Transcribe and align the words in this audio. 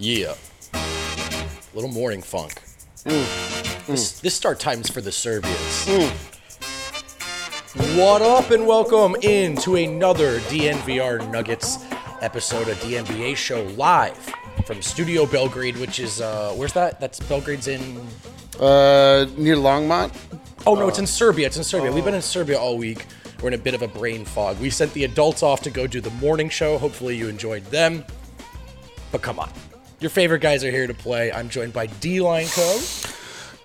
Yeah. 0.00 0.34
Little 1.74 1.90
morning 1.90 2.22
funk. 2.22 2.62
This, 3.04 4.20
this 4.20 4.32
start 4.32 4.60
time's 4.60 4.88
for 4.88 5.00
the 5.00 5.10
Serbians. 5.10 5.88
What 7.96 8.22
up, 8.22 8.52
and 8.52 8.64
welcome 8.64 9.16
into 9.22 9.74
another 9.74 10.38
DNVR 10.42 11.28
Nuggets 11.32 11.78
episode 12.20 12.68
of 12.68 12.76
DNBA 12.78 13.36
Show 13.36 13.64
live 13.76 14.16
from 14.66 14.82
Studio 14.82 15.26
Belgrade, 15.26 15.76
which 15.78 15.98
is 15.98 16.20
uh, 16.20 16.52
where's 16.54 16.74
that? 16.74 17.00
That's 17.00 17.18
Belgrade's 17.18 17.66
in. 17.66 17.98
Uh, 18.60 19.26
near 19.36 19.56
Longmont. 19.56 20.14
Oh 20.64 20.76
no, 20.76 20.86
it's 20.86 21.00
in 21.00 21.08
Serbia. 21.08 21.46
It's 21.48 21.56
in 21.56 21.64
Serbia. 21.64 21.90
We've 21.90 22.04
been 22.04 22.14
in 22.14 22.22
Serbia 22.22 22.56
all 22.56 22.78
week. 22.78 23.06
We're 23.40 23.48
in 23.48 23.54
a 23.54 23.58
bit 23.58 23.74
of 23.74 23.82
a 23.82 23.88
brain 23.88 24.24
fog. 24.24 24.58
We 24.58 24.68
sent 24.70 24.92
the 24.94 25.04
adults 25.04 25.42
off 25.42 25.60
to 25.62 25.70
go 25.70 25.86
do 25.86 26.00
the 26.00 26.10
morning 26.10 26.48
show. 26.48 26.76
Hopefully, 26.78 27.16
you 27.16 27.28
enjoyed 27.28 27.64
them. 27.66 28.04
But 29.12 29.22
come 29.22 29.38
on, 29.38 29.50
your 30.00 30.10
favorite 30.10 30.40
guys 30.40 30.64
are 30.64 30.70
here 30.70 30.86
to 30.86 30.94
play. 30.94 31.32
I'm 31.32 31.48
joined 31.48 31.72
by 31.72 31.86
D 31.86 32.20
Line 32.20 32.46
Co. 32.48 32.78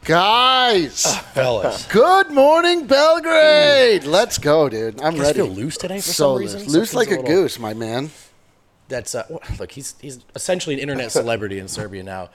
Guys, 0.06 1.06
Fellas. 1.34 1.88
good 1.88 2.30
morning, 2.30 2.86
Belgrade. 2.86 4.04
Let's 4.04 4.38
go, 4.38 4.68
dude. 4.68 5.02
I'm 5.02 5.16
ready. 5.16 5.36
feel 5.40 5.48
loose 5.48 5.78
today 5.78 5.98
for 5.98 6.02
so 6.02 6.34
some 6.34 6.40
reason? 6.42 6.60
loose, 6.62 6.74
loose 6.74 6.94
like 6.94 7.08
a, 7.08 7.12
little- 7.12 7.26
goose, 7.26 7.58
my 7.58 7.74
man. 7.74 8.12
That's 8.90 9.16
uh, 9.16 9.26
look. 9.58 9.72
He's 9.72 9.96
he's 10.02 10.20
essentially 10.36 10.76
an 10.76 10.82
internet 10.82 11.12
celebrity 11.14 11.58
in 11.58 11.68
Serbia 11.70 12.04
now. 12.04 12.30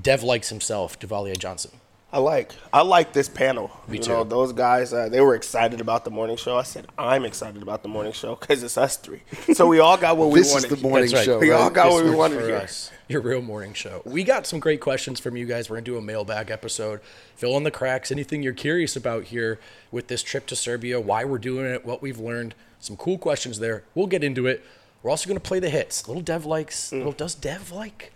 Dev 0.00 0.22
likes 0.22 0.48
himself, 0.48 0.98
Duvalia 0.98 1.36
Johnson. 1.36 1.72
I 2.14 2.18
like 2.18 2.52
I 2.72 2.82
like 2.82 3.12
this 3.12 3.28
panel. 3.28 3.72
Me 3.88 3.96
you 3.96 4.02
too. 4.04 4.12
know, 4.12 4.22
those 4.22 4.52
guys 4.52 4.92
uh, 4.92 5.08
they 5.08 5.20
were 5.20 5.34
excited 5.34 5.80
about 5.80 6.04
the 6.04 6.12
morning 6.12 6.36
show. 6.36 6.56
I 6.56 6.62
said 6.62 6.86
I'm 6.96 7.24
excited 7.24 7.60
about 7.60 7.82
the 7.82 7.88
morning 7.88 8.12
show 8.12 8.36
because 8.36 8.62
it's 8.62 8.78
us 8.78 8.96
three. 8.96 9.22
So 9.52 9.66
we 9.66 9.80
all 9.80 9.96
got 9.96 10.16
what 10.16 10.30
we 10.30 10.38
This 10.38 10.54
is 10.54 10.62
wanted. 10.62 10.70
the 10.78 10.82
morning 10.88 11.10
That's 11.10 11.14
right. 11.14 11.24
show. 11.24 11.38
We 11.40 11.50
all 11.50 11.70
got 11.70 11.86
This 11.86 11.94
what 11.94 12.04
we 12.04 12.10
wanted 12.14 12.38
for 12.40 12.46
here. 12.46 12.56
us. 12.58 12.92
Your 13.08 13.20
real 13.20 13.42
morning 13.42 13.74
show. 13.74 14.00
We 14.04 14.22
got 14.22 14.46
some 14.46 14.60
great 14.60 14.80
questions 14.80 15.18
from 15.18 15.36
you 15.36 15.44
guys. 15.44 15.68
We're 15.68 15.76
gonna 15.76 15.86
do 15.86 15.96
a 15.98 16.00
mailbag 16.02 16.52
episode. 16.52 17.00
Fill 17.34 17.56
in 17.56 17.64
the 17.64 17.72
cracks. 17.72 18.12
Anything 18.12 18.44
you're 18.44 18.52
curious 18.52 18.94
about 18.94 19.24
here 19.24 19.58
with 19.90 20.06
this 20.06 20.22
trip 20.22 20.46
to 20.46 20.56
Serbia, 20.56 21.00
why 21.00 21.24
we're 21.24 21.38
doing 21.38 21.66
it, 21.66 21.84
what 21.84 22.00
we've 22.00 22.20
learned. 22.20 22.54
Some 22.78 22.96
cool 22.96 23.18
questions 23.18 23.58
there. 23.58 23.82
We'll 23.94 24.06
get 24.06 24.22
into 24.22 24.46
it. 24.46 24.62
We're 25.02 25.10
also 25.10 25.26
gonna 25.26 25.40
play 25.40 25.58
the 25.58 25.68
hits. 25.68 26.06
Little 26.06 26.22
Dev 26.22 26.46
likes. 26.46 26.90
Mm. 26.90 26.98
Little 26.98 27.12
does 27.12 27.34
Dev 27.34 27.72
like 27.72 28.12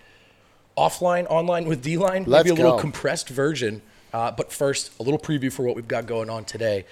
offline, 0.78 1.26
online 1.28 1.66
with 1.66 1.82
D 1.82 1.96
line. 1.96 2.24
Maybe 2.26 2.50
a 2.50 2.54
little 2.54 2.72
go. 2.72 2.78
compressed 2.78 3.28
version. 3.28 3.82
Uh, 4.12 4.30
but 4.30 4.52
first, 4.52 4.98
a 4.98 5.02
little 5.02 5.18
preview 5.18 5.52
for 5.52 5.64
what 5.64 5.76
we've 5.76 5.88
got 5.88 6.06
going 6.06 6.30
on 6.30 6.44
today. 6.44 6.86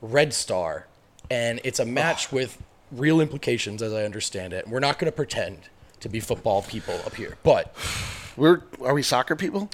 Red 0.00 0.32
Star, 0.34 0.86
and 1.30 1.60
it's 1.64 1.78
a 1.78 1.84
match 1.84 2.32
with 2.32 2.60
real 2.90 3.20
implications, 3.20 3.82
as 3.82 3.92
I 3.92 4.04
understand 4.04 4.52
it. 4.52 4.66
We're 4.66 4.80
not 4.80 4.98
going 4.98 5.10
to 5.10 5.14
pretend 5.14 5.58
to 6.00 6.08
be 6.08 6.20
football 6.20 6.62
people 6.62 6.94
up 7.06 7.14
here, 7.14 7.36
but 7.42 7.74
We're 8.36 8.62
are 8.84 8.94
we 8.94 9.02
soccer 9.02 9.36
people? 9.36 9.68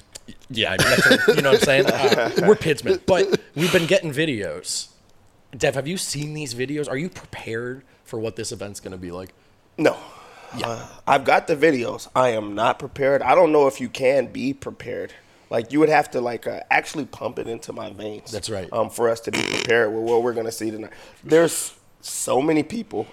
yeah, 0.49 0.69
I 0.73 0.77
mean, 0.77 0.89
that's 0.89 1.27
what, 1.27 1.35
you 1.35 1.41
know 1.43 1.51
what 1.51 1.59
I'm 1.59 1.65
saying. 1.65 1.85
Uh, 2.15 2.31
we're 2.47 2.55
Pidsmen, 2.55 2.99
but 3.05 3.39
we've 3.55 3.71
been 3.71 3.85
getting 3.85 4.11
videos. 4.11 4.87
Dev, 5.55 5.75
have 5.75 5.87
you 5.87 5.97
seen 5.97 6.33
these 6.33 6.53
videos? 6.55 6.89
Are 6.89 6.97
you 6.97 7.09
prepared 7.09 7.83
for 8.03 8.19
what 8.19 8.35
this 8.35 8.51
event's 8.51 8.79
going 8.79 8.91
to 8.91 8.97
be 8.97 9.11
like? 9.11 9.29
No. 9.77 9.95
Uh, 10.63 10.87
I've 11.07 11.25
got 11.25 11.47
the 11.47 11.55
videos. 11.55 12.07
I 12.15 12.29
am 12.29 12.55
not 12.55 12.79
prepared. 12.79 13.21
I 13.21 13.35
don't 13.35 13.51
know 13.51 13.67
if 13.67 13.81
you 13.81 13.89
can 13.89 14.27
be 14.27 14.53
prepared. 14.53 15.13
Like 15.49 15.71
you 15.71 15.79
would 15.79 15.89
have 15.89 16.11
to 16.11 16.21
like 16.21 16.47
uh, 16.47 16.61
actually 16.71 17.05
pump 17.05 17.39
it 17.39 17.47
into 17.47 17.71
my 17.73 17.91
veins. 17.91 18.31
That's 18.31 18.49
right. 18.49 18.71
Um, 18.73 18.89
for 18.89 19.09
us 19.09 19.19
to 19.21 19.31
be 19.31 19.41
prepared 19.41 19.93
with 19.93 20.03
what 20.03 20.23
we're 20.23 20.33
gonna 20.33 20.51
see 20.51 20.71
tonight. 20.71 20.91
There's 21.23 21.73
so 22.01 22.41
many 22.41 22.63
people, 22.63 23.07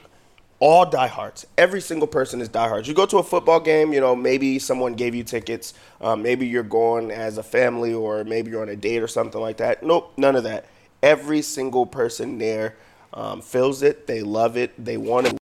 all 0.59 0.87
diehards. 0.87 1.47
Every 1.59 1.81
single 1.81 2.09
person 2.09 2.41
is 2.41 2.49
diehards. 2.49 2.89
You 2.89 2.95
go 2.95 3.07
to 3.07 3.19
a 3.19 3.23
football 3.23 3.61
game. 3.61 3.93
You 3.93 4.01
know, 4.01 4.17
maybe 4.17 4.59
someone 4.59 4.95
gave 4.95 5.15
you 5.15 5.25
tickets. 5.25 5.75
Um, 6.01 6.23
maybe 6.23 6.47
you're 6.47 6.63
going 6.63 7.11
as 7.11 7.39
a 7.39 7.43
family, 7.43 7.93
or 7.93 8.25
maybe 8.25 8.51
you're 8.51 8.63
on 8.63 8.69
a 8.69 8.77
date 8.77 9.03
or 9.03 9.09
something 9.09 9.41
like 9.41 9.59
that. 9.59 9.83
Nope, 9.83 10.13
none 10.17 10.37
of 10.37 10.45
that. 10.45 10.67
Every 11.03 11.43
single 11.43 11.85
person 11.85 12.39
there 12.39 12.77
um, 13.13 13.43
feels 13.43 13.83
it. 13.83 14.07
They 14.07 14.23
love 14.23 14.57
it. 14.57 14.73
They 14.83 14.97
want 14.97 15.27
it 15.27 15.42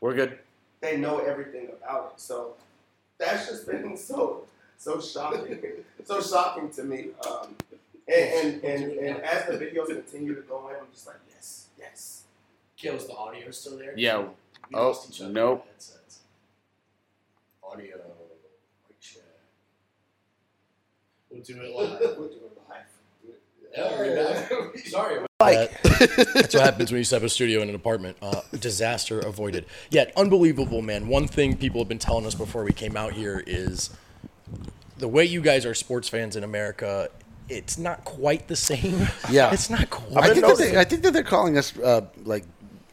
We're 0.00 0.14
good. 0.14 0.38
they 0.80 0.96
know 0.96 1.18
everything 1.18 1.68
about 1.82 2.12
it. 2.14 2.20
So 2.20 2.54
that's 3.18 3.48
just 3.48 3.66
been 3.66 3.96
so 3.96 4.44
so 4.78 5.00
shocking, 5.00 5.58
so 6.04 6.20
shocking 6.22 6.70
to 6.70 6.84
me. 6.84 7.08
Um, 7.28 7.56
and, 8.06 8.62
and 8.62 8.64
and 8.64 8.92
and 8.92 9.16
as 9.22 9.46
the 9.46 9.52
videos 9.64 9.88
continue 9.88 10.34
to 10.34 10.42
go 10.42 10.68
in, 10.68 10.76
I'm 10.76 10.86
just 10.92 11.06
like, 11.06 11.16
yes, 11.28 11.66
yes. 11.78 12.22
Kills 12.76 13.06
the 13.08 13.14
audio 13.14 13.50
still 13.50 13.76
there? 13.76 13.92
Yeah. 13.96 14.18
We 14.70 14.74
Oh, 14.74 14.88
lost 14.88 15.10
each 15.10 15.20
other 15.20 15.32
nope. 15.32 15.66
headsets. 15.66 16.20
Audio. 17.62 17.96
We'll 21.30 21.42
do 21.42 21.60
it 21.60 21.74
live. 21.76 22.00
We'll 22.18 22.28
do 22.28 22.36
it 22.36 22.58
live. 22.68 22.86
Yeah, 23.78 24.46
are? 24.50 24.78
Sorry. 24.78 25.20
Like- 25.40 25.82
that's 25.82 26.54
what 26.54 26.64
happens 26.64 26.90
when 26.90 26.98
you 26.98 27.04
set 27.04 27.18
up 27.18 27.22
a 27.22 27.28
studio 27.28 27.62
in 27.62 27.68
an 27.68 27.74
apartment. 27.74 28.16
Uh, 28.20 28.40
disaster 28.58 29.20
avoided. 29.20 29.66
Yet 29.90 30.12
unbelievable, 30.16 30.82
man. 30.82 31.08
One 31.08 31.28
thing 31.28 31.56
people 31.56 31.80
have 31.80 31.88
been 31.88 31.98
telling 31.98 32.26
us 32.26 32.34
before 32.34 32.64
we 32.64 32.72
came 32.72 32.96
out 32.96 33.12
here 33.12 33.42
is 33.46 33.90
the 34.98 35.08
way 35.08 35.24
you 35.24 35.40
guys 35.40 35.64
are 35.64 35.74
sports 35.74 36.08
fans 36.08 36.34
in 36.36 36.44
America. 36.44 37.08
It's 37.48 37.78
not 37.78 38.04
quite 38.04 38.48
the 38.48 38.56
same. 38.56 39.06
Yeah. 39.30 39.50
it's 39.52 39.70
not 39.70 39.82
I 39.82 39.84
quite. 39.86 40.24
think, 40.24 40.34
that 40.36 40.40
noticing. 40.42 40.72
they, 40.74 40.80
I 40.80 40.84
think 40.84 41.02
that 41.02 41.12
they're 41.12 41.22
calling 41.22 41.56
us 41.56 41.76
uh, 41.78 42.02
like 42.24 42.44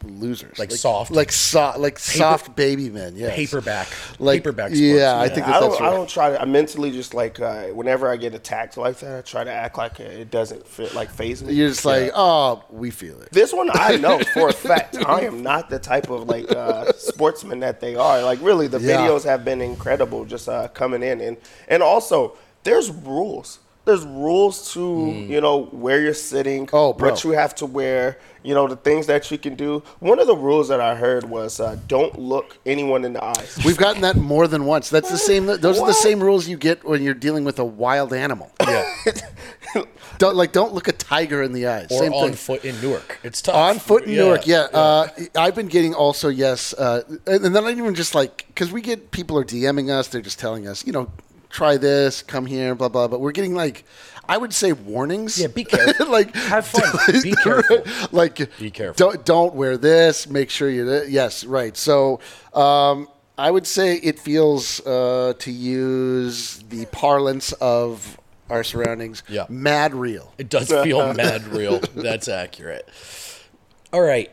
losers, 0.06 0.58
Like 0.58 0.70
soft. 0.70 1.10
like 1.10 1.30
soft, 1.32 1.78
like 1.78 1.98
soft 1.98 2.56
baby 2.56 2.90
men. 2.90 3.14
Yeah, 3.16 3.34
paperback, 3.34 3.88
Like 4.18 4.40
paperback. 4.42 4.68
Sports, 4.68 4.80
yeah, 4.80 5.18
I 5.20 5.28
think 5.28 5.46
that 5.46 5.56
I 5.56 5.60
that's 5.60 5.78
don't. 5.78 5.86
I 5.86 5.90
don't 5.90 6.08
try 6.08 6.30
to. 6.30 6.40
I 6.40 6.44
mentally 6.44 6.90
just 6.90 7.14
like 7.14 7.40
uh, 7.40 7.64
whenever 7.68 8.08
I 8.10 8.16
get 8.16 8.34
attacked 8.34 8.76
like 8.76 8.98
that, 9.00 9.18
I 9.18 9.20
try 9.22 9.44
to 9.44 9.52
act 9.52 9.76
like 9.78 10.00
it 10.00 10.30
doesn't 10.30 10.66
fit 10.66 10.94
like 10.94 11.10
phase 11.10 11.42
me. 11.42 11.52
You're 11.54 11.68
just 11.68 11.84
like, 11.84 12.12
oh, 12.14 12.64
we 12.70 12.90
feel 12.90 13.20
it. 13.22 13.30
This 13.32 13.52
one 13.52 13.70
I 13.72 13.96
know 13.96 14.18
for 14.34 14.48
a 14.48 14.52
fact. 14.52 14.96
I 15.04 15.22
am 15.22 15.42
not 15.42 15.70
the 15.70 15.78
type 15.78 16.10
of 16.10 16.28
like 16.28 16.50
uh, 16.50 16.92
sportsman 16.92 17.60
that 17.60 17.80
they 17.80 17.96
are. 17.96 18.22
Like 18.22 18.40
really, 18.42 18.68
the 18.68 18.80
Yeah. 18.80 18.96
videos 18.98 19.24
have 19.24 19.44
been 19.44 19.60
incredible 19.60 20.24
just 20.24 20.48
uh, 20.48 20.68
coming 20.68 21.02
in, 21.02 21.20
and 21.20 21.36
and 21.68 21.82
also 21.82 22.36
there's 22.64 22.90
rules. 22.90 23.58
There's 23.86 24.04
rules 24.04 24.72
to 24.74 24.80
you 25.28 25.40
know 25.40 25.66
where 25.66 26.00
you're 26.00 26.12
sitting, 26.12 26.68
Oh, 26.72 26.92
bro. 26.92 27.10
what 27.10 27.24
you 27.24 27.30
have 27.30 27.54
to 27.56 27.66
wear, 27.66 28.18
you 28.42 28.52
know 28.52 28.66
the 28.66 28.74
things 28.76 29.06
that 29.06 29.30
you 29.30 29.38
can 29.38 29.54
do. 29.54 29.82
One 30.00 30.18
of 30.18 30.26
the 30.26 30.36
rules 30.36 30.66
that 30.68 30.80
I 30.80 30.96
heard 30.96 31.24
was 31.24 31.60
uh, 31.60 31.78
don't 31.86 32.18
look 32.18 32.58
anyone 32.66 33.04
in 33.04 33.12
the 33.12 33.22
eyes. 33.24 33.58
We've 33.64 33.76
gotten 33.78 34.02
that 34.02 34.16
more 34.16 34.48
than 34.48 34.64
once. 34.66 34.90
That's 34.90 35.08
the 35.10 35.16
same. 35.18 35.46
Those 35.46 35.78
are 35.80 35.86
the 35.86 35.92
same 35.94 36.20
rules 36.20 36.48
you 36.48 36.56
get 36.56 36.82
when 36.84 37.00
you're 37.02 37.14
dealing 37.14 37.44
with 37.44 37.58
a 37.60 37.64
wild 37.64 38.12
animal. 38.12 38.50
Yeah, 38.60 38.92
Don't 40.18 40.34
like 40.34 40.50
don't 40.52 40.72
look 40.72 40.88
a 40.88 40.92
tiger 40.92 41.42
in 41.42 41.52
the 41.52 41.66
eyes. 41.66 41.86
or 41.90 41.98
same 42.00 42.12
on 42.12 42.28
thing. 42.28 42.34
foot 42.36 42.64
in 42.64 42.80
Newark. 42.80 43.20
It's 43.22 43.42
tough. 43.42 43.54
On 43.54 43.78
foot 43.78 44.04
in 44.04 44.14
Newark, 44.16 44.46
yeah. 44.46 44.66
Uh, 44.72 45.08
I've 45.36 45.54
been 45.54 45.68
getting 45.68 45.94
also 45.94 46.28
yes, 46.28 46.72
uh, 46.74 47.02
and 47.26 47.44
and 47.44 47.54
then 47.54 47.64
I 47.64 47.70
even 47.70 47.94
just 47.94 48.14
like 48.14 48.46
because 48.48 48.72
we 48.72 48.80
get 48.80 49.10
people 49.10 49.38
are 49.38 49.44
DMing 49.44 49.90
us, 49.90 50.08
they're 50.08 50.22
just 50.22 50.38
telling 50.40 50.66
us, 50.66 50.84
you 50.86 50.92
know, 50.92 51.10
try 51.56 51.76
this, 51.78 52.22
come 52.22 52.44
here, 52.46 52.74
blah 52.74 52.88
blah. 52.90 53.08
But 53.08 53.20
we're 53.20 53.32
getting 53.32 53.54
like, 53.54 53.84
I 54.28 54.36
would 54.36 54.52
say 54.52 54.72
warnings. 54.72 55.38
Yeah, 55.40 55.46
be 55.48 55.64
careful. 55.64 56.06
like 56.10 56.34
Have 56.34 56.66
fun. 56.66 57.22
Be 57.22 57.32
careful. 57.42 57.82
like 58.12 58.36
Be 58.58 58.70
careful. 58.70 59.10
Don't 59.10 59.24
don't 59.24 59.54
wear 59.54 59.76
this. 59.76 60.28
Make 60.28 60.50
sure 60.50 60.68
you. 60.70 61.02
Yes, 61.08 61.44
right. 61.44 61.76
So. 61.76 62.20
Um, 62.54 63.08
I 63.38 63.50
would 63.50 63.66
say 63.66 63.96
it 63.96 64.18
feels, 64.18 64.80
uh, 64.86 65.34
to 65.40 65.52
use 65.52 66.64
the 66.70 66.86
parlance 66.86 67.52
of 67.60 68.18
our 68.48 68.64
surroundings, 68.64 69.22
Yeah. 69.28 69.44
mad 69.50 69.94
real. 69.94 70.32
It 70.38 70.48
does 70.48 70.68
feel 70.70 71.12
mad 71.22 71.46
real. 71.48 71.80
That's 71.94 72.28
accurate. 72.28 72.88
All 73.92 74.00
right, 74.00 74.30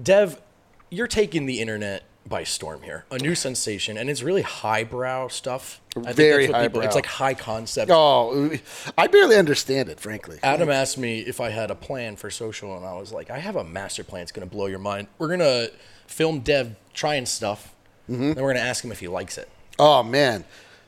Dev, 0.00 0.40
you're 0.88 1.08
taking 1.08 1.46
the 1.46 1.58
internet 1.60 2.04
by 2.26 2.42
storm 2.44 2.82
here. 2.82 3.04
A 3.10 3.18
new 3.18 3.34
sensation, 3.34 3.96
and 3.98 4.08
it's 4.08 4.22
really 4.22 4.42
highbrow 4.42 5.28
stuff. 5.28 5.80
I 5.96 6.00
think 6.00 6.16
Very 6.16 6.46
that's 6.46 6.52
what 6.54 6.62
people- 6.62 6.80
It's 6.82 6.94
like 6.94 7.06
high 7.06 7.34
concept. 7.34 7.90
Oh, 7.92 8.50
I 8.96 9.06
barely 9.08 9.36
understand 9.36 9.88
it, 9.88 10.00
frankly. 10.00 10.38
Adam 10.42 10.70
asked 10.70 10.96
me 10.98 11.20
if 11.20 11.40
I 11.40 11.50
had 11.50 11.70
a 11.70 11.74
plan 11.74 12.16
for 12.16 12.30
social, 12.30 12.76
and 12.76 12.84
I 12.86 12.94
was 12.94 13.12
like, 13.12 13.30
I 13.30 13.38
have 13.38 13.56
a 13.56 13.64
master 13.64 14.02
plan. 14.04 14.22
It's 14.22 14.32
going 14.32 14.48
to 14.48 14.52
blow 14.54 14.66
your 14.66 14.78
mind. 14.78 15.08
We're 15.18 15.28
going 15.28 15.40
to 15.40 15.70
film 16.06 16.40
Dev 16.40 16.76
trying 16.94 17.26
stuff 17.26 17.74
Mm-hmm. 18.10 18.32
Then 18.34 18.44
we're 18.44 18.52
gonna 18.52 18.66
ask 18.66 18.84
him 18.84 18.92
if 18.92 19.00
he 19.00 19.08
likes 19.08 19.38
it. 19.38 19.48
Oh 19.78 20.02
man, 20.02 20.44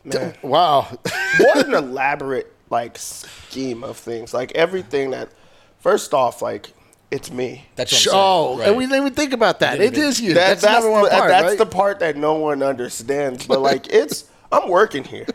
D- 0.07 0.19
wow. 0.43 0.83
what 1.41 1.67
an 1.67 1.73
elaborate 1.73 2.53
like 2.69 2.99
scheme 2.99 3.83
of 3.83 3.97
things. 3.97 4.35
Like 4.35 4.53
everything 4.53 5.13
that, 5.13 5.31
first 5.79 6.13
off, 6.13 6.43
like 6.43 6.73
it's 7.11 7.31
me. 7.31 7.67
That's 7.77 7.93
what 7.93 7.99
I'm 7.99 8.03
saying. 8.11 8.17
oh, 8.19 8.59
Right. 8.59 8.69
and 8.69 8.77
we 8.77 8.85
didn't 8.87 9.01
even 9.03 9.15
think 9.15 9.33
about 9.33 9.61
that. 9.61 9.79
didn't 9.79 9.95
It 9.97 9.99
even- 10.19 10.25
you. 10.25 10.35
That- 10.35 10.61
that's 10.61 10.85
the 10.85 10.91
one 10.91 11.05
the, 11.05 11.11
part, 11.11 11.29
That's 11.29 11.45
right? 11.45 11.59
the 11.59 11.67
part 11.67 11.99
that 12.01 12.17
no 12.17 12.35
one 12.35 12.63
understands. 12.63 13.47
But 13.47 13.61
like 13.61 13.87
it's, 13.93 14.25
I'm 14.53 14.69
working 14.69 15.05
here. 15.05 15.27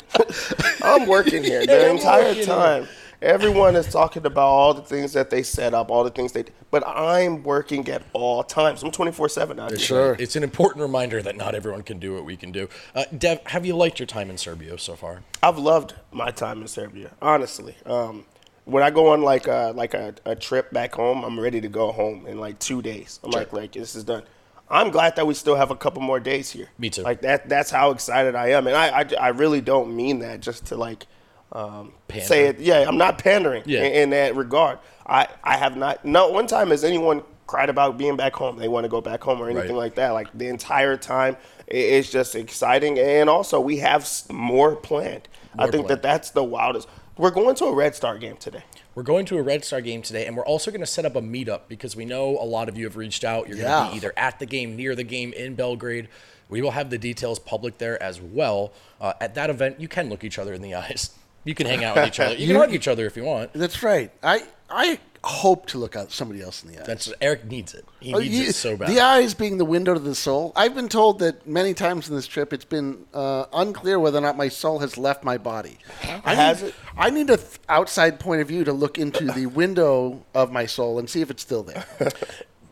I'm 0.83 1.07
working 1.07 1.43
here 1.43 1.65
the 1.65 1.89
entire 1.91 2.43
time. 2.43 2.87
Everyone 3.21 3.75
is 3.75 3.85
talking 3.87 4.25
about 4.25 4.47
all 4.47 4.73
the 4.73 4.81
things 4.81 5.13
that 5.13 5.29
they 5.29 5.43
set 5.43 5.75
up, 5.75 5.91
all 5.91 6.03
the 6.03 6.09
things 6.09 6.31
they. 6.31 6.43
But 6.71 6.83
I'm 6.87 7.43
working 7.43 7.87
at 7.89 8.01
all 8.13 8.43
times. 8.43 8.81
I'm 8.81 8.89
24 8.89 9.29
seven 9.29 9.59
out 9.59 9.69
here. 9.69 9.79
Sure. 9.79 10.15
It's 10.17 10.35
an 10.35 10.41
important 10.41 10.81
reminder 10.81 11.21
that 11.21 11.37
not 11.37 11.53
everyone 11.53 11.83
can 11.83 11.99
do 11.99 12.15
what 12.15 12.25
we 12.25 12.35
can 12.35 12.51
do. 12.51 12.67
Uh, 12.95 13.03
Dev, 13.15 13.41
have 13.45 13.63
you 13.63 13.75
liked 13.75 13.99
your 13.99 14.07
time 14.07 14.31
in 14.31 14.37
Serbia 14.39 14.75
so 14.79 14.95
far? 14.95 15.21
I've 15.43 15.59
loved 15.59 15.93
my 16.11 16.31
time 16.31 16.61
in 16.63 16.67
Serbia, 16.67 17.11
honestly. 17.21 17.75
Um, 17.85 18.25
when 18.65 18.83
I 18.83 18.89
go 18.91 19.07
on 19.13 19.21
like 19.23 19.47
a, 19.47 19.73
like 19.75 19.93
a, 19.93 20.13
a 20.25 20.35
trip 20.35 20.71
back 20.71 20.93
home, 20.95 21.23
I'm 21.23 21.39
ready 21.39 21.61
to 21.61 21.67
go 21.67 21.91
home 21.91 22.25
in 22.27 22.39
like 22.39 22.59
two 22.59 22.81
days. 22.81 23.19
I'm 23.23 23.31
like, 23.31 23.51
like 23.53 23.73
this 23.73 23.95
is 23.95 24.03
done. 24.03 24.23
I'm 24.69 24.89
glad 24.89 25.15
that 25.17 25.27
we 25.27 25.33
still 25.33 25.55
have 25.55 25.69
a 25.71 25.75
couple 25.75 26.01
more 26.01 26.19
days 26.19 26.49
here. 26.51 26.69
Me 26.77 26.89
too. 26.89 27.01
Like 27.01 27.21
that. 27.21 27.49
That's 27.49 27.69
how 27.71 27.91
excited 27.91 28.35
I 28.35 28.49
am, 28.51 28.67
and 28.67 28.75
I 28.75 29.01
I, 29.01 29.05
I 29.19 29.27
really 29.29 29.59
don't 29.61 29.95
mean 29.95 30.19
that 30.19 30.39
just 30.39 30.67
to 30.67 30.77
like 30.77 31.07
um, 31.51 31.91
say 32.21 32.45
it. 32.47 32.59
Yeah, 32.59 32.85
I'm 32.87 32.97
not 32.97 33.17
pandering 33.17 33.63
Yeah. 33.65 33.83
in, 33.83 33.93
in 33.93 34.09
that 34.11 34.35
regard. 34.35 34.79
I 35.05 35.27
I 35.43 35.57
have 35.57 35.75
not. 35.75 36.05
Not 36.05 36.31
one 36.31 36.47
time 36.47 36.69
has 36.69 36.85
anyone 36.85 37.23
cried 37.47 37.69
about 37.69 37.97
being 37.97 38.15
back 38.15 38.33
home. 38.33 38.57
They 38.57 38.69
want 38.69 38.85
to 38.85 38.89
go 38.89 39.01
back 39.01 39.21
home 39.21 39.41
or 39.41 39.49
anything 39.49 39.71
Right. 39.71 39.77
like 39.77 39.95
that. 39.95 40.11
Like 40.11 40.29
the 40.33 40.47
entire 40.47 40.95
time, 40.95 41.35
i- 41.69 41.75
it's 41.75 42.09
just 42.09 42.33
exciting, 42.35 42.97
and 42.97 43.29
also 43.29 43.59
we 43.59 43.77
have 43.79 44.09
more 44.31 44.77
planned. 44.77 45.27
I 45.59 45.63
think 45.63 45.87
planned. 45.87 45.89
that 45.89 46.01
that's 46.01 46.29
the 46.29 46.45
wildest. 46.45 46.87
We're 47.17 47.31
going 47.31 47.55
to 47.57 47.65
a 47.65 47.73
Red 47.73 47.93
Star 47.93 48.17
game 48.17 48.37
today. 48.37 48.63
We're 48.95 49.03
going 49.03 49.25
to 49.27 49.37
a 49.37 49.41
Red 49.41 49.65
Star 49.65 49.81
game 49.81 50.01
today, 50.01 50.25
and 50.25 50.35
we're 50.37 50.45
also 50.45 50.71
going 50.71 50.81
to 50.81 50.87
set 50.87 51.05
up 51.05 51.15
a 51.15 51.21
meetup 51.21 51.61
because 51.67 51.95
we 51.95 52.05
know 52.05 52.37
a 52.37 52.45
lot 52.45 52.69
of 52.69 52.77
you 52.77 52.85
have 52.85 52.95
reached 52.95 53.23
out. 53.23 53.47
You're 53.47 53.57
going 53.57 53.85
to 53.85 53.91
be 53.91 53.97
either 53.97 54.13
at 54.15 54.39
the 54.39 54.45
game, 54.45 54.75
near 54.75 54.95
the 54.95 55.03
game, 55.03 55.33
in 55.33 55.55
Belgrade. 55.55 56.07
We 56.49 56.61
will 56.61 56.71
have 56.71 56.89
the 56.89 56.97
details 56.97 57.37
public 57.37 57.77
there 57.77 58.01
as 58.01 58.21
well. 58.21 58.71
Uh, 58.99 59.13
at 59.19 59.35
that 59.35 59.49
event, 59.49 59.79
you 59.79 59.87
can 59.87 60.09
look 60.09 60.23
each 60.23 60.39
other 60.39 60.53
in 60.53 60.61
the 60.61 60.73
eyes. 60.75 61.11
You 61.43 61.55
can 61.55 61.67
hang 61.67 61.83
out 61.83 61.95
with 61.95 62.07
each 62.07 62.19
other. 62.19 62.35
You 62.35 62.47
can 62.47 62.55
hug 62.55 62.73
each 62.73 62.87
other 62.87 63.05
if 63.07 63.17
you 63.17 63.23
want. 63.23 63.51
That's 63.53 63.81
right. 63.81 64.11
I 64.21 64.43
I 64.71 64.99
hope 65.23 65.67
to 65.67 65.77
look 65.77 65.95
at 65.95 66.11
somebody 66.11 66.41
else 66.41 66.63
in 66.63 66.71
the 66.71 66.79
eyes. 66.79 66.87
That's 66.87 67.13
Eric 67.21 67.45
needs 67.45 67.73
it. 67.75 67.85
He 67.99 68.13
Oh, 68.13 68.17
needs 68.19 68.33
you- 68.39 68.47
it 68.49 68.55
so 68.55 68.75
bad. 68.75 68.89
The 68.89 68.99
eyes 69.01 69.33
being 69.35 69.57
the 69.59 69.65
window 69.65 69.93
to 69.93 69.99
the 69.99 70.15
soul. 70.15 70.51
I've 70.55 70.73
been 70.73 70.89
told 70.89 71.19
that 71.19 71.45
many 71.45 71.73
times 71.75 72.09
in 72.09 72.15
this 72.15 72.25
trip 72.25 72.51
it's 72.53 72.65
been 72.65 73.05
uh, 73.13 73.45
unclear 73.53 73.99
whether 73.99 74.17
or 74.17 74.21
not 74.21 74.35
my 74.37 74.47
soul 74.47 74.79
has 74.79 74.97
left 74.97 75.23
my 75.23 75.37
body. 75.37 75.77
I 76.25 76.33
Has 76.33 76.61
need, 76.63 76.67
it? 76.69 76.75
I 76.97 77.09
need 77.11 77.29
an 77.29 77.39
outside 77.69 78.19
point 78.19 78.41
of 78.41 78.47
view 78.47 78.63
to 78.63 78.73
look 78.73 78.97
into 78.97 79.25
the 79.25 79.45
window 79.61 80.23
of 80.33 80.51
my 80.51 80.65
soul 80.65 80.97
and 80.97 81.07
see 81.09 81.21
if 81.21 81.29
it's 81.29 81.43
still 81.43 81.61
there. 81.63 81.85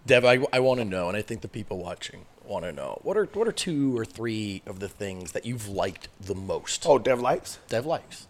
Dev, 0.08 0.26
I, 0.26 0.40
I 0.52 0.60
want 0.60 0.80
to 0.80 0.86
know, 0.86 1.08
and 1.08 1.16
I 1.16 1.22
think 1.22 1.42
the 1.42 1.48
people 1.48 1.78
watching 1.78 2.26
want 2.44 2.66
to 2.66 2.72
know 2.72 2.98
what 3.04 3.16
are 3.16 3.26
what 3.34 3.48
are 3.48 3.52
two 3.52 3.96
or 3.96 4.04
three 4.04 4.64
of 4.66 4.80
the 4.80 4.90
things 4.90 5.34
that 5.34 5.46
you've 5.46 5.68
liked 5.68 6.08
the 6.20 6.34
most? 6.34 6.84
Oh, 6.88 6.98
Dev 6.98 7.20
likes. 7.22 7.60
Dev 7.68 7.86
likes. 7.86 8.26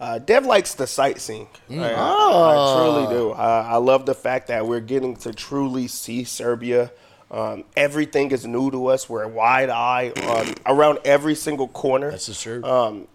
Uh, 0.00 0.18
Dev 0.18 0.46
likes 0.46 0.74
the 0.74 0.86
sightseeing. 0.86 1.48
Mm. 1.68 1.82
I, 1.82 1.94
Ah. 1.96 2.50
I 2.50 2.82
truly 3.04 3.14
do. 3.16 3.32
I, 3.32 3.60
I 3.72 3.76
love 3.76 4.06
the 4.06 4.14
fact 4.14 4.46
that 4.48 4.66
we're 4.66 4.80
getting 4.80 5.16
to 5.16 5.32
truly 5.32 5.88
see 5.88 6.24
Serbia. 6.24 6.92
Um, 7.30 7.64
everything 7.76 8.30
is 8.30 8.46
new 8.46 8.70
to 8.70 8.86
us. 8.86 9.08
We're 9.08 9.26
wide 9.26 9.68
eyed 9.70 10.18
um, 10.20 10.54
around 10.66 11.00
every 11.04 11.34
single 11.34 11.68
corner. 11.68 12.10
This 12.12 12.28
is 12.28 12.40
true. 12.40 12.62
Um, 12.64 13.08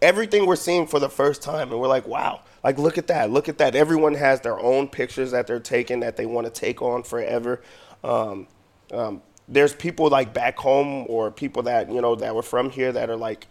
everything 0.00 0.46
we're 0.46 0.56
seeing 0.56 0.86
for 0.86 1.00
the 1.00 1.08
first 1.08 1.42
time, 1.42 1.70
and 1.70 1.80
we're 1.80 1.88
like, 1.88 2.06
wow, 2.06 2.40
like 2.64 2.78
look 2.78 2.96
at 2.98 3.08
that, 3.08 3.30
look 3.30 3.48
at 3.48 3.58
that. 3.58 3.74
Everyone 3.74 4.14
has 4.14 4.40
their 4.40 4.58
own 4.58 4.88
pictures 4.88 5.32
that 5.32 5.46
they're 5.46 5.60
taking 5.60 6.00
that 6.00 6.16
they 6.16 6.24
want 6.24 6.46
to 6.46 6.52
take 6.52 6.80
on 6.80 7.02
forever. 7.02 7.60
Um, 8.04 8.46
um, 8.92 9.22
there's 9.48 9.74
people 9.74 10.08
like 10.08 10.32
back 10.32 10.56
home 10.58 11.04
or 11.08 11.30
people 11.30 11.62
that 11.64 11.90
you 11.92 12.00
know 12.00 12.14
that 12.14 12.34
were 12.34 12.42
from 12.42 12.70
here 12.70 12.92
that 12.92 13.10
are 13.10 13.16
like 13.16 13.46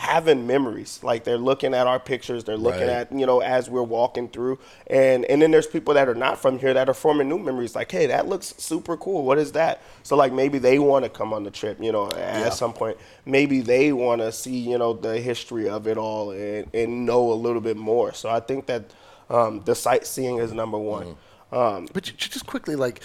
having 0.00 0.46
memories 0.46 0.98
like 1.02 1.24
they're 1.24 1.36
looking 1.36 1.74
at 1.74 1.86
our 1.86 2.00
pictures 2.00 2.42
they're 2.44 2.56
looking 2.56 2.80
Right. 2.88 2.88
at 2.88 3.12
you 3.12 3.26
know 3.26 3.40
as 3.40 3.68
we're 3.68 3.82
walking 3.82 4.28
through 4.30 4.58
and 4.86 5.26
and 5.26 5.42
then 5.42 5.50
there's 5.50 5.66
people 5.66 5.92
that 5.92 6.08
are 6.08 6.14
not 6.14 6.40
from 6.40 6.58
here 6.58 6.72
that 6.72 6.88
are 6.88 6.94
forming 6.94 7.28
new 7.28 7.38
memories 7.38 7.74
like 7.76 7.92
hey 7.92 8.06
that 8.06 8.26
looks 8.26 8.54
super 8.56 8.96
cool 8.96 9.24
what 9.26 9.36
is 9.36 9.52
that 9.52 9.82
so 10.02 10.16
like 10.16 10.32
maybe 10.32 10.58
they 10.58 10.78
want 10.78 11.04
to 11.04 11.10
come 11.10 11.34
on 11.34 11.44
the 11.44 11.50
trip 11.50 11.76
you 11.82 11.92
know 11.92 12.08
at 12.12 12.54
some 12.54 12.72
point 12.72 12.96
maybe 13.26 13.60
they 13.60 13.92
want 13.92 14.22
to 14.22 14.32
see 14.32 14.56
you 14.56 14.78
know 14.78 14.94
the 14.94 15.20
history 15.20 15.68
of 15.68 15.86
it 15.86 15.98
all 15.98 16.30
and, 16.30 16.66
and 16.74 17.04
know 17.04 17.30
a 17.30 17.34
little 17.34 17.60
bit 17.60 17.76
more 17.76 18.14
so 18.14 18.30
i 18.30 18.40
think 18.40 18.64
that 18.64 18.84
um, 19.28 19.60
the 19.66 19.74
sightseeing 19.74 20.38
is 20.38 20.50
number 20.52 20.78
one 20.78 21.14
um, 21.52 21.88
But 21.92 22.04
just 22.04 22.46
quickly, 22.46 22.74
like 22.76 23.02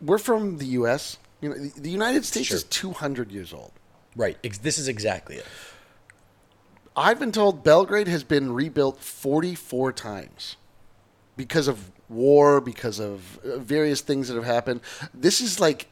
we're 0.00 0.18
from 0.18 0.58
the 0.58 0.66
U.S. 0.80 1.18
You 1.40 1.48
know, 1.50 1.56
the- 1.58 1.80
the 1.80 1.90
United 1.90 2.24
States 2.24 2.46
Sure. 2.48 2.56
is 2.56 2.62
200 2.64 3.30
years 3.32 3.52
old. 3.52 3.72
Right. 4.16 4.36
This 4.62 4.78
is 4.78 4.86
exactly 4.88 5.36
it. 5.36 5.44
I've 6.98 7.20
been 7.20 7.32
told 7.32 7.62
Belgrade 7.62 8.08
has 8.08 8.24
been 8.24 8.52
rebuilt 8.52 9.00
44 9.00 9.92
times 9.92 10.56
because 11.36 11.68
of 11.68 11.92
war, 12.08 12.60
because 12.60 12.98
of 12.98 13.38
uh, 13.38 13.58
various 13.58 14.00
things 14.00 14.26
that 14.28 14.34
have 14.34 14.44
happened. 14.44 14.80
This 15.14 15.40
is 15.40 15.60
like, 15.60 15.86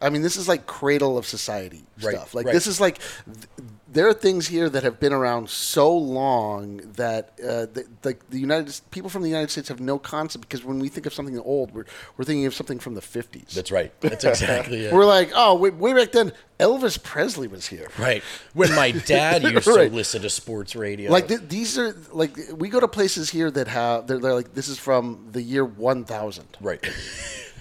I 0.00 0.08
mean, 0.08 0.22
this 0.22 0.36
is 0.36 0.46
like 0.48 0.66
cradle 0.66 1.18
of 1.18 1.26
society 1.26 1.82
Right, 2.00 2.14
stuff. 2.14 2.32
Like 2.34 2.46
right. 2.46 2.52
this 2.52 2.68
is 2.68 2.80
like, 2.80 3.00
th- 3.24 3.70
there 3.88 4.08
are 4.08 4.12
things 4.12 4.48
here 4.48 4.68
that 4.68 4.82
have 4.82 4.98
been 4.98 5.12
around 5.12 5.48
so 5.48 5.96
long 5.96 6.78
that 6.96 7.32
uh, 7.40 7.66
the, 7.66 7.86
like 8.02 8.28
the 8.30 8.38
United 8.38 8.80
people 8.90 9.08
from 9.08 9.22
the 9.22 9.28
United 9.28 9.50
States 9.50 9.68
have 9.68 9.78
no 9.80 9.98
concept 9.98 10.42
because 10.48 10.64
when 10.64 10.80
we 10.80 10.88
think 10.88 11.06
of 11.06 11.14
something 11.14 11.38
old, 11.38 11.72
we're 11.72 11.84
we're 12.16 12.24
thinking 12.24 12.46
of 12.46 12.54
something 12.54 12.78
from 12.80 12.94
the 12.94 13.00
50s. 13.00 13.50
That's 13.54 13.70
right. 13.70 13.92
That's 14.00 14.24
exactly 14.24 14.80
it. 14.86 14.92
We're 14.92 15.04
like, 15.04 15.30
oh, 15.34 15.54
way, 15.54 15.70
way 15.70 15.92
back 15.92 16.10
then, 16.10 16.32
Elvis 16.58 17.00
Presley 17.00 17.46
was 17.46 17.66
here. 17.66 17.88
Right. 17.96 18.22
When 18.54 18.74
my 18.74 18.90
dad 18.90 19.42
used 19.54 19.66
Right. 19.68 19.88
to 19.88 19.94
listen 19.94 20.22
to 20.22 20.30
sports 20.30 20.74
radio. 20.74 21.12
Like 21.12 21.28
th- 21.28 21.42
these 21.48 21.78
are 21.78 21.94
like 22.12 22.36
we 22.56 22.68
go 22.68 22.80
to 22.80 22.88
places 22.88 23.30
here 23.30 23.50
that 23.52 23.68
have 23.68 24.08
they're, 24.08 24.18
they're 24.18 24.34
like 24.34 24.52
this 24.54 24.68
is 24.68 24.78
from 24.78 25.28
the 25.30 25.42
year 25.42 25.64
1000. 25.64 26.44
Right. 26.60 26.84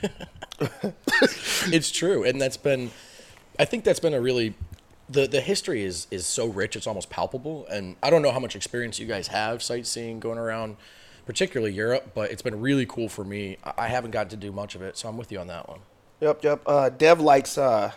it's 1.67 1.91
true, 1.91 2.23
and 2.23 2.41
that's 2.41 2.57
been. 2.57 2.91
I 3.59 3.65
think 3.65 3.83
that's 3.83 3.99
been 3.99 4.13
a 4.13 4.21
really. 4.21 4.53
The, 5.09 5.27
the 5.27 5.41
history 5.41 5.83
is, 5.83 6.07
is 6.09 6.25
so 6.25 6.47
rich, 6.47 6.75
it's 6.75 6.87
almost 6.87 7.09
palpable. 7.09 7.67
And 7.67 7.95
I 8.01 8.09
don't 8.09 8.21
know 8.21 8.31
how 8.31 8.39
much 8.39 8.55
experience 8.55 8.99
you 8.99 9.05
guys 9.05 9.27
have 9.27 9.61
sightseeing, 9.61 10.19
going 10.19 10.39
around, 10.39 10.77
particularly 11.25 11.73
Europe, 11.73 12.11
but 12.15 12.31
it's 12.31 12.41
been 12.41 12.59
really 12.59 12.85
cool 12.85 13.09
for 13.09 13.23
me. 13.23 13.57
I 13.63 13.73
I 13.85 13.87
haven't 13.87 14.11
got 14.11 14.29
to 14.31 14.35
do 14.37 14.51
much 14.51 14.75
of 14.75 14.81
it, 14.81 14.97
so 14.97 15.07
I'm 15.09 15.17
with 15.17 15.31
you 15.31 15.39
on 15.39 15.47
that 15.47 15.67
one. 15.69 15.79
yep 16.21 16.43
yep 16.43 16.61
uh, 16.65 16.89
dev 16.89 17.19
likes 17.19 17.57
uh, 17.57 17.91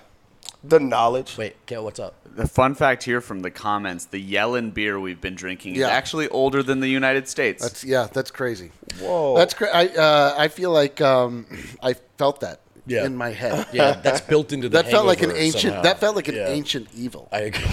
the 0.65 0.81
knowledge 0.81 1.37
Wait, 1.39 1.55
Kale, 1.67 1.85
what's 1.85 2.01
up? 2.01 2.15
The 2.25 2.47
fun 2.49 2.75
fact 2.75 3.03
here 3.05 3.21
from 3.21 3.41
the 3.41 3.51
comments: 3.51 4.05
the 4.07 4.33
Jelen 4.33 4.73
beer 4.75 4.99
we've 5.01 5.21
been 5.21 5.35
drinking 5.35 5.77
is 5.77 5.83
actually 5.83 6.29
older 6.29 6.63
than 6.63 6.81
the 6.81 6.89
United 6.89 7.29
States. 7.29 7.63
That's 7.63 7.85
yeah, 7.85 8.09
that's 8.13 8.31
crazy. 8.31 8.71
Whoa. 9.01 9.37
That's 9.37 9.55
cra- 9.55 9.75
I 9.75 9.89
uh, 9.89 10.35
I 10.37 10.49
feel 10.49 10.71
like 10.73 11.01
um, 11.01 11.47
I 11.83 11.95
felt 12.17 12.41
that 12.41 12.61
Yeah. 12.89 13.05
in 13.07 13.15
my 13.17 13.31
head. 13.31 13.67
Yeah, 13.73 13.93
that's 13.93 14.21
built 14.21 14.53
into 14.53 14.69
the 14.69 14.83
That 14.83 14.91
felt 14.91 15.07
like 15.07 15.19
an 15.23 15.31
hangover 15.31 15.43
ancient. 15.45 15.63
somehow. 15.63 15.83
That 15.83 16.01
felt 16.01 16.17
like 16.17 16.29
an 16.29 16.35
Yeah. 16.37 16.49
ancient 16.49 16.89
evil. 16.97 17.29
I 17.31 17.41
agree. 17.41 17.65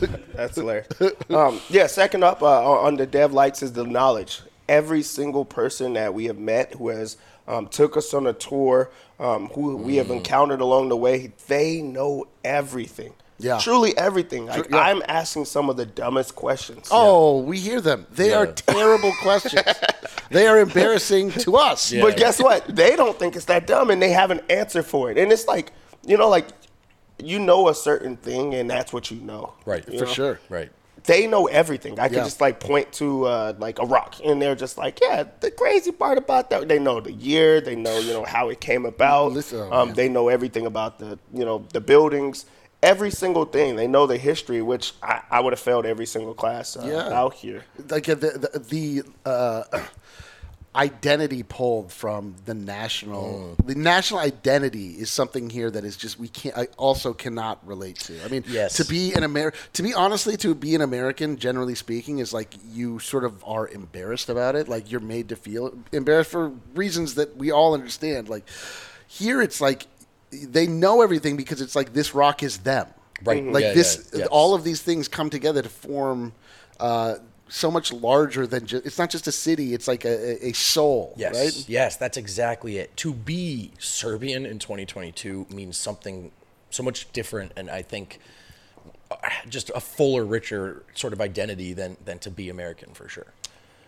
That's 0.34 0.56
hilarious. 0.56 0.88
um, 1.30 1.60
yeah, 1.68 1.86
second 1.86 2.24
up 2.24 2.42
uh, 2.42 2.80
on 2.80 2.96
the 2.96 3.06
dev 3.06 3.32
lights 3.32 3.62
is 3.62 3.72
the 3.74 3.84
knowledge. 3.84 4.40
Every 4.68 5.02
single 5.02 5.44
person 5.44 5.92
that 5.94 6.14
we 6.14 6.24
have 6.26 6.38
met 6.38 6.74
who 6.74 6.88
has 6.88 7.16
um, 7.46 7.66
took 7.68 7.96
us 7.96 8.14
on 8.14 8.26
a 8.26 8.32
tour, 8.32 8.90
um, 9.20 9.48
who 9.48 9.76
we 9.76 9.96
have 9.96 10.10
encountered 10.10 10.60
along 10.60 10.88
the 10.88 10.96
way, 10.96 11.32
they 11.48 11.82
know 11.82 12.26
everything. 12.44 13.12
Yeah. 13.42 13.58
Truly 13.58 13.96
everything. 13.98 14.46
Like, 14.46 14.70
yeah. 14.70 14.78
I'm 14.78 15.02
asking 15.08 15.46
some 15.46 15.68
of 15.68 15.76
the 15.76 15.84
dumbest 15.86 16.34
questions. 16.34 16.88
Oh, 16.90 17.40
we 17.42 17.58
hear 17.58 17.80
them. 17.80 18.06
They 18.10 18.32
are 18.32 18.46
terrible 18.46 19.12
questions. 19.20 19.62
they 20.30 20.46
are 20.46 20.60
embarrassing 20.60 21.32
to 21.32 21.56
us. 21.56 21.92
Yeah. 21.92 22.02
But 22.02 22.16
guess 22.16 22.40
what? 22.40 22.66
They 22.74 22.96
don't 22.96 23.18
think 23.18 23.34
it's 23.36 23.46
that 23.46 23.66
dumb 23.66 23.90
and 23.90 24.00
they 24.00 24.10
have 24.10 24.30
an 24.30 24.40
answer 24.48 24.82
for 24.82 25.10
it. 25.10 25.18
And 25.18 25.32
it's 25.32 25.46
like, 25.46 25.72
you 26.06 26.16
know, 26.16 26.28
like 26.28 26.46
you 27.22 27.38
know 27.38 27.68
a 27.68 27.74
certain 27.74 28.16
thing 28.16 28.54
and 28.54 28.70
that's 28.70 28.92
what 28.92 29.10
you 29.10 29.20
know. 29.20 29.54
Right. 29.66 29.86
You 29.88 29.98
For 29.98 30.04
know? 30.06 30.10
sure. 30.12 30.40
Right. 30.48 30.70
they 31.04 31.26
know 31.26 31.46
everything. 31.46 31.98
I 31.98 32.06
could 32.08 32.18
Yeah. 32.18 32.24
just 32.24 32.40
like 32.40 32.60
point 32.60 32.92
to 32.94 33.24
uh, 33.26 33.54
like 33.58 33.80
a 33.80 33.84
rock, 33.84 34.16
and 34.24 34.40
they're 34.40 34.54
just 34.54 34.78
like, 34.78 35.00
yeah. 35.02 35.24
The 35.40 35.50
crazy 35.50 35.90
part 35.90 36.16
about 36.16 36.48
that, 36.50 36.68
they 36.68 36.78
know 36.78 37.00
the 37.00 37.10
year, 37.12 37.60
they 37.60 37.74
know 37.74 37.98
you 37.98 38.12
know 38.12 38.22
how 38.24 38.50
it 38.50 38.60
came 38.60 38.86
about. 38.86 39.32
Listen, 39.32 39.68
oh, 39.72 39.72
um, 39.72 39.94
they 39.94 40.08
know 40.08 40.28
everything 40.28 40.64
about 40.64 41.00
the 41.00 41.18
you 41.32 41.44
know 41.44 41.64
the 41.72 41.80
buildings, 41.80 42.46
every 42.82 43.10
single 43.10 43.44
thing. 43.44 43.76
They 43.76 43.86
know 43.86 44.06
the 44.06 44.16
history, 44.18 44.62
which 44.62 44.92
I, 45.02 45.22
I 45.30 45.40
would 45.40 45.52
have 45.52 45.60
failed 45.60 45.86
every 45.86 46.06
single 46.06 46.34
class 46.34 46.76
uh, 46.76 46.84
Yeah. 46.86 47.16
out 47.18 47.34
here. 47.34 47.64
like 47.88 48.08
uh, 48.08 48.14
the 48.14 48.30
the, 48.52 48.58
the 48.58 49.02
uh, 49.30 49.64
identity 50.74 51.42
pulled 51.42 51.92
from 51.92 52.34
the 52.46 52.54
national. 52.54 53.54
Mm. 53.60 53.66
The 53.66 53.74
national 53.74 54.20
identity 54.20 54.88
is 54.92 55.10
something 55.10 55.50
here 55.50 55.70
that 55.70 55.84
is 55.84 55.96
just 55.96 56.18
we 56.18 56.28
can't. 56.28 56.56
I 56.56 56.68
also 56.78 57.12
cannot 57.12 57.64
relate 57.66 57.96
to. 58.00 58.24
I 58.24 58.28
mean, 58.28 58.42
Yes. 58.48 58.76
to 58.78 58.84
be 58.86 59.12
an 59.12 59.22
Amer, 59.22 59.52
to 59.74 59.82
be 59.82 59.92
honestly, 59.92 60.36
to 60.38 60.54
be 60.54 60.74
an 60.74 60.80
American, 60.80 61.36
generally 61.36 61.74
speaking, 61.74 62.18
is 62.20 62.32
like 62.32 62.54
you 62.72 62.98
sort 63.00 63.24
of 63.24 63.44
are 63.46 63.68
embarrassed 63.68 64.30
about 64.30 64.54
it. 64.56 64.66
Like 64.66 64.90
you're 64.90 65.00
made 65.00 65.28
to 65.28 65.36
feel 65.36 65.74
embarrassed 65.92 66.30
for 66.30 66.52
reasons 66.74 67.14
that 67.16 67.36
we 67.36 67.50
all 67.50 67.74
understand. 67.74 68.30
Like 68.30 68.48
here, 69.06 69.42
it's 69.42 69.60
like 69.60 69.86
they 70.32 70.66
know 70.66 71.02
everything 71.02 71.36
because 71.36 71.60
it's 71.60 71.76
like 71.76 71.92
this 71.92 72.14
rock 72.14 72.42
is 72.42 72.58
them. 72.58 72.86
Right. 73.24 73.44
Like 73.44 73.62
Yeah, 73.64 73.72
this, 73.74 74.10
yeah, 74.12 74.20
yes. 74.20 74.28
all 74.30 74.54
of 74.54 74.64
these 74.64 74.82
things 74.82 75.06
come 75.08 75.30
together 75.30 75.62
to 75.62 75.68
form. 75.68 76.32
Uh, 76.80 77.16
so 77.48 77.70
much 77.70 77.92
larger 77.92 78.46
than 78.46 78.64
just 78.64 78.86
it's 78.86 78.98
not 78.98 79.10
just 79.10 79.26
a 79.26 79.32
city 79.32 79.74
it's 79.74 79.86
like 79.86 80.06
a, 80.06 80.08
a- 80.42 80.48
a 80.48 80.52
soul 80.54 81.12
Yes, 81.18 81.34
right 81.34 81.68
yes, 81.68 81.96
that's 81.98 82.16
exactly 82.16 82.78
it. 82.78 82.96
To 82.96 83.12
be 83.12 83.72
Serbian 83.78 84.46
in 84.46 84.58
2022 84.58 85.46
means 85.50 85.76
something 85.76 86.32
so 86.70 86.82
much 86.82 87.12
different, 87.12 87.52
and 87.54 87.68
I 87.70 87.82
think 87.82 88.20
uh, 89.10 89.16
just 89.50 89.70
a 89.74 89.80
fuller, 89.80 90.24
richer 90.24 90.82
sort 90.94 91.12
of 91.12 91.20
identity 91.20 91.74
than 91.74 91.98
than 92.02 92.18
to 92.20 92.30
be 92.30 92.48
American 92.48 92.94
for 92.94 93.06
sure. 93.06 93.26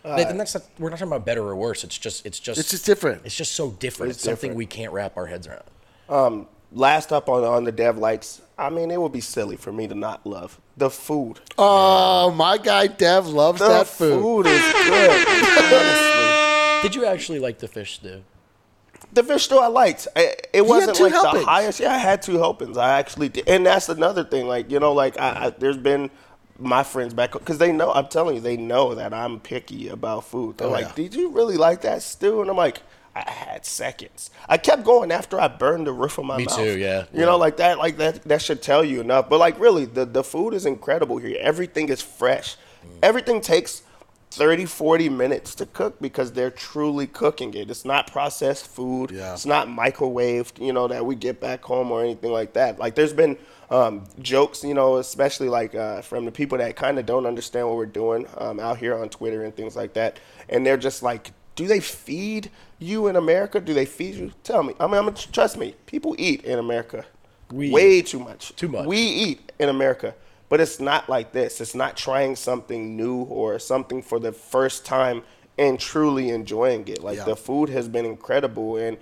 and 0.03 0.39
that's 0.39 0.53
not, 0.53 0.63
we're 0.77 0.91
not 0.91 0.99
talking 0.99 1.11
about 1.11 1.25
better 1.25 1.41
or 1.41 1.55
worse. 1.55 1.83
It's 1.83 1.97
just 1.97 2.23
it's 2.23 2.39
just 2.39 2.59
It's 2.59 2.69
just 2.69 2.85
different. 2.85 3.23
It's 3.25 3.35
just 3.35 3.53
so 3.53 3.71
different. 3.71 4.11
It's 4.11 4.17
It's, 4.19 4.25
something 4.25 4.51
different. 4.51 4.57
we 4.57 4.67
can't 4.67 4.93
wrap 4.93 5.17
our 5.17 5.25
heads 5.25 5.47
around. 5.47 5.63
Um, 6.09 6.47
last 6.71 7.11
up 7.11 7.29
on 7.29 7.43
on 7.43 7.63
the 7.63 7.71
dev 7.71 7.97
likes. 7.97 8.41
I 8.57 8.69
mean, 8.69 8.89
it 8.91 9.01
would 9.01 9.11
be 9.11 9.21
silly 9.21 9.57
for 9.57 9.71
me 9.73 9.87
to 9.87 9.95
not 9.95 10.25
love 10.25 10.59
the 10.77 10.89
food. 10.89 11.39
oh 11.57 12.31
my 12.31 12.57
guy 12.57 12.87
dev 12.87 13.27
loves 13.27 13.59
The 13.59 13.67
that 13.67 13.87
food, 13.87 14.21
food 14.21 14.45
is 14.47 14.61
good. 14.73 15.27
honestly. 15.73 16.81
Did 16.89 16.95
you 16.95 17.05
actually 17.05 17.39
like 17.39 17.59
the 17.59 17.67
fish 17.67 17.95
stew? 17.95 18.23
The 19.13 19.23
fish 19.23 19.43
stew 19.45 19.57
I 19.59 19.67
liked. 19.67 20.07
I, 20.15 20.35
it 20.53 20.65
wasn't 20.65 20.97
two 20.97 21.03
like 21.05 21.13
helpings. 21.13 21.43
the 21.45 21.49
highest. 21.49 21.79
Yeah, 21.79 21.93
I 21.93 21.97
had 21.97 22.21
two 22.21 22.37
helpings. 22.37 22.77
I 22.77 22.97
actually 22.99 23.29
did, 23.29 23.47
and 23.47 23.65
that's 23.65 23.89
another 23.89 24.23
thing. 24.23 24.47
Like 24.47 24.69
you 24.71 24.79
know, 24.79 24.93
like 24.93 25.17
I, 25.19 25.45
I 25.45 25.49
there's 25.51 25.77
been 25.77 26.09
my 26.59 26.83
friends 26.83 27.13
back 27.13 27.31
because 27.33 27.57
they 27.57 27.71
know. 27.71 27.91
I'm 27.91 28.07
telling 28.07 28.35
you, 28.35 28.41
they 28.41 28.57
know 28.57 28.95
that 28.95 29.13
I'm 29.13 29.39
picky 29.39 29.87
about 29.89 30.25
food. 30.25 30.57
They're 30.57 30.67
Oh, 30.67 30.71
like, 30.71 30.85
yeah. 30.87 30.93
"Did 30.95 31.15
you 31.15 31.29
really 31.29 31.57
like 31.57 31.81
that 31.81 32.03
stew?" 32.03 32.41
And 32.41 32.49
I'm 32.49 32.57
like. 32.57 32.81
I 33.15 33.29
had 33.31 33.65
seconds. 33.65 34.29
I 34.49 34.57
kept 34.57 34.83
going 34.83 35.11
after 35.11 35.39
I 35.39 35.47
burned 35.47 35.87
the 35.87 35.93
roof 35.93 36.17
of 36.17 36.25
my 36.25 36.37
Me 36.37 36.45
mouth. 36.45 36.57
too, 36.57 36.77
yeah, 36.77 36.99
You 37.13 37.19
yeah. 37.21 37.25
know, 37.25 37.37
like 37.37 37.57
that. 37.57 37.77
Like 37.77 37.97
that. 37.97 38.23
That 38.23 38.41
should 38.41 38.61
tell 38.61 38.83
you 38.83 38.99
enough. 39.01 39.29
But 39.29 39.39
like, 39.39 39.59
really, 39.59 39.85
the 39.85 40.05
the 40.05 40.23
food 40.23 40.53
is 40.53 40.65
incredible 40.65 41.17
here. 41.17 41.37
Everything 41.39 41.89
is 41.89 42.01
fresh. 42.01 42.57
Everything 43.01 43.41
takes 43.41 43.81
30, 44.31 44.65
40 44.65 45.07
minutes 45.09 45.55
to 45.55 45.65
cook 45.65 45.99
because 46.01 46.33
they're 46.33 46.51
truly 46.51 47.07
cooking 47.07 47.53
it. 47.53 47.71
It's 47.71 47.85
not 47.85 48.11
processed 48.11 48.67
food. 48.67 49.11
Yeah. 49.11 49.31
It's 49.33 49.45
not 49.45 49.67
microwaved, 49.69 50.61
you 50.63 50.73
know, 50.73 50.87
that 50.89 51.05
we 51.05 51.15
get 51.15 51.39
back 51.39 51.63
home 51.63 51.89
or 51.91 52.03
anything 52.03 52.31
like 52.33 52.53
that. 52.53 52.77
Like 52.77 52.95
there's 52.95 53.13
been 53.13 53.37
um, 53.69 54.03
jokes, 54.21 54.63
you 54.63 54.73
know, 54.73 54.97
especially 54.97 55.47
like 55.49 55.73
uh, 55.73 56.01
from 56.01 56.25
the 56.25 56.31
people 56.31 56.57
that 56.57 56.75
kind 56.75 56.99
of 56.99 57.05
don't 57.05 57.25
understand 57.25 57.67
what 57.67 57.77
we're 57.77 57.85
doing 57.85 58.27
um, 58.37 58.59
out 58.59 58.77
here 58.77 58.95
on 58.95 59.07
Twitter 59.09 59.43
and 59.45 59.55
things 59.55 59.75
like 59.75 59.93
that. 59.93 60.19
And 60.49 60.65
they're 60.65 60.77
just 60.77 61.01
like, 61.01 61.31
do 61.55 61.67
they 61.67 61.79
feed 61.79 62.51
you 62.79 63.07
in 63.07 63.15
America? 63.15 63.59
Do 63.59 63.73
they 63.73 63.85
feed 63.85 64.15
you? 64.15 64.31
Tell 64.43 64.63
me. 64.63 64.73
I 64.79 64.87
mean, 64.87 64.95
I'm 64.95 65.13
trust 65.13 65.57
me. 65.57 65.75
People 65.85 66.15
eat 66.17 66.43
in 66.43 66.59
America. 66.59 67.05
We 67.51 67.71
way 67.71 68.01
too 68.01 68.19
much. 68.19 68.55
Too 68.55 68.67
much. 68.67 68.85
We 68.85 68.97
eat 68.97 69.51
in 69.59 69.69
America, 69.69 70.15
but 70.49 70.59
it's 70.59 70.79
not 70.79 71.07
like 71.07 71.31
this. 71.31 71.61
It's 71.61 71.75
not 71.75 71.95
trying 71.95 72.35
something 72.35 72.97
new 72.97 73.15
or 73.23 73.59
something 73.59 74.01
for 74.01 74.19
the 74.19 74.31
first 74.31 74.85
time 74.85 75.21
and 75.57 75.79
truly 75.79 76.29
enjoying 76.29 76.87
it. 76.87 77.03
Like 77.03 77.17
Yeah. 77.17 77.25
the 77.25 77.35
food 77.35 77.69
has 77.69 77.87
been 77.87 78.05
incredible, 78.05 78.75
and 78.77 78.97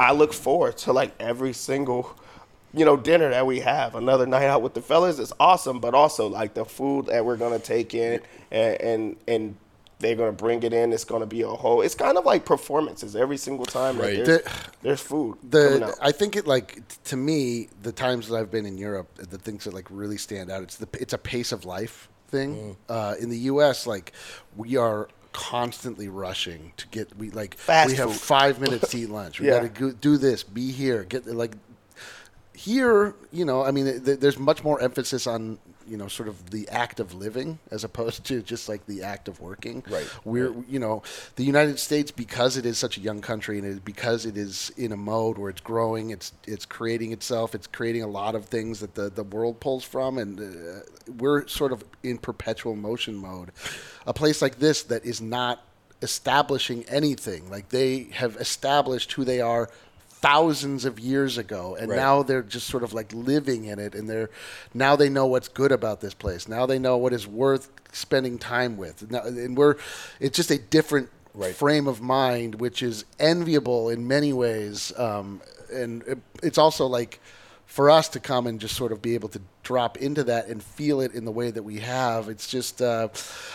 I 0.00 0.12
look 0.12 0.32
forward 0.32 0.78
to 0.78 0.92
like 0.92 1.12
every 1.20 1.52
single. 1.52 2.16
You 2.74 2.84
know, 2.84 2.98
dinner 2.98 3.30
that 3.30 3.46
we 3.46 3.60
have, 3.60 3.94
another 3.94 4.26
night 4.26 4.44
out 4.44 4.60
with 4.60 4.74
the 4.74 4.82
fellas 4.82 5.18
is 5.18 5.32
awesome, 5.40 5.80
but 5.80 5.94
also 5.94 6.26
like 6.28 6.52
the 6.52 6.66
food 6.66 7.06
that 7.06 7.24
we're 7.24 7.38
gonna 7.38 7.58
take 7.58 7.94
in 7.94 8.20
and 8.50 8.80
and, 8.80 9.16
and 9.26 9.56
they're 10.00 10.14
gonna 10.14 10.32
bring 10.32 10.62
it 10.62 10.72
in. 10.72 10.92
It's 10.92 11.04
gonna 11.04 11.26
be 11.26 11.42
a 11.42 11.48
whole. 11.48 11.80
It's 11.82 11.94
kind 11.94 12.16
of 12.18 12.24
like 12.24 12.44
performances 12.44 13.16
every 13.16 13.36
single 13.36 13.66
time. 13.66 13.96
that 13.98 14.02
Right. 14.02 14.24
there's, 14.24 14.42
The- 14.42 14.50
there's 14.82 15.00
food. 15.00 15.38
the 15.42 15.86
out. 15.86 15.94
I 16.00 16.12
think 16.12 16.36
it 16.36 16.46
like 16.46 16.82
to 17.04 17.16
me 17.16 17.68
the 17.82 17.92
times 17.92 18.28
that 18.28 18.36
I've 18.36 18.50
been 18.50 18.66
in 18.66 18.78
Europe 18.78 19.08
the 19.16 19.38
things 19.38 19.64
that 19.64 19.74
like 19.74 19.86
really 19.90 20.16
stand 20.18 20.50
out 20.50 20.62
it's 20.62 20.76
the 20.76 20.88
it's 21.00 21.12
a 21.12 21.18
pace 21.18 21.50
of 21.52 21.64
life 21.64 22.08
thing 22.28 22.76
uh, 22.88 23.14
in 23.18 23.28
the 23.30 23.38
U.S. 23.52 23.86
like 23.86 24.12
we 24.56 24.76
are 24.76 25.08
constantly 25.32 26.08
rushing 26.08 26.72
to 26.76 26.86
get 26.88 27.16
we 27.16 27.30
like 27.30 27.56
Fast 27.56 27.90
we 27.90 27.96
have 27.96 28.10
food. 28.12 28.20
five 28.20 28.60
minutes 28.64 28.90
to 28.90 28.98
eat 28.98 29.08
lunch 29.10 29.40
we 29.40 29.46
Yeah. 29.48 29.66
got 29.66 29.74
to 29.76 29.92
do 29.92 30.16
this 30.16 30.42
be 30.42 30.70
here 30.72 31.04
get 31.04 31.26
like 31.26 31.52
here, 32.54 33.14
you 33.30 33.44
know, 33.44 33.62
I 33.62 33.70
mean, 33.70 34.02
th- 34.04 34.18
there's 34.18 34.36
much 34.38 34.64
more 34.64 34.80
emphasis 34.80 35.28
on, 35.28 35.60
you 35.88 35.96
know, 35.96 36.08
sort 36.08 36.28
of 36.28 36.50
the 36.50 36.68
act 36.68 37.00
of 37.00 37.14
living 37.14 37.58
as 37.70 37.84
opposed 37.84 38.24
to 38.24 38.42
just 38.42 38.68
like 38.68 38.86
the 38.86 39.02
act 39.02 39.28
of 39.28 39.40
working. 39.40 39.82
Right, 39.88 40.08
We're, 40.24 40.52
you 40.68 40.78
know, 40.78 41.02
the 41.36 41.44
United 41.44 41.78
States 41.78 42.10
because 42.10 42.56
it 42.56 42.66
is 42.66 42.78
such 42.78 42.96
a 42.96 43.00
young 43.00 43.20
country 43.20 43.58
and 43.58 43.66
it, 43.66 43.84
because 43.84 44.26
it 44.26 44.36
is 44.36 44.70
in 44.76 44.92
a 44.92 44.96
mode 44.96 45.38
where 45.38 45.50
it's 45.50 45.60
growing, 45.60 46.10
it's 46.10 46.32
it's 46.46 46.66
creating 46.66 47.12
itself, 47.12 47.54
it's 47.54 47.66
creating 47.66 48.02
a 48.02 48.08
lot 48.08 48.34
of 48.34 48.46
things 48.46 48.80
that 48.80 48.94
the 48.94 49.10
the 49.10 49.24
world 49.24 49.60
pulls 49.60 49.84
from, 49.84 50.18
and 50.18 50.40
uh, 50.40 50.80
we're 51.18 51.46
sort 51.46 51.72
of 51.72 51.84
in 52.02 52.18
perpetual 52.18 52.76
motion 52.76 53.14
mode. 53.14 53.50
A 54.06 54.12
place 54.12 54.42
like 54.42 54.58
this 54.58 54.82
that 54.84 55.04
is 55.04 55.20
not 55.20 55.62
establishing 56.02 56.84
anything, 56.88 57.50
like 57.50 57.70
they 57.70 58.04
have 58.12 58.36
established 58.36 59.12
who 59.12 59.24
they 59.24 59.40
are 59.40 59.68
thousands 60.20 60.84
of 60.84 60.98
years 60.98 61.38
ago 61.38 61.76
and 61.78 61.90
Right. 61.90 61.96
now 61.96 62.22
they're 62.22 62.42
just 62.42 62.66
sort 62.66 62.82
of 62.82 62.92
like 62.92 63.12
living 63.12 63.66
in 63.66 63.78
it 63.78 63.94
and 63.94 64.08
they're 64.10 64.30
now 64.74 64.96
they 64.96 65.08
know 65.08 65.26
what's 65.26 65.48
good 65.48 65.70
about 65.72 66.00
this 66.00 66.12
place 66.14 66.48
now 66.48 66.66
they 66.66 66.78
know 66.78 66.96
what 66.96 67.12
is 67.12 67.26
worth 67.26 67.70
spending 67.92 68.36
time 68.38 68.76
with 68.76 69.10
now, 69.10 69.20
and 69.22 69.56
we're 69.56 69.76
it's 70.20 70.36
just 70.36 70.50
a 70.50 70.58
different 70.58 71.10
Right. 71.34 71.54
frame 71.54 71.86
of 71.86 72.00
mind 72.00 72.56
which 72.56 72.82
is 72.82 73.04
enviable 73.20 73.90
in 73.90 74.08
many 74.08 74.32
ways 74.32 74.92
um, 74.98 75.40
and 75.72 76.02
it, 76.02 76.18
it's 76.42 76.58
also 76.58 76.86
like 76.86 77.20
for 77.68 77.90
us 77.90 78.08
to 78.08 78.18
come 78.18 78.46
and 78.48 78.60
just 78.60 78.74
sort 78.74 78.90
of 78.90 79.00
be 79.00 79.14
able 79.14 79.28
to 79.28 79.40
drop 79.62 79.96
into 79.98 80.24
that 80.24 80.48
and 80.48 80.62
feel 80.62 81.00
it 81.00 81.12
in 81.14 81.24
the 81.24 81.30
way 81.30 81.50
that 81.50 81.62
we 81.62 81.78
have 81.78 82.28
it's 82.28 82.48
just 82.48 82.82
uh, 82.82 83.06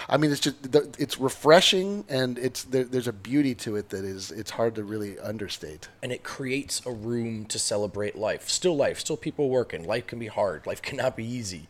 i 0.08 0.16
mean 0.16 0.32
it's 0.32 0.40
just 0.40 0.56
it's 0.98 1.20
refreshing 1.20 2.06
and 2.08 2.38
it's 2.38 2.64
there, 2.66 2.84
there's 2.84 3.08
a 3.08 3.14
beauty 3.14 3.56
to 3.56 3.76
it 3.76 3.90
that 3.90 4.06
is 4.06 4.32
it's 4.32 4.52
hard 4.52 4.76
to 4.76 4.84
really 4.84 5.20
understate 5.20 5.90
and 6.02 6.12
it 6.12 6.24
creates 6.24 6.86
a 6.86 6.92
room 6.92 7.46
to 7.46 7.60
celebrate 7.60 8.16
life. 8.16 8.50
Still 8.50 8.76
life, 8.76 9.00
still 9.00 9.18
people 9.18 9.50
working. 9.50 9.86
Life 9.86 10.08
can 10.08 10.20
be 10.20 10.28
hard. 10.28 10.66
Life 10.66 10.82
cannot 10.90 11.16
be 11.16 11.26
easy. 11.26 11.68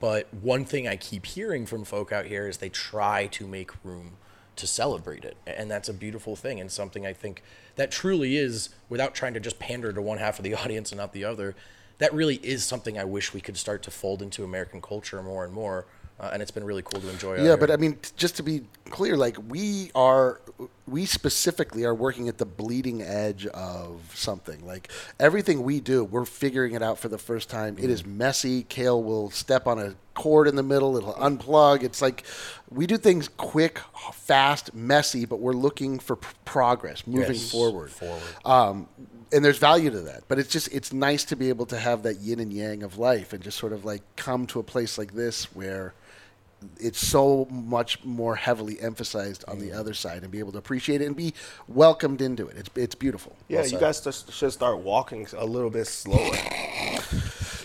But 0.00 0.32
one 0.34 0.64
thing 0.64 0.86
I 0.86 0.96
keep 0.96 1.24
hearing 1.26 1.66
from 1.66 1.84
folk 1.84 2.12
out 2.12 2.26
here 2.26 2.48
is 2.48 2.58
they 2.58 2.68
try 2.68 3.26
to 3.28 3.46
make 3.46 3.70
room 3.84 4.16
to 4.56 4.66
celebrate 4.66 5.24
it. 5.24 5.36
And 5.46 5.70
that's 5.70 5.88
a 5.88 5.94
beautiful 5.94 6.36
thing 6.36 6.60
and 6.60 6.70
something 6.70 7.06
I 7.06 7.12
think 7.12 7.42
that 7.76 7.90
truly 7.90 8.36
is 8.36 8.70
without 8.88 9.14
trying 9.14 9.34
to 9.34 9.40
just 9.40 9.58
pander 9.58 9.92
to 9.92 10.02
one 10.02 10.18
half 10.18 10.38
of 10.38 10.44
the 10.44 10.54
audience 10.62 10.92
and 10.92 10.98
not 10.98 11.12
the 11.12 11.24
other. 11.24 11.54
That 11.98 12.12
really 12.12 12.36
is 12.36 12.64
something 12.64 12.98
I 12.98 13.04
wish 13.04 13.32
we 13.32 13.40
could 13.40 13.56
start 13.56 13.82
to 13.84 13.90
fold 13.90 14.22
into 14.22 14.44
American 14.44 14.80
culture 14.80 15.22
more 15.22 15.44
and 15.44 15.52
more. 15.52 15.86
Uh, 16.20 16.30
and 16.32 16.40
it's 16.40 16.52
been 16.52 16.62
really 16.62 16.82
cool 16.82 17.00
to 17.00 17.10
enjoy. 17.10 17.42
Yeah, 17.42 17.56
but 17.56 17.72
I 17.72 17.76
mean, 17.76 17.98
just 18.16 18.36
to 18.36 18.44
be 18.44 18.62
clear, 18.88 19.16
like 19.16 19.36
we 19.48 19.90
are, 19.96 20.40
we 20.86 21.06
specifically 21.06 21.84
are 21.84 21.94
working 21.94 22.28
at 22.28 22.38
the 22.38 22.46
bleeding 22.46 23.02
edge 23.02 23.46
of 23.48 24.00
something. 24.14 24.64
Like 24.64 24.92
everything 25.18 25.64
we 25.64 25.80
do, 25.80 26.04
we're 26.04 26.24
figuring 26.24 26.74
it 26.74 26.82
out 26.84 27.00
for 27.00 27.08
the 27.08 27.18
first 27.18 27.50
time. 27.50 27.76
It 27.80 27.90
is 27.90 28.06
messy. 28.06 28.62
Kale 28.62 29.02
will 29.02 29.30
step 29.30 29.66
on 29.66 29.80
a 29.80 29.94
cord 30.14 30.46
in 30.46 30.54
the 30.54 30.62
middle. 30.62 30.96
It'll 30.96 31.14
unplug. 31.14 31.82
It's 31.82 32.00
like 32.00 32.22
we 32.70 32.86
do 32.86 32.96
things 32.96 33.26
quick, 33.26 33.80
fast, 34.12 34.72
messy, 34.72 35.24
but 35.24 35.40
we're 35.40 35.52
looking 35.52 35.98
for 35.98 36.14
p- 36.14 36.28
progress, 36.44 37.04
moving 37.08 37.32
Yes, 37.34 37.50
forward. 37.50 37.90
forward. 37.90 38.22
Um, 38.44 38.86
and 39.34 39.44
there's 39.44 39.58
value 39.58 39.90
to 39.90 40.00
that, 40.02 40.22
but 40.28 40.38
it's 40.38 40.48
just 40.48 40.72
it's 40.72 40.92
nice 40.92 41.24
to 41.24 41.36
be 41.36 41.48
able 41.48 41.66
to 41.66 41.78
have 41.78 42.04
that 42.04 42.20
yin 42.20 42.38
and 42.38 42.52
yang 42.52 42.82
of 42.82 42.98
life, 42.98 43.32
and 43.32 43.42
just 43.42 43.58
sort 43.58 43.72
of 43.72 43.84
like 43.84 44.02
come 44.16 44.46
to 44.46 44.60
a 44.60 44.62
place 44.62 44.96
like 44.96 45.14
this 45.14 45.54
where 45.54 45.92
it's 46.78 46.98
so 46.98 47.46
much 47.50 48.04
more 48.04 48.36
heavily 48.36 48.80
emphasized 48.80 49.44
on 49.48 49.58
the 49.58 49.72
other 49.72 49.94
side 49.94 50.22
and 50.22 50.30
be 50.30 50.38
able 50.38 50.52
to 50.52 50.58
appreciate 50.58 51.00
it 51.00 51.06
and 51.06 51.16
be 51.16 51.34
welcomed 51.68 52.20
into 52.20 52.46
it. 52.48 52.56
It's 52.56 52.70
it's 52.76 52.94
beautiful. 52.94 53.36
Yeah, 53.48 53.60
Well 53.60 53.68
you 53.68 53.78
guys 53.78 54.00
just 54.00 54.32
should 54.32 54.52
start 54.52 54.78
walking 54.78 55.26
a 55.36 55.46
little 55.46 55.70
bit 55.70 55.86
slower. 55.86 56.30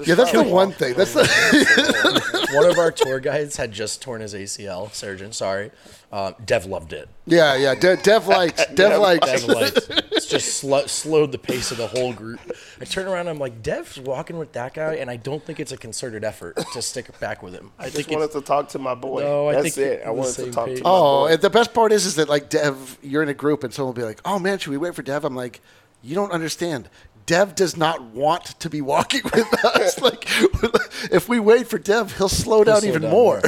Yeah, 0.05 0.15
that's 0.15 0.31
the 0.31 0.43
one 0.43 0.71
thing. 0.71 0.93
That's 0.93 1.13
the 1.13 2.47
one 2.53 2.65
of 2.65 2.77
our 2.77 2.91
tour 2.95 3.19
guides 3.19 3.57
had 3.57 3.71
just 3.71 4.01
torn 4.01 4.21
his 4.21 4.33
ACL. 4.33 4.93
Surgeon, 4.93 5.33
sorry. 5.33 5.71
Um, 6.11 6.35
Dev 6.45 6.65
loved 6.65 6.93
it. 6.93 7.09
Yeah, 7.25 7.55
yeah. 7.55 7.75
De- 7.75 7.97
Dev 7.97 8.27
likes. 8.27 8.65
Dev 8.73 8.99
likes. 8.99 9.25
Dev 9.25 9.43
liked. 9.43 9.87
It's 10.11 10.25
just 10.25 10.57
sl- 10.57 10.87
slowed 10.87 11.31
the 11.31 11.37
pace 11.37 11.71
of 11.71 11.77
the 11.77 11.87
whole 11.87 12.13
group. 12.13 12.39
I 12.81 12.85
turn 12.85 13.07
around. 13.07 13.21
and 13.21 13.29
I'm 13.29 13.39
like, 13.39 13.61
Dev's 13.61 13.99
walking 13.99 14.37
with 14.37 14.53
that 14.53 14.73
guy, 14.73 14.95
and 14.95 15.09
I 15.11 15.17
don't 15.17 15.43
think 15.43 15.59
it's 15.59 15.71
a 15.71 15.77
concerted 15.77 16.23
effort 16.23 16.57
to 16.73 16.81
stick 16.81 17.19
back 17.19 17.43
with 17.43 17.53
him. 17.53 17.71
I, 17.77 17.85
Just 17.85 17.95
think 17.97 18.09
wanted 18.11 18.31
to 18.31 18.41
talk 18.41 18.69
to 18.69 18.79
my 18.79 18.88
boy. 18.95 19.21
No, 19.21 19.49
I 19.49 19.53
That's 19.61 19.75
think 19.75 19.77
it. 19.87 20.01
I 20.05 20.09
on 20.09 20.15
the 20.15 20.21
wanted 20.21 20.35
to 20.45 20.51
talk 20.51 20.65
page. 20.67 20.77
to 20.79 20.83
my 20.83 20.89
Oh, 20.89 21.25
boy. 21.27 21.33
and 21.33 21.41
the 21.41 21.49
best 21.49 21.73
part 21.73 21.91
is, 21.91 22.05
is 22.05 22.15
that 22.15 22.29
like 22.29 22.49
Dev, 22.49 22.97
you're 23.01 23.23
in 23.23 23.29
a 23.29 23.33
group, 23.33 23.63
and 23.63 23.73
someone 23.73 23.93
will 23.93 24.01
be 24.01 24.05
like, 24.05 24.21
"Oh 24.25 24.39
man, 24.39 24.57
should 24.59 24.71
we 24.71 24.77
wait 24.77 24.95
for 24.95 25.01
Dev?" 25.01 25.23
I'm 25.25 25.35
like, 25.35 25.61
"You 26.01 26.15
don't 26.15 26.31
understand. 26.31 26.89
Dev 27.25 27.53
does 27.53 27.77
not 27.77 28.01
want 28.01 28.45
to 28.59 28.69
be 28.71 28.81
walking 28.81 29.21
with 29.33 29.65
us. 29.65 29.99
like, 30.01 30.25
if 31.11 31.29
we 31.29 31.39
wait 31.39 31.67
for 31.67 31.77
Dev, 31.77 32.17
he'll 32.17 32.27
slow 32.29 32.63
down 32.63 32.81
slow 32.81 32.89
even 32.89 33.01
down 33.03 33.11
more." 33.11 33.41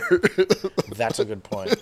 that's 0.95 1.19
a 1.19 1.25
good 1.25 1.43
point. 1.43 1.73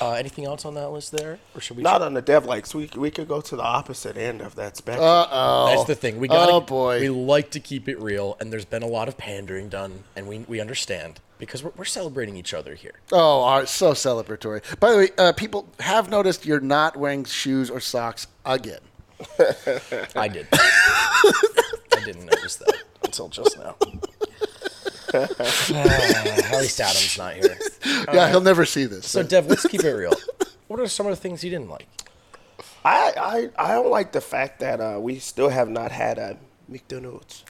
Uh, 0.00 0.10
anything 0.14 0.44
else 0.44 0.64
on 0.64 0.74
that 0.74 0.88
list 0.90 1.12
there, 1.12 1.38
or 1.54 1.60
should 1.60 1.76
we? 1.76 1.82
Not 1.82 2.02
on 2.02 2.12
the 2.14 2.20
dev 2.20 2.44
likes. 2.44 2.74
We 2.74 2.90
we 2.96 3.10
could 3.10 3.28
go 3.28 3.40
to 3.40 3.56
the 3.56 3.62
opposite 3.62 4.16
end 4.16 4.42
of 4.42 4.56
that 4.56 4.76
spectrum. 4.76 5.06
Uh 5.06 5.66
That's 5.66 5.82
oh. 5.82 5.84
the 5.84 5.94
thing. 5.94 6.18
We 6.18 6.26
got. 6.28 6.48
Oh, 6.50 6.60
boy. 6.60 7.00
We 7.00 7.08
like 7.10 7.50
to 7.52 7.60
keep 7.60 7.88
it 7.88 7.98
real, 8.00 8.36
and 8.40 8.52
there's 8.52 8.64
been 8.66 8.82
a 8.82 8.88
lot 8.88 9.06
of 9.08 9.16
pandering 9.16 9.68
done, 9.68 10.02
and 10.16 10.26
we 10.26 10.40
we 10.40 10.60
understand 10.60 11.20
because 11.46 11.62
we're, 11.62 11.72
we're 11.76 11.84
celebrating 11.84 12.36
each 12.36 12.54
other 12.54 12.74
here. 12.74 12.94
Oh, 13.12 13.18
all 13.18 13.58
right, 13.58 13.68
so 13.68 13.92
celebratory. 13.92 14.62
By 14.80 14.92
the 14.92 14.96
way, 14.98 15.08
uh, 15.18 15.32
people 15.32 15.68
have 15.80 16.10
noticed 16.10 16.46
you're 16.46 16.60
not 16.60 16.96
wearing 16.96 17.24
shoes 17.24 17.70
or 17.70 17.80
socks 17.80 18.26
again. 18.44 18.80
I 20.16 20.28
did. 20.28 20.48
I 20.52 22.02
didn't 22.04 22.26
notice 22.26 22.56
that 22.56 22.82
until 23.04 23.28
just 23.28 23.58
now. 23.58 23.76
at 25.14 26.60
least 26.60 26.80
Adam's 26.80 27.16
not 27.16 27.34
here. 27.34 27.56
yeah, 28.12 28.28
he'll 28.28 28.40
never 28.40 28.64
see 28.64 28.84
this. 28.84 29.08
So, 29.08 29.22
Dev, 29.22 29.46
let's 29.46 29.66
keep 29.66 29.84
it 29.84 29.92
real. 29.92 30.12
What 30.66 30.80
are 30.80 30.88
some 30.88 31.06
of 31.06 31.12
the 31.12 31.16
things 31.16 31.44
you 31.44 31.50
didn't 31.50 31.70
like? 31.70 31.86
I, 32.84 33.50
I 33.56 33.70
I 33.70 33.74
don't 33.74 33.90
like 33.90 34.12
the 34.12 34.20
fact 34.20 34.60
that 34.60 34.80
uh, 34.80 34.98
we 35.00 35.18
still 35.18 35.48
have 35.48 35.68
not 35.68 35.90
had 35.90 36.18
a 36.18 36.36
McDonald's. 36.68 37.44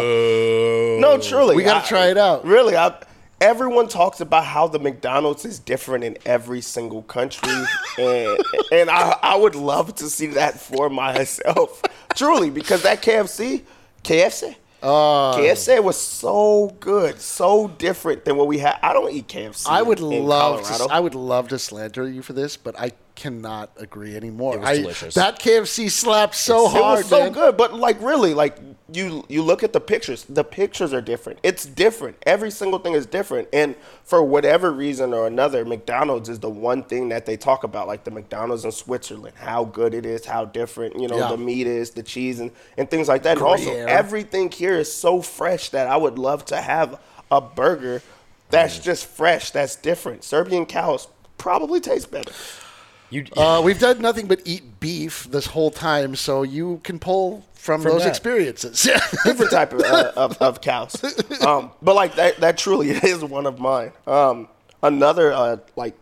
Oh, 0.00 0.98
No, 1.00 1.18
truly, 1.18 1.56
we 1.56 1.62
gotta 1.62 1.86
try 1.86 2.08
it 2.08 2.18
out. 2.18 2.44
Really, 2.44 2.76
I, 2.76 2.94
everyone 3.40 3.88
talks 3.88 4.20
about 4.20 4.44
how 4.44 4.68
the 4.68 4.78
McDonald's 4.78 5.44
is 5.44 5.58
different 5.58 6.04
in 6.04 6.18
every 6.26 6.60
single 6.60 7.02
country, 7.02 7.52
and 7.98 8.38
and 8.72 8.90
I 8.90 9.16
I 9.22 9.36
would 9.36 9.54
love 9.54 9.94
to 9.96 10.08
see 10.10 10.26
that 10.28 10.58
for 10.58 10.88
myself, 10.90 11.82
truly, 12.16 12.50
because 12.50 12.82
that 12.82 13.02
KFC, 13.02 13.62
KFC. 14.04 14.56
Oh. 14.82 15.34
KFC 15.36 15.82
was 15.82 16.00
so 16.00 16.74
good, 16.80 17.20
so 17.20 17.68
different 17.68 18.24
than 18.24 18.36
what 18.36 18.46
we 18.46 18.58
had. 18.58 18.78
I 18.82 18.92
don't 18.92 19.12
eat 19.12 19.28
KFC. 19.28 19.66
I 19.68 19.82
would 19.82 19.98
in 20.00 20.24
love 20.24 20.62
to. 20.62 20.84
I 20.90 21.00
would 21.00 21.14
love 21.14 21.48
to 21.48 21.58
slander 21.58 22.08
you 22.08 22.22
for 22.22 22.32
this, 22.32 22.56
but 22.56 22.78
I 22.78 22.92
cannot 23.14 23.70
agree 23.76 24.16
anymore. 24.16 24.54
It 24.56 24.60
was 24.60 24.68
I- 24.68 24.76
delicious. 24.76 25.14
That 25.14 25.38
KFC 25.38 25.90
slapped 25.90 26.34
so 26.34 26.66
it 26.66 26.70
hard, 26.70 26.98
was 26.98 27.08
so 27.08 27.20
man. 27.24 27.32
good, 27.32 27.56
but 27.56 27.74
like 27.74 28.00
really, 28.00 28.32
like 28.34 28.69
you 28.92 29.24
you 29.28 29.42
look 29.42 29.62
at 29.62 29.72
the 29.72 29.80
pictures. 29.80 30.24
The 30.28 30.44
pictures 30.44 30.92
are 30.92 31.00
different. 31.00 31.38
It's 31.42 31.64
different. 31.64 32.16
Every 32.26 32.50
single 32.50 32.78
thing 32.78 32.94
is 32.94 33.06
different, 33.06 33.48
and 33.52 33.74
for 34.04 34.22
whatever 34.22 34.70
reason 34.72 35.12
or 35.14 35.26
another, 35.26 35.64
McDonald's 35.64 36.28
is 36.28 36.38
the 36.40 36.50
one 36.50 36.82
thing 36.82 37.08
that 37.10 37.26
they 37.26 37.36
talk 37.36 37.64
about, 37.64 37.86
like 37.86 38.04
the 38.04 38.10
McDonald's 38.10 38.64
in 38.64 38.72
Switzerland, 38.72 39.34
how 39.36 39.64
good 39.64 39.94
it 39.94 40.04
is, 40.06 40.24
how 40.26 40.44
different 40.44 40.98
you 41.00 41.08
know 41.08 41.18
Yeah. 41.18 41.28
the 41.28 41.36
meat 41.38 41.66
is, 41.66 41.90
the 41.90 42.02
cheese, 42.02 42.40
and 42.40 42.50
and 42.76 42.90
things 42.90 43.08
like 43.08 43.22
that. 43.24 43.38
And 43.38 43.46
also, 43.46 43.70
everything 43.72 44.50
here 44.50 44.78
is 44.78 44.92
so 44.92 45.22
fresh 45.22 45.70
that 45.70 45.86
I 45.86 45.96
would 45.96 46.18
love 46.18 46.44
to 46.46 46.56
have 46.60 46.98
a 47.30 47.40
burger 47.40 48.02
that's 48.50 48.78
Mm. 48.78 48.82
just 48.82 49.06
fresh, 49.06 49.52
that's 49.52 49.76
different. 49.76 50.24
Serbian 50.24 50.66
cows 50.66 51.06
probably 51.38 51.80
taste 51.80 52.10
better. 52.10 52.32
You, 53.10 53.24
Uh, 53.36 53.60
we've 53.64 53.78
done 53.78 54.00
nothing 54.00 54.26
but 54.26 54.40
eat 54.44 54.78
beef 54.80 55.24
this 55.30 55.46
whole 55.46 55.70
time, 55.70 56.14
so 56.16 56.42
you 56.42 56.80
can 56.84 56.98
pull 56.98 57.44
from, 57.54 57.82
From 57.82 57.92
those 57.92 58.02
that. 58.04 58.08
experiences. 58.10 58.82
different 59.24 59.50
type 59.50 59.72
of, 59.72 59.80
uh, 59.82 60.12
of, 60.16 60.38
of 60.40 60.60
cows. 60.60 60.94
Um, 61.44 61.72
but 61.82 61.94
like 61.94 62.14
that, 62.14 62.38
that 62.38 62.56
truly 62.56 62.90
is 62.90 63.24
one 63.24 63.46
of 63.46 63.58
mine. 63.58 63.92
Um, 64.06 64.48
another 64.82 65.32
uh, 65.32 65.56
like 65.76 65.94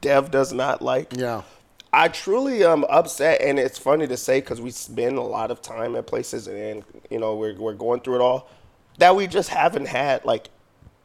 Dev 0.00 0.30
does 0.30 0.52
not 0.52 0.82
like. 0.82 1.14
yeah. 1.16 1.42
I 1.90 2.08
truly 2.08 2.64
am 2.64 2.84
upset, 2.84 3.40
and 3.40 3.58
it's 3.58 3.78
funny 3.78 4.06
to 4.08 4.16
say 4.18 4.40
because 4.40 4.60
we 4.60 4.70
spend 4.70 5.16
a 5.16 5.22
lot 5.22 5.50
of 5.50 5.62
time 5.62 5.96
at 5.96 6.06
places, 6.06 6.46
and 6.46 6.84
you 7.08 7.18
know 7.18 7.34
we're 7.36 7.54
we're 7.56 7.72
going 7.72 8.00
through 8.00 8.16
it 8.16 8.20
all. 8.20 8.50
That 8.98 9.16
we 9.16 9.26
just 9.26 9.48
haven't 9.48 9.86
had 9.88 10.22
like 10.26 10.50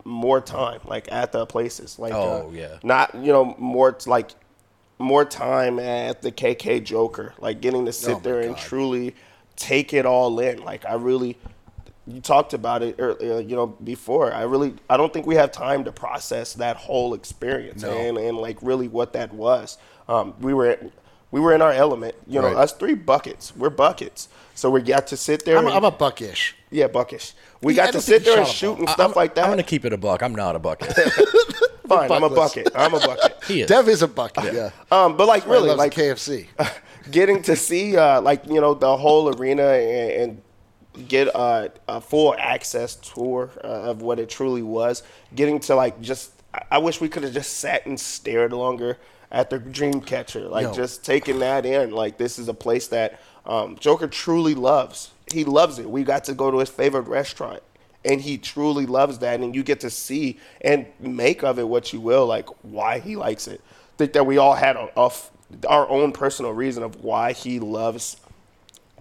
more 0.04 0.42
time, 0.42 0.82
like 0.84 1.10
at 1.10 1.32
the 1.32 1.46
places, 1.46 1.98
like 2.00 2.12
Oh, 2.14 2.50
uh, 2.50 2.52
yeah. 2.52 2.80
not 2.84 3.16
you 3.16 3.32
know 3.32 3.56
more 3.58 3.98
like 4.08 4.32
more 5.00 5.26
time 5.26 5.80
at 5.80 6.22
the 6.22 6.32
KK 6.32 6.84
Joker, 6.84 7.34
like 7.40 7.62
getting 7.62 7.86
to 7.86 7.94
sit 7.94 8.18
Oh, 8.18 8.20
there 8.20 8.40
and 8.42 8.56
God. 8.56 8.64
truly 8.64 9.16
take 9.56 9.94
it 9.94 10.06
all 10.06 10.40
in. 10.40 10.64
Like 10.64 10.86
I 10.86 10.96
really, 10.96 11.38
you 12.08 12.22
talked 12.22 12.54
about 12.54 12.84
it 12.84 12.96
earlier, 13.00 13.40
you 13.40 13.56
know, 13.56 13.68
before. 13.68 14.34
I 14.34 14.44
really, 14.44 14.74
I 14.90 14.98
don't 14.98 15.12
think 15.14 15.26
we 15.26 15.36
have 15.36 15.52
time 15.52 15.84
to 15.86 15.92
process 15.92 16.54
that 16.56 16.76
whole 16.78 17.14
experience 17.14 17.84
and, 17.84 18.18
and 18.18 18.38
like 18.38 18.58
really 18.62 18.88
what 18.88 19.14
that 19.14 19.34
was. 19.34 19.78
Um, 20.08 20.34
we 20.42 20.54
were, 20.54 20.78
we 21.34 21.40
were 21.40 21.54
in 21.56 21.62
our 21.64 21.72
element. 21.74 22.14
You 22.28 22.40
know, 22.42 22.48
Right. 22.50 22.56
us 22.64 22.74
three 22.74 22.94
buckets. 22.94 23.54
We're 23.56 23.72
buckets. 23.72 24.30
So 24.54 24.70
we 24.70 24.82
got 24.84 25.08
to 25.08 25.18
sit 25.18 25.46
there. 25.46 25.58
I'm, 25.58 25.66
and, 25.66 25.74
I'm 25.76 25.84
a 25.84 25.90
buckish. 25.90 26.56
yeah, 26.70 26.86
buckish. 26.88 27.34
We 27.64 27.74
Yeah, 27.74 27.86
got 27.86 27.94
to 27.94 28.02
sit 28.02 28.24
there 28.24 28.38
and 28.38 28.48
shoot 28.48 28.78
and 28.78 28.88
stuff 28.88 29.12
I'm, 29.12 29.16
like 29.16 29.34
that. 29.36 29.46
I'm 29.46 29.50
going 29.50 29.58
to 29.58 29.64
keep 29.64 29.84
it 29.84 29.94
a 29.94 29.98
buck. 29.98 30.22
I'm 30.22 30.36
not 30.36 30.56
a 30.56 30.60
bucket. 30.60 30.94
Fine, 31.88 32.12
I'm 32.12 32.24
a 32.24 32.30
bucket. 32.30 32.70
I'm 32.76 32.94
a 32.94 33.00
bucket. 33.00 33.44
he 33.48 33.62
is. 33.62 33.68
Dev 33.68 33.90
is 33.90 34.02
a 34.04 34.08
bucket. 34.08 34.54
Yeah. 34.54 34.70
Um, 34.92 35.18
but 35.18 35.28
like 35.28 35.46
Really, 35.48 35.66
really, 35.70 35.76
like 35.76 35.94
KFC. 35.96 36.48
getting 37.12 37.42
to 37.44 37.56
see 37.56 37.98
uh, 37.98 38.22
like 38.22 38.46
you 38.48 38.62
know 38.62 38.74
the 38.76 38.96
whole 38.96 39.28
arena 39.36 39.64
and, 39.74 40.42
and 40.96 41.08
get 41.10 41.36
uh, 41.36 41.70
a 41.88 42.00
full 42.00 42.36
access 42.38 42.96
tour 42.96 43.50
uh, 43.64 43.68
of 43.92 44.02
what 44.04 44.20
it 44.20 44.30
truly 44.30 44.62
was. 44.62 45.02
Getting 45.34 45.60
to 45.62 45.76
like 45.76 46.00
just, 46.00 46.32
I- 46.54 46.64
I 46.72 46.78
wish 46.78 47.02
we 47.02 47.10
could 47.10 47.24
have 47.24 47.34
just 47.34 47.56
sat 47.58 47.86
and 47.88 48.00
stared 48.00 48.54
longer 48.54 48.98
at 49.34 49.50
the 49.50 49.60
Dreamcatcher, 49.60 50.50
like 50.50 50.64
Yo. 50.64 50.74
just 50.74 51.04
taking 51.04 51.40
that 51.40 51.66
in. 51.66 51.92
Like 51.92 52.18
this 52.18 52.40
is 52.40 52.48
a 52.48 52.54
place 52.54 52.88
that 52.90 53.20
um, 53.46 53.76
Joker 53.80 54.08
truly 54.08 54.54
loves. 54.54 55.12
He 55.32 55.44
loves 55.44 55.80
it. 55.80 55.90
We 55.90 56.04
got 56.04 56.24
to 56.26 56.34
go 56.34 56.52
to 56.52 56.60
his 56.60 56.70
favorite 56.70 57.08
restaurant. 57.08 57.64
And 58.06 58.20
he 58.22 58.38
truly 58.38 58.86
loves 58.86 59.20
that, 59.20 59.40
and 59.40 59.56
you 59.56 59.64
get 59.64 59.80
to 59.80 59.90
see 59.90 60.38
and 60.60 60.86
make 61.00 61.42
of 61.42 61.58
it 61.58 61.68
what 61.68 61.94
you 61.94 62.02
will, 62.02 62.26
like 62.26 62.50
why 62.62 63.00
he 63.00 63.16
likes 63.16 63.48
it. 63.48 63.62
think 63.98 64.12
that 64.14 64.26
we 64.26 64.38
all 64.38 64.56
had 64.56 64.76
a, 64.76 64.90
a 65.00 65.06
f- 65.06 65.32
our 65.68 65.88
own 65.90 66.12
personal 66.12 66.52
reason 66.52 66.84
of 66.84 67.02
why 67.02 67.32
he 67.32 67.60
loves 67.62 68.18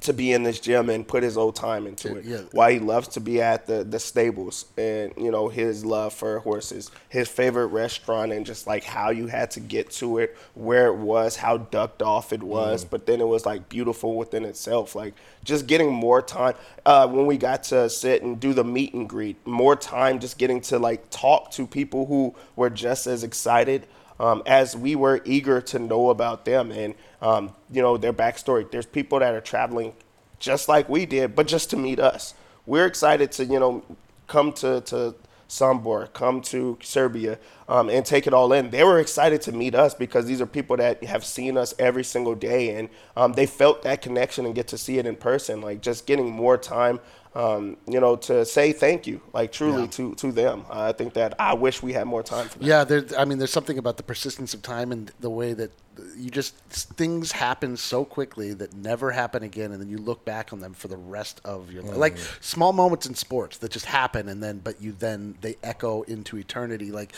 to 0.02 0.12
be 0.12 0.32
in 0.32 0.42
this 0.42 0.60
gym 0.60 0.90
and 0.90 1.06
put 1.06 1.22
his 1.22 1.36
old 1.36 1.56
time 1.56 1.86
into 1.86 2.16
it. 2.16 2.24
Yeah. 2.24 2.42
Why 2.52 2.72
he 2.74 2.78
loves 2.78 3.08
to 3.08 3.20
be 3.20 3.40
at 3.40 3.66
the 3.66 3.84
the 3.84 3.98
stables 3.98 4.66
and 4.76 5.12
you 5.16 5.30
know 5.30 5.48
his 5.48 5.84
love 5.84 6.12
for 6.12 6.38
horses, 6.40 6.90
his 7.08 7.28
favorite 7.28 7.66
restaurant, 7.68 8.32
and 8.32 8.44
just 8.44 8.66
like 8.66 8.84
how 8.84 9.10
you 9.10 9.26
had 9.26 9.50
to 9.52 9.60
get 9.60 9.90
to 9.92 10.18
it, 10.18 10.36
where 10.54 10.86
it 10.88 10.96
was, 10.96 11.36
how 11.36 11.58
ducked 11.58 12.02
off 12.02 12.32
it 12.32 12.42
was, 12.42 12.84
but 12.84 13.06
then 13.06 13.20
it 13.20 13.26
was 13.26 13.46
like 13.46 13.68
beautiful 13.68 14.16
within 14.16 14.44
itself. 14.44 14.94
Like 14.94 15.14
just 15.44 15.66
getting 15.66 15.92
more 15.92 16.22
time 16.22 16.54
uh, 16.86 17.08
when 17.08 17.26
we 17.26 17.36
got 17.36 17.64
to 17.64 17.88
sit 17.88 18.22
and 18.22 18.38
do 18.38 18.52
the 18.52 18.64
meet 18.64 18.94
and 18.94 19.08
greet, 19.08 19.44
more 19.46 19.76
time 19.76 20.18
just 20.18 20.38
getting 20.38 20.60
to 20.62 20.78
like 20.78 21.08
talk 21.10 21.50
to 21.52 21.66
people 21.66 22.06
who 22.06 22.34
were 22.56 22.70
just 22.70 23.06
as 23.06 23.24
excited 23.24 23.86
um, 24.22 24.42
as 24.46 24.76
we 24.76 24.94
were 24.94 25.20
eager 25.24 25.60
to 25.60 25.78
know 25.80 26.10
about 26.10 26.44
them 26.44 26.70
and 26.70 26.94
um, 27.20 27.52
you 27.70 27.82
know 27.82 27.96
their 27.98 28.12
backstory. 28.12 28.70
There's 28.70 28.86
people 28.86 29.18
that 29.18 29.34
are 29.34 29.40
traveling 29.40 29.94
just 30.38 30.68
like 30.68 30.88
we 30.88 31.04
did, 31.04 31.34
but 31.34 31.46
just 31.48 31.70
to 31.70 31.76
meet 31.76 31.98
us. 31.98 32.34
We're 32.64 32.86
excited 32.86 33.32
to 33.32 33.44
you 33.44 33.58
know 33.60 33.84
come 34.28 34.52
to 34.54 34.80
to 34.82 35.16
Sombor, 35.48 36.10
come 36.14 36.40
to 36.40 36.78
Serbia, 36.82 37.38
um, 37.68 37.90
and 37.90 38.06
take 38.06 38.26
it 38.26 38.32
all 38.32 38.54
in. 38.54 38.70
They 38.70 38.84
were 38.84 39.00
excited 39.00 39.42
to 39.42 39.52
meet 39.52 39.74
us 39.74 39.92
because 39.92 40.24
these 40.24 40.40
are 40.40 40.46
people 40.46 40.78
that 40.78 41.04
have 41.04 41.24
seen 41.24 41.58
us 41.58 41.74
every 41.78 42.04
single 42.04 42.34
day, 42.34 42.76
and 42.76 42.88
um, 43.16 43.34
they 43.34 43.46
felt 43.46 43.82
that 43.82 44.02
connection 44.02 44.46
and 44.46 44.54
get 44.54 44.68
to 44.68 44.78
see 44.78 44.98
it 44.98 45.04
in 45.04 45.16
person. 45.16 45.60
Like 45.60 45.82
just 45.82 46.06
getting 46.06 46.30
more 46.30 46.56
time, 46.56 47.00
um, 47.34 47.78
you 47.88 48.00
know, 48.00 48.16
to 48.16 48.44
say 48.44 48.72
thank 48.72 49.06
you, 49.06 49.20
like 49.32 49.52
truly 49.52 49.88
to 49.88 50.14
to 50.16 50.32
them. 50.32 50.64
Uh, 50.68 50.88
I 50.88 50.92
think 50.92 51.14
that 51.14 51.34
I 51.38 51.54
wish 51.54 51.82
we 51.82 51.92
had 51.92 52.06
more 52.06 52.22
time 52.22 52.48
for 52.48 52.58
that. 52.58 52.64
Yeah, 52.64 52.84
there. 52.84 53.04
I 53.16 53.24
mean, 53.24 53.38
there's 53.38 53.52
something 53.52 53.78
about 53.78 53.96
the 53.96 54.02
persistence 54.02 54.52
of 54.52 54.62
time 54.62 54.92
and 54.92 55.10
the 55.20 55.30
way 55.30 55.54
that 55.54 55.72
you 56.16 56.30
just 56.30 56.54
things 56.66 57.32
happen 57.32 57.76
so 57.76 58.04
quickly 58.04 58.52
that 58.54 58.74
never 58.74 59.10
happen 59.10 59.42
again, 59.42 59.72
and 59.72 59.80
then 59.80 59.88
you 59.88 59.98
look 59.98 60.24
back 60.24 60.52
on 60.52 60.60
them 60.60 60.74
for 60.74 60.88
the 60.88 60.96
rest 60.96 61.40
of 61.44 61.72
your 61.72 61.82
life. 61.82 61.96
Like 61.96 62.18
small 62.40 62.72
moments 62.72 63.06
in 63.06 63.14
sports 63.14 63.58
that 63.58 63.70
just 63.70 63.86
happen, 63.86 64.28
and 64.28 64.42
then 64.42 64.58
but 64.58 64.80
you 64.80 64.92
then 64.92 65.36
they 65.40 65.56
echo 65.62 66.02
into 66.02 66.36
eternity. 66.36 66.92
Like 66.92 67.14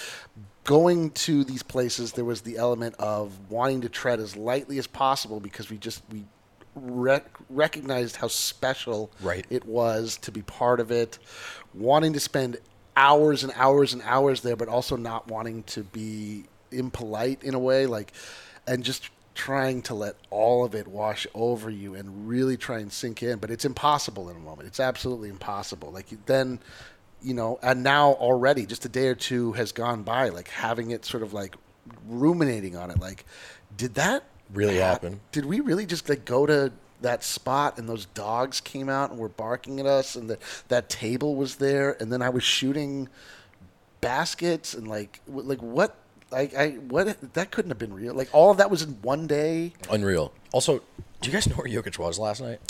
going 0.63 1.11
to 1.11 1.45
these 1.45 1.63
places, 1.63 2.13
there 2.13 2.25
was 2.25 2.43
the 2.43 2.57
element 2.57 2.95
of 2.99 3.33
wanting 3.51 3.81
to 3.83 3.89
tread 3.89 4.21
as 4.21 4.37
lightly 4.37 4.79
as 4.79 4.87
possible 4.87 5.41
because 5.41 5.71
we 5.71 5.77
just 5.77 6.03
we. 6.13 6.25
Rec- 6.75 7.31
recognized 7.49 8.17
how 8.17 8.29
special 8.29 9.11
Right. 9.21 9.47
it 9.51 9.65
was 9.65 10.17
to 10.23 10.33
be 10.33 10.43
part 10.43 10.81
of 10.81 10.91
it, 10.91 11.19
wanting 11.73 12.13
to 12.15 12.21
spend 12.21 12.59
hours 12.97 13.43
and 13.43 13.53
hours 13.57 13.93
and 13.93 14.03
hours 14.03 14.41
there, 14.43 14.57
but 14.57 14.69
also 14.69 14.97
not 14.97 15.29
wanting 15.29 15.63
to 15.65 15.83
be 15.85 16.45
impolite 16.71 17.43
in 17.43 17.55
a 17.55 17.59
way, 17.59 17.87
like, 17.87 18.13
and 18.67 18.83
just 18.85 19.11
trying 19.35 19.83
to 19.83 19.95
let 19.95 20.17
all 20.31 20.65
of 20.65 20.75
it 20.75 20.87
wash 20.87 21.27
over 21.35 21.69
you 21.69 21.95
and 21.95 22.29
really 22.29 22.57
try 22.57 22.79
and 22.79 22.93
sink 22.93 23.23
in. 23.23 23.39
But 23.39 23.51
it's 23.51 23.65
impossible 23.65 24.31
in 24.31 24.37
a 24.37 24.41
moment. 24.41 24.69
It's 24.69 24.81
absolutely 24.81 25.29
impossible. 25.29 25.91
Like 25.91 26.07
then, 26.27 26.61
you 27.21 27.35
know, 27.35 27.59
and 27.63 27.83
now 27.83 28.13
already, 28.13 28.65
just 28.67 28.85
a 28.85 28.89
day 28.89 29.09
or 29.09 29.15
two 29.17 29.53
has 29.53 29.73
gone 29.73 30.03
by, 30.03 30.29
like 30.29 30.49
having 30.49 30.91
it 30.93 31.05
sort 31.05 31.23
of 31.23 31.33
like 31.33 31.57
ruminating 32.07 32.77
on 32.77 32.91
it, 32.91 33.01
like, 33.01 33.25
did 33.77 33.95
that 33.95 34.25
Really 34.53 34.77
hap- 34.77 35.03
happen? 35.03 35.21
Did 35.33 35.47
we 35.47 35.61
really 35.61 35.87
just 35.87 36.09
like 36.09 36.25
go 36.25 36.47
to 36.47 36.73
that 37.01 37.23
spot 37.25 37.79
and 37.79 37.89
those 37.89 38.07
dogs 38.07 38.61
came 38.61 38.89
out 38.89 39.11
and 39.11 39.19
were 39.19 39.29
barking 39.29 39.79
at 39.81 39.87
us 39.87 40.17
and 40.17 40.31
the, 40.31 40.39
that 40.69 40.89
table 40.89 41.35
was 41.35 41.57
there 41.57 41.97
and 42.01 42.13
then 42.13 42.23
I 42.23 42.31
was 42.31 42.43
shooting 42.43 43.09
baskets 44.01 44.75
and 44.75 44.87
like 44.89 45.21
like 45.27 45.61
what 45.61 45.97
like 46.31 46.55
I 46.55 46.71
what 46.73 47.17
that 47.35 47.51
couldn't 47.51 47.71
have 47.71 47.79
been 47.79 47.93
real. 47.95 48.15
Like 48.15 48.29
all 48.33 48.51
of 48.51 48.59
that 48.59 48.71
was 48.71 48.83
in 48.83 48.91
one 49.03 49.27
day. 49.27 49.73
Unreal. 49.91 50.33
Also, 50.53 50.83
do 51.21 51.31
you 51.31 51.33
guys 51.33 51.49
know 51.49 51.57
where 51.57 51.67
Jokic 51.67 51.99
was 51.99 52.19
last 52.19 52.41
night? 52.41 52.61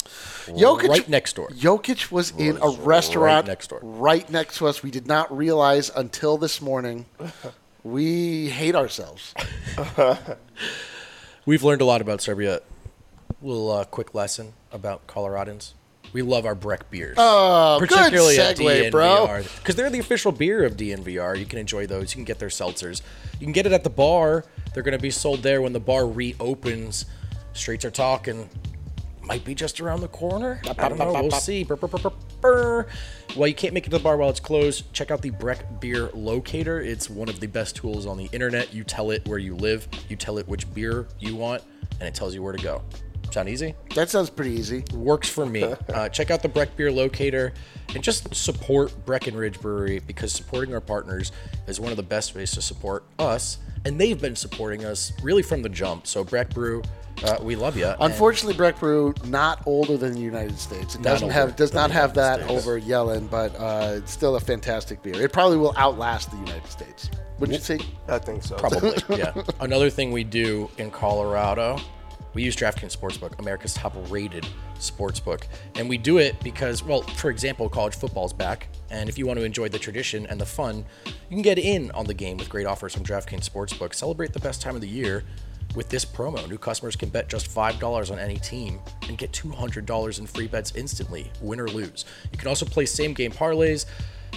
Jokic 0.47 0.89
right 0.89 1.09
next 1.09 1.35
door. 1.37 1.49
Jokic 1.49 2.11
was 2.11 2.31
in 2.39 2.57
a 2.63 2.71
restaurant 2.71 3.47
right 3.47 3.47
next 3.47 3.69
door. 3.71 3.81
right 3.83 4.29
next 4.31 4.59
to 4.59 4.69
us. 4.69 4.83
We 4.83 4.91
did 4.91 5.07
not 5.07 5.37
realize 5.37 5.91
until 5.95 6.39
this 6.39 6.61
morning. 6.61 7.07
We 7.83 8.49
hate 8.49 8.75
ourselves. 8.75 9.35
We've 11.47 11.63
learned 11.63 11.83
a 11.83 11.85
lot 11.85 12.01
about 12.01 12.21
Serbia. 12.21 12.61
Little 13.43 13.71
uh, 13.71 13.85
quick 13.85 14.15
lesson 14.15 14.55
about 14.73 15.07
Coloradans. 15.07 15.73
We 16.13 16.23
love 16.23 16.47
our 16.47 16.55
Breck 16.55 16.91
beers. 16.91 17.17
Oh, 17.19 17.81
good 17.81 17.89
particularly 17.89 18.39
at 18.39 18.57
segue, 18.57 18.91
bro. 18.91 19.27
DNVR. 19.27 19.57
Because 19.59 19.75
they're 19.75 19.91
the 19.91 19.99
official 19.99 20.33
beer 20.33 20.65
of 20.65 20.77
DNVR. 20.77 21.39
You 21.39 21.45
can 21.45 21.59
enjoy 21.59 21.87
those. 21.87 22.13
You 22.13 22.19
can 22.19 22.25
get 22.25 22.39
their 22.39 22.49
seltzers. 22.49 23.03
You 23.41 23.47
can 23.47 23.53
get 23.53 23.67
it 23.67 23.73
at 23.73 23.85
the 23.85 23.91
bar. 23.91 24.45
They're 24.73 24.83
going 24.83 24.97
to 24.97 25.03
be 25.03 25.11
sold 25.11 25.43
there 25.43 25.61
when 25.61 25.73
the 25.73 25.81
bar 25.81 26.07
reopens. 26.07 27.07
Streets 27.53 27.85
are 27.85 27.91
talking. 27.91 28.49
Might 29.27 29.45
be 29.45 29.55
just 29.55 29.81
around 29.81 30.01
the 30.01 30.09
corner. 30.09 30.61
I 30.79 30.89
don't 30.89 30.99
know. 30.99 31.13
We'll 31.13 31.31
see. 31.31 31.65
Brr, 31.65 31.77
brr, 31.77 32.11
brr. 32.41 32.87
Well, 33.37 33.49
you 33.49 33.55
can't 33.55 33.73
make 33.73 33.87
it 33.87 33.91
to 33.91 33.97
the 33.97 34.03
bar 34.03 34.17
while 34.17 34.29
it's 34.29 34.41
closed. 34.41 34.93
Check 34.93 35.11
out 35.11 35.23
the 35.23 35.31
Breck 35.31 35.81
Beer 35.81 36.11
Locator. 36.13 36.81
It's 36.81 37.09
one 37.09 37.29
of 37.29 37.41
the 37.41 37.47
best 37.47 37.77
tools 37.77 38.07
on 38.07 38.19
the 38.19 38.29
internet. 38.33 38.75
You 38.75 38.85
tell 38.85 39.11
it 39.11 39.27
where 39.27 39.39
you 39.39 39.57
live, 39.57 39.89
you 40.09 40.17
tell 40.17 40.39
it 40.39 40.47
which 40.47 40.73
beer 40.75 41.09
you 41.19 41.37
want, 41.37 41.63
and 42.01 42.03
it 42.09 42.15
tells 42.15 42.35
you 42.35 42.43
where 42.43 42.53
to 42.53 42.63
go. 42.63 42.83
Sound 43.31 43.49
easy? 43.49 43.75
That 43.97 44.11
sounds 44.11 44.31
pretty 44.31 44.53
easy. 44.53 44.85
works 44.95 45.29
for 45.29 45.45
me. 45.47 45.65
Uh, 45.95 46.09
check 46.09 46.31
out 46.31 46.43
the 46.43 46.49
Breck 46.49 46.77
Beer 46.77 46.91
Locator 46.91 47.53
and 47.95 48.03
just 48.03 48.35
support 48.35 48.93
Breckenridge 49.07 49.61
Brewery 49.61 50.01
because 50.01 50.33
supporting 50.33 50.75
our 50.75 50.81
partners 50.81 51.31
is 51.69 51.79
one 51.79 51.91
of 51.93 51.97
the 51.97 52.03
best 52.03 52.35
ways 52.35 52.51
to 52.53 52.63
support 52.63 53.05
us. 53.19 53.59
And 53.85 54.01
they've 54.01 54.21
been 54.21 54.35
supporting 54.35 54.85
us 54.85 55.13
really 55.23 55.43
from 55.43 55.63
the 55.63 55.69
jump. 55.69 56.07
So, 56.07 56.25
Breck 56.25 56.51
Brew, 56.51 56.83
uh, 57.23 57.39
we 57.41 57.57
love 57.57 57.77
you. 57.77 57.93
Unfortunately, 58.01 58.57
Breck 58.57 58.79
Brew 58.79 59.15
not 59.25 59.63
older 59.67 59.97
than 59.97 60.13
the 60.13 60.21
United 60.21 60.59
States. 60.59 60.95
It 60.95 61.03
doesn't 61.03 61.25
older 61.25 61.35
have 61.35 61.57
does 61.57 61.71
than 61.71 61.83
not 61.83 61.89
the 61.89 61.95
have 61.95 62.15
that 62.15 62.41
States. 62.41 62.53
over 62.53 62.81
Jelen, 62.81 63.31
but 63.31 63.55
uh, 63.57 63.95
it's 63.97 64.13
still 64.13 64.37
a 64.37 64.41
fantastic 64.41 65.03
beer. 65.03 65.21
It 65.21 65.33
probably 65.33 65.59
will 65.59 65.75
outlast 65.77 66.31
the 66.31 66.37
United 66.39 66.67
States. 66.71 67.11
Wouldn't 67.39 67.59
you 67.59 67.65
think? 67.65 67.87
I 68.09 68.19
think 68.19 68.43
so. 68.43 68.57
Probably, 68.57 68.95
yeah. 69.17 69.33
Another 69.61 69.91
thing 69.91 70.13
we 70.13 70.25
do 70.25 70.71
in 70.79 70.91
Colorado, 70.91 71.79
we 72.33 72.43
use 72.43 72.57
DraftKings 72.57 72.97
Sportsbook, 72.97 73.39
America's 73.39 73.75
top-rated 73.75 74.47
sportsbook, 74.79 75.45
and 75.75 75.89
we 75.89 75.99
do 75.99 76.19
it 76.19 76.39
because, 76.43 76.83
well, 76.83 77.03
for 77.03 77.31
example, 77.31 77.69
college 77.69 77.95
football's 77.95 78.33
back, 78.33 78.69
and 78.91 79.09
if 79.09 79.19
you 79.19 79.27
want 79.27 79.39
to 79.39 79.45
enjoy 79.45 79.69
the 79.69 79.79
tradition 79.79 80.27
and 80.27 80.41
the 80.41 80.47
fun, 80.47 80.85
you 81.07 81.13
can 81.31 81.43
get 81.43 81.59
in 81.59 81.91
on 81.93 82.07
the 82.07 82.15
game 82.15 82.37
with 82.37 82.49
great 82.49 82.67
offers 82.67 82.95
from 82.95 83.05
DraftKings 83.05 83.49
Sportsbook. 83.49 83.95
Celebrate 83.95 84.33
the 84.33 84.41
best 84.41 84.63
time 84.63 84.75
of 84.75 84.81
the 84.81 84.89
year 84.89 85.25
with 85.75 85.89
this 85.89 86.05
promo. 86.05 86.49
New 86.49 86.59
customers 86.59 86.97
can 86.97 87.09
bet 87.09 87.29
just 87.29 87.49
$5 87.53 88.11
on 88.11 88.19
any 88.19 88.37
team 88.37 88.81
and 89.09 89.19
get 89.19 89.33
$200 89.33 90.19
in 90.19 90.27
free 90.27 90.47
bets 90.47 90.73
instantly, 90.75 91.31
win 91.41 91.61
or 91.61 91.69
lose. 91.69 92.05
You 92.33 92.39
can 92.39 92.49
also 92.49 92.67
play 92.67 92.87
same-game 92.87 93.33
parlays. 93.33 93.87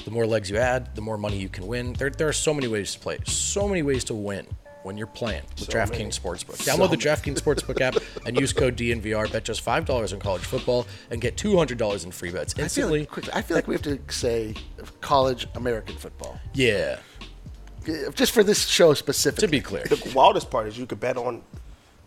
The 0.05 0.11
more 0.11 0.25
legs 0.27 0.49
you 0.49 0.57
add, 0.57 0.95
the 0.95 1.01
more 1.01 1.17
money 1.17 1.37
you 1.37 1.49
can 1.49 1.67
win. 1.67 1.93
There, 1.93 2.09
there 2.09 2.27
are 2.27 2.33
so 2.33 2.53
many 2.53 2.67
ways 2.67 2.93
to 2.93 2.99
play, 2.99 3.17
so 3.25 3.67
many 3.67 3.81
ways 3.81 4.03
to 4.05 4.13
win 4.13 4.47
when 4.83 4.97
you're 4.97 5.05
playing 5.05 5.41
with 5.59 5.69
DraftKings 5.69 6.17
Sportsbook. 6.17 6.57
Download 6.63 6.89
the 6.89 6.95
DraftKings 6.97 7.41
Sportsbook 7.41 7.81
app 7.81 7.95
and 8.25 8.39
use 8.39 8.53
code 8.53 8.77
DNVR. 8.77 9.29
Bet 9.31 9.43
just 9.43 9.61
five 9.61 9.85
dollars 9.85 10.13
on 10.13 10.19
college 10.19 10.43
football 10.43 10.87
and 11.11 11.19
get 11.19 11.35
two 11.35 11.57
hundred 11.57 11.77
dollars 11.77 12.05
in 12.05 12.11
free 12.11 12.31
bets 12.31 12.53
I 12.53 12.55
feel, 12.55 12.63
instantly. 12.63 12.99
like, 13.01 13.09
quickly, 13.09 13.33
I 13.33 13.41
feel 13.41 13.57
like 13.57 13.67
we 13.67 13.75
have 13.75 13.81
to 13.81 13.99
say 14.07 14.53
college 15.01 15.45
American 15.55 15.97
football, 15.97 16.39
yeah, 16.53 16.99
just 18.15 18.31
for 18.31 18.43
this 18.43 18.67
show 18.67 18.93
specifically. 18.93 19.47
to 19.47 19.51
be 19.51 19.61
clear. 19.61 19.83
The 19.83 20.11
wildest 20.15 20.49
part 20.49 20.67
is 20.67 20.77
you 20.77 20.85
could 20.85 20.99
bet 20.99 21.17
on 21.17 21.41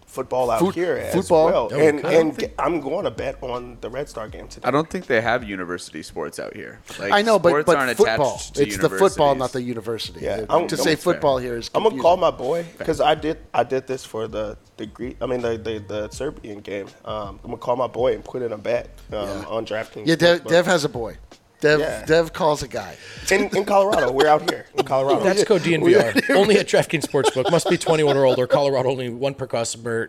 football 0.06 0.50
out 0.50 0.58
Foot- 0.58 0.74
here 0.74 0.96
as 0.96 1.14
football? 1.14 1.46
well. 1.46 1.68
Oh, 1.72 1.78
and 1.78 2.04
and 2.04 2.36
ge- 2.36 2.50
I'm 2.58 2.80
going 2.80 3.04
to 3.04 3.12
bet 3.12 3.36
on 3.42 3.78
the 3.80 3.88
Red 3.88 4.08
Star 4.08 4.28
game 4.28 4.48
today. 4.48 4.66
I 4.66 4.72
don't 4.72 4.90
think 4.90 5.06
they 5.06 5.20
have 5.20 5.44
university 5.48 6.02
sports 6.02 6.40
out 6.40 6.52
here. 6.56 6.80
Like, 6.98 7.12
I 7.12 7.22
know, 7.22 7.38
but 7.38 7.50
sports 7.50 7.66
but 7.66 7.76
aren't 7.76 7.96
football. 7.96 8.34
attached 8.34 8.54
to 8.56 8.62
It's 8.64 8.76
the 8.76 8.90
football, 8.90 9.36
not 9.36 9.52
the 9.52 9.62
university. 9.62 10.20
Yeah, 10.22 10.32
I'm- 10.36 10.46
to 10.46 10.54
I'm- 10.54 10.68
say 10.68 10.76
that's 10.76 10.84
fair. 10.84 11.14
football 11.14 11.38
here 11.38 11.56
is. 11.56 11.70
I'm 11.76 11.84
gonna 11.84 12.02
call 12.02 12.16
my 12.16 12.32
boy 12.32 12.66
because 12.78 13.00
I 13.00 13.14
did 13.14 13.38
I 13.54 13.62
did 13.62 13.86
this 13.86 14.04
for 14.04 14.26
the 14.26 14.56
the 14.78 14.86
Greek. 14.86 15.16
I 15.20 15.26
mean 15.26 15.42
the 15.42 15.56
the, 15.56 15.78
the 15.86 16.08
Serbian 16.10 16.58
game. 16.60 16.88
Um, 17.04 17.38
I'm 17.44 17.50
gonna 17.50 17.56
call 17.58 17.76
my 17.76 17.86
boy 17.86 18.14
and 18.14 18.24
put 18.24 18.42
in 18.42 18.52
a 18.52 18.58
bet 18.58 18.88
um, 19.12 19.28
Yeah. 19.28 19.44
on 19.46 19.64
DraftKings. 19.64 20.06
Yeah, 20.06 20.16
Dev, 20.16 20.44
Dev 20.44 20.66
has 20.66 20.84
a 20.84 20.88
boy. 20.88 21.18
Dev, 21.60 21.80
Yeah. 21.80 22.04
Dev 22.06 22.32
calls 22.32 22.62
a 22.62 22.68
guy. 22.68 22.96
in 23.30 23.54
in 23.56 23.64
Colorado. 23.64 24.10
We're 24.12 24.28
out 24.28 24.48
here 24.50 24.66
in 24.76 24.84
Colorado. 24.84 25.22
That's 25.22 25.44
code 25.44 25.62
DNVR. 25.62 26.30
only 26.34 26.58
at 26.58 26.66
DraftKings 26.66 27.04
Sportsbook. 27.06 27.50
Must 27.50 27.68
be 27.68 27.76
21 27.78 28.16
or 28.16 28.24
older. 28.26 28.46
Colorado 28.46 28.90
only 28.90 29.08
one 29.10 29.34
per 29.34 29.46
customer. 29.46 30.08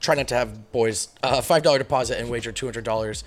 Try 0.00 0.14
not 0.16 0.28
to 0.28 0.34
have 0.34 0.70
boys. 0.72 1.08
Uh, 1.22 1.40
Five 1.40 1.62
dollar 1.62 1.78
deposit 1.78 2.18
and 2.20 2.28
wager 2.30 2.52
two 2.52 2.66
hundred 2.66 2.84
dollars. 2.84 3.24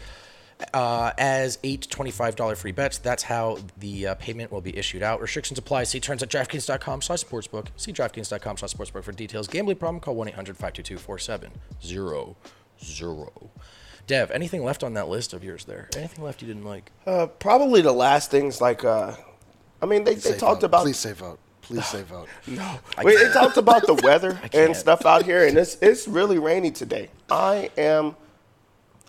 Uh, 0.74 1.12
as 1.18 1.58
eight 1.66 1.86
$25 1.90 2.56
free 2.56 2.72
bets. 2.72 2.98
That's 2.98 3.24
how 3.24 3.58
the 3.78 4.08
uh, 4.08 4.16
payment 4.16 4.54
will 4.54 4.62
be 4.62 4.78
issued 4.78 5.04
out. 5.04 5.20
Restrictions 5.20 5.60
apply. 5.60 5.84
See 5.84 6.00
terms 6.00 6.24
at 6.24 6.30
DraftKings.com 6.30 7.02
slash 7.02 7.26
sportsbook. 7.26 7.68
See 7.76 7.92
DraftKings.com 7.92 8.56
slash 8.56 8.72
sportsbook 8.74 9.04
for 9.04 9.12
details. 9.12 9.50
Gambling 9.50 9.76
problem? 9.76 10.00
Call 10.00 10.16
1-800-522-4700. 10.16 12.36
Dev, 14.08 14.30
anything 14.32 14.64
left 14.64 14.84
on 14.84 14.94
that 14.94 15.08
list 15.10 15.34
of 15.34 15.44
yours 15.44 15.66
there? 15.66 15.90
Anything 15.98 16.24
left 16.24 16.42
you 16.42 16.48
didn't 16.48 16.66
like? 16.66 16.92
Uh, 17.08 17.26
probably 17.28 17.82
the 17.82 17.92
last 17.92 18.30
things 18.32 18.62
like 18.62 18.84
uh, 18.84 19.16
I 19.82 19.86
mean 19.86 20.04
they, 20.04 20.14
they 20.16 20.20
Say 20.32 20.38
talked 20.38 20.62
vote. 20.62 20.68
about 20.68 20.84
Please 20.84 20.98
say 21.00 21.14
vote. 21.14 21.40
Please 21.62 21.86
say 21.88 22.04
vote. 22.04 22.28
No, 22.48 22.78
Wait, 23.04 23.18
they 23.18 23.30
talked 23.34 23.58
about 23.58 23.88
the 23.88 23.96
weather 24.04 24.40
and 24.54 24.76
stuff 24.76 25.06
out 25.06 25.24
here, 25.26 25.48
and 25.48 25.58
it's 25.58 25.78
it's 25.82 26.08
really 26.08 26.38
rainy 26.38 26.70
today. 26.70 27.10
I 27.32 27.72
am, 27.76 28.16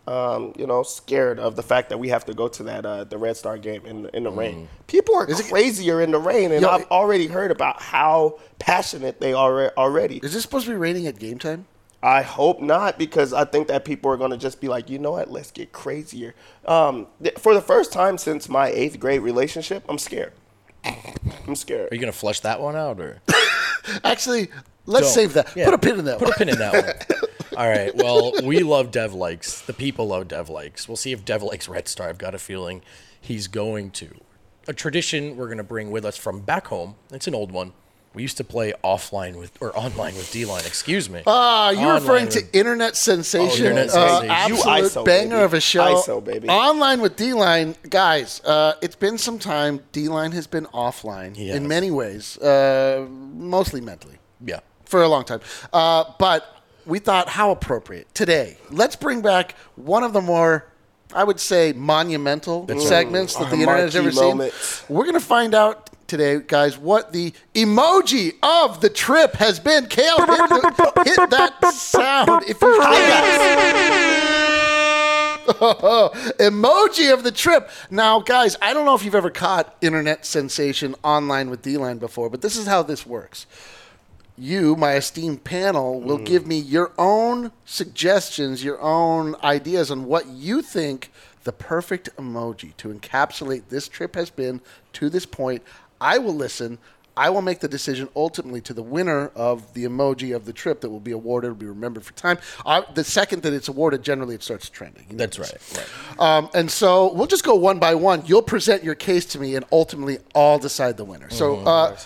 um, 0.06 0.54
you 0.56 0.66
know, 0.66 0.82
scared 0.82 1.38
of 1.38 1.56
the 1.56 1.62
fact 1.62 1.90
that 1.90 1.98
we 1.98 2.08
have 2.08 2.24
to 2.26 2.32
go 2.34 2.48
to 2.48 2.62
that 2.62 2.86
uh, 2.86 3.04
the 3.04 3.18
Red 3.18 3.36
Star 3.36 3.58
game 3.58 3.84
in 3.84 4.06
in 4.14 4.22
the 4.22 4.30
rain. 4.30 4.68
People 4.86 5.14
are 5.16 5.28
Is 5.28 5.40
it- 5.40 5.50
crazier 5.50 6.00
in 6.00 6.10
the 6.12 6.18
rain, 6.18 6.52
and 6.52 6.62
Yo, 6.62 6.68
I've 6.70 6.80
it- 6.82 6.90
already 6.90 7.26
heard 7.26 7.50
about 7.50 7.82
how 7.82 8.38
passionate 8.58 9.20
they 9.20 9.34
are 9.34 9.68
already. 9.76 10.16
Is 10.22 10.32
this 10.32 10.42
supposed 10.42 10.64
to 10.64 10.70
be 10.70 10.76
raining 10.78 11.06
at 11.06 11.18
game 11.18 11.38
time? 11.38 11.66
I 12.06 12.22
hope 12.22 12.60
not, 12.60 13.00
because 13.00 13.32
I 13.32 13.44
think 13.44 13.66
that 13.66 13.84
people 13.84 14.12
are 14.12 14.16
going 14.16 14.30
to 14.30 14.36
just 14.36 14.60
be 14.60 14.68
like, 14.68 14.88
you 14.88 14.96
know 15.00 15.10
what, 15.10 15.28
let's 15.28 15.50
get 15.50 15.72
crazier. 15.72 16.36
Um, 16.64 17.08
th- 17.20 17.36
for 17.36 17.52
the 17.52 17.60
first 17.60 17.92
time 17.92 18.16
since 18.16 18.48
my 18.48 18.68
eighth 18.68 19.00
grade 19.00 19.22
relationship, 19.22 19.82
I'm 19.88 19.98
scared. 19.98 20.32
I'm 20.84 21.56
scared. 21.56 21.90
Are 21.90 21.94
you 21.96 22.00
going 22.00 22.12
to 22.12 22.16
flush 22.16 22.38
that 22.40 22.60
one 22.60 22.76
out 22.76 23.00
or? 23.00 23.20
Actually, 24.04 24.50
let's 24.86 25.06
Don't. 25.08 25.14
save 25.14 25.32
that. 25.32 25.56
Yeah. 25.56 25.64
Put 25.64 25.74
a 25.74 25.78
pin 25.78 25.98
in 25.98 26.04
that 26.04 26.18
Put 26.20 26.28
one. 26.28 26.32
a 26.34 26.36
pin 26.36 26.48
in 26.50 26.58
that 26.58 27.08
one. 27.10 27.28
All 27.58 27.68
right. 27.68 27.92
Well, 27.96 28.34
we 28.44 28.60
love 28.60 28.92
Dev 28.92 29.12
likes. 29.12 29.62
The 29.62 29.72
people 29.72 30.06
love 30.06 30.28
Dev 30.28 30.48
likes. 30.48 30.86
We'll 30.88 30.96
see 30.96 31.10
if 31.10 31.24
Dev 31.24 31.42
likes 31.42 31.68
Red 31.68 31.88
Star. 31.88 32.08
I've 32.08 32.18
got 32.18 32.36
a 32.36 32.38
feeling 32.38 32.82
he's 33.20 33.48
going 33.48 33.90
to. 33.92 34.14
A 34.68 34.72
tradition 34.72 35.36
we're 35.36 35.46
going 35.46 35.58
to 35.58 35.64
bring 35.64 35.90
with 35.90 36.04
us 36.04 36.16
from 36.16 36.38
back 36.40 36.68
home. 36.68 36.94
It's 37.10 37.26
an 37.26 37.34
old 37.34 37.50
one. 37.50 37.72
We 38.16 38.22
used 38.22 38.38
to 38.38 38.44
play 38.44 38.72
offline 38.82 39.36
with 39.36 39.52
or 39.60 39.76
online 39.76 40.14
with 40.14 40.32
D 40.32 40.46
line. 40.46 40.64
Excuse 40.64 41.10
me. 41.10 41.22
Ah, 41.26 41.68
you're 41.68 41.80
Online 41.80 42.00
referring 42.00 42.28
to 42.30 42.40
with- 42.40 42.54
internet 42.56 42.96
sensation, 42.96 43.66
internet 43.66 43.90
uh, 43.90 44.20
sensation. 44.22 44.24
You 44.48 44.56
absolute 44.56 44.84
ISO, 44.84 45.04
banger 45.04 45.30
baby. 45.36 45.44
of 45.44 45.52
a 45.52 45.60
show. 45.60 45.84
ISO, 45.84 46.24
baby. 46.24 46.48
Online 46.48 47.02
with 47.02 47.16
D 47.16 47.34
line, 47.34 47.74
guys. 47.90 48.40
Uh, 48.42 48.72
it's 48.80 48.96
been 48.96 49.18
some 49.18 49.38
time. 49.38 49.80
D 49.92 50.08
line 50.08 50.32
has 50.32 50.46
been 50.46 50.64
offline 50.72 51.34
Yes. 51.36 51.56
in 51.56 51.68
many 51.68 51.90
ways, 51.90 52.38
uh, 52.38 53.06
mostly 53.10 53.82
mentally 53.82 54.16
yeah. 54.42 54.60
for 54.86 55.02
a 55.02 55.08
long 55.08 55.24
time. 55.24 55.40
Uh, 55.70 56.04
but 56.18 56.62
we 56.86 56.98
thought, 57.00 57.28
how 57.28 57.50
appropriate 57.50 58.14
today. 58.14 58.56
Let's 58.70 58.96
bring 58.96 59.20
back 59.20 59.54
one 59.74 60.02
of 60.02 60.14
the 60.14 60.22
more, 60.22 60.64
I 61.12 61.22
would 61.22 61.38
say, 61.38 61.74
monumental 61.74 62.66
segments 62.80 63.34
that 63.34 63.44
Our 63.44 63.50
the 63.50 63.56
internet 63.56 63.92
has 63.92 63.94
marquee 63.94 64.08
ever 64.38 64.50
seen. 64.50 64.86
We're 64.88 65.04
going 65.04 65.20
to 65.20 65.20
find 65.20 65.54
out 65.54 65.90
today, 66.06 66.40
guys, 66.40 66.78
what 66.78 67.12
the 67.12 67.32
emoji 67.54 68.34
of 68.42 68.80
the 68.80 68.90
trip 68.90 69.34
has 69.34 69.60
been. 69.60 69.86
Kale, 69.86 70.18
hit, 70.18 70.26
the- 70.26 71.02
hit 71.04 71.30
that 71.30 71.72
sound. 71.72 72.44
If 72.46 72.60
you 72.62 74.16
Emoji 75.46 77.12
of 77.12 77.22
the 77.22 77.30
trip. 77.30 77.70
Now, 77.88 78.20
guys, 78.20 78.56
I 78.60 78.74
don't 78.74 78.84
know 78.84 78.96
if 78.96 79.04
you've 79.04 79.14
ever 79.14 79.30
caught 79.30 79.76
internet 79.80 80.26
sensation 80.26 80.96
online 81.04 81.50
with 81.50 81.62
D-Line 81.62 81.98
before, 81.98 82.28
but 82.30 82.42
this 82.42 82.56
is 82.56 82.66
how 82.66 82.82
this 82.82 83.06
works. 83.06 83.46
You, 84.36 84.74
my 84.76 84.94
esteemed 84.94 85.44
panel, 85.44 86.00
will 86.00 86.18
give 86.18 86.46
me 86.46 86.58
your 86.58 86.92
own 86.98 87.52
suggestions, 87.64 88.62
your 88.62 88.80
own 88.80 89.34
ideas 89.42 89.90
on 89.90 90.04
what 90.04 90.26
you 90.26 90.62
think 90.62 91.10
the 91.44 91.52
perfect 91.52 92.14
emoji 92.16 92.76
to 92.76 92.88
encapsulate 92.88 93.68
this 93.68 93.86
trip 93.88 94.14
has 94.16 94.28
been 94.30 94.60
to 94.94 95.08
this 95.08 95.24
point. 95.24 95.62
I 96.00 96.18
will 96.18 96.34
listen. 96.34 96.78
I 97.18 97.30
will 97.30 97.40
make 97.40 97.60
the 97.60 97.68
decision 97.68 98.10
ultimately 98.14 98.60
to 98.62 98.74
the 98.74 98.82
winner 98.82 99.28
of 99.34 99.72
the 99.72 99.84
emoji 99.84 100.36
of 100.36 100.44
the 100.44 100.52
trip 100.52 100.82
that 100.82 100.90
will 100.90 101.00
be 101.00 101.12
awarded, 101.12 101.50
will 101.50 101.56
be 101.56 101.66
remembered 101.66 102.04
for 102.04 102.12
time. 102.12 102.38
Uh, 102.66 102.82
the 102.92 103.04
second 103.04 103.42
that 103.42 103.54
it's 103.54 103.68
awarded, 103.68 104.02
generally 104.02 104.34
it 104.34 104.42
starts 104.42 104.68
trending. 104.68 105.06
You 105.08 105.16
know 105.16 105.26
That's 105.26 105.38
right. 105.38 105.86
right. 106.18 106.20
Um, 106.20 106.50
and 106.54 106.70
so 106.70 107.12
we'll 107.14 107.26
just 107.26 107.44
go 107.44 107.54
one 107.54 107.78
by 107.78 107.94
one. 107.94 108.22
You'll 108.26 108.42
present 108.42 108.84
your 108.84 108.94
case 108.94 109.24
to 109.26 109.40
me, 109.40 109.56
and 109.56 109.64
ultimately, 109.72 110.18
I'll 110.34 110.58
decide 110.58 110.98
the 110.98 111.06
winner. 111.06 111.30
So, 111.30 111.56
uh, 111.60 111.96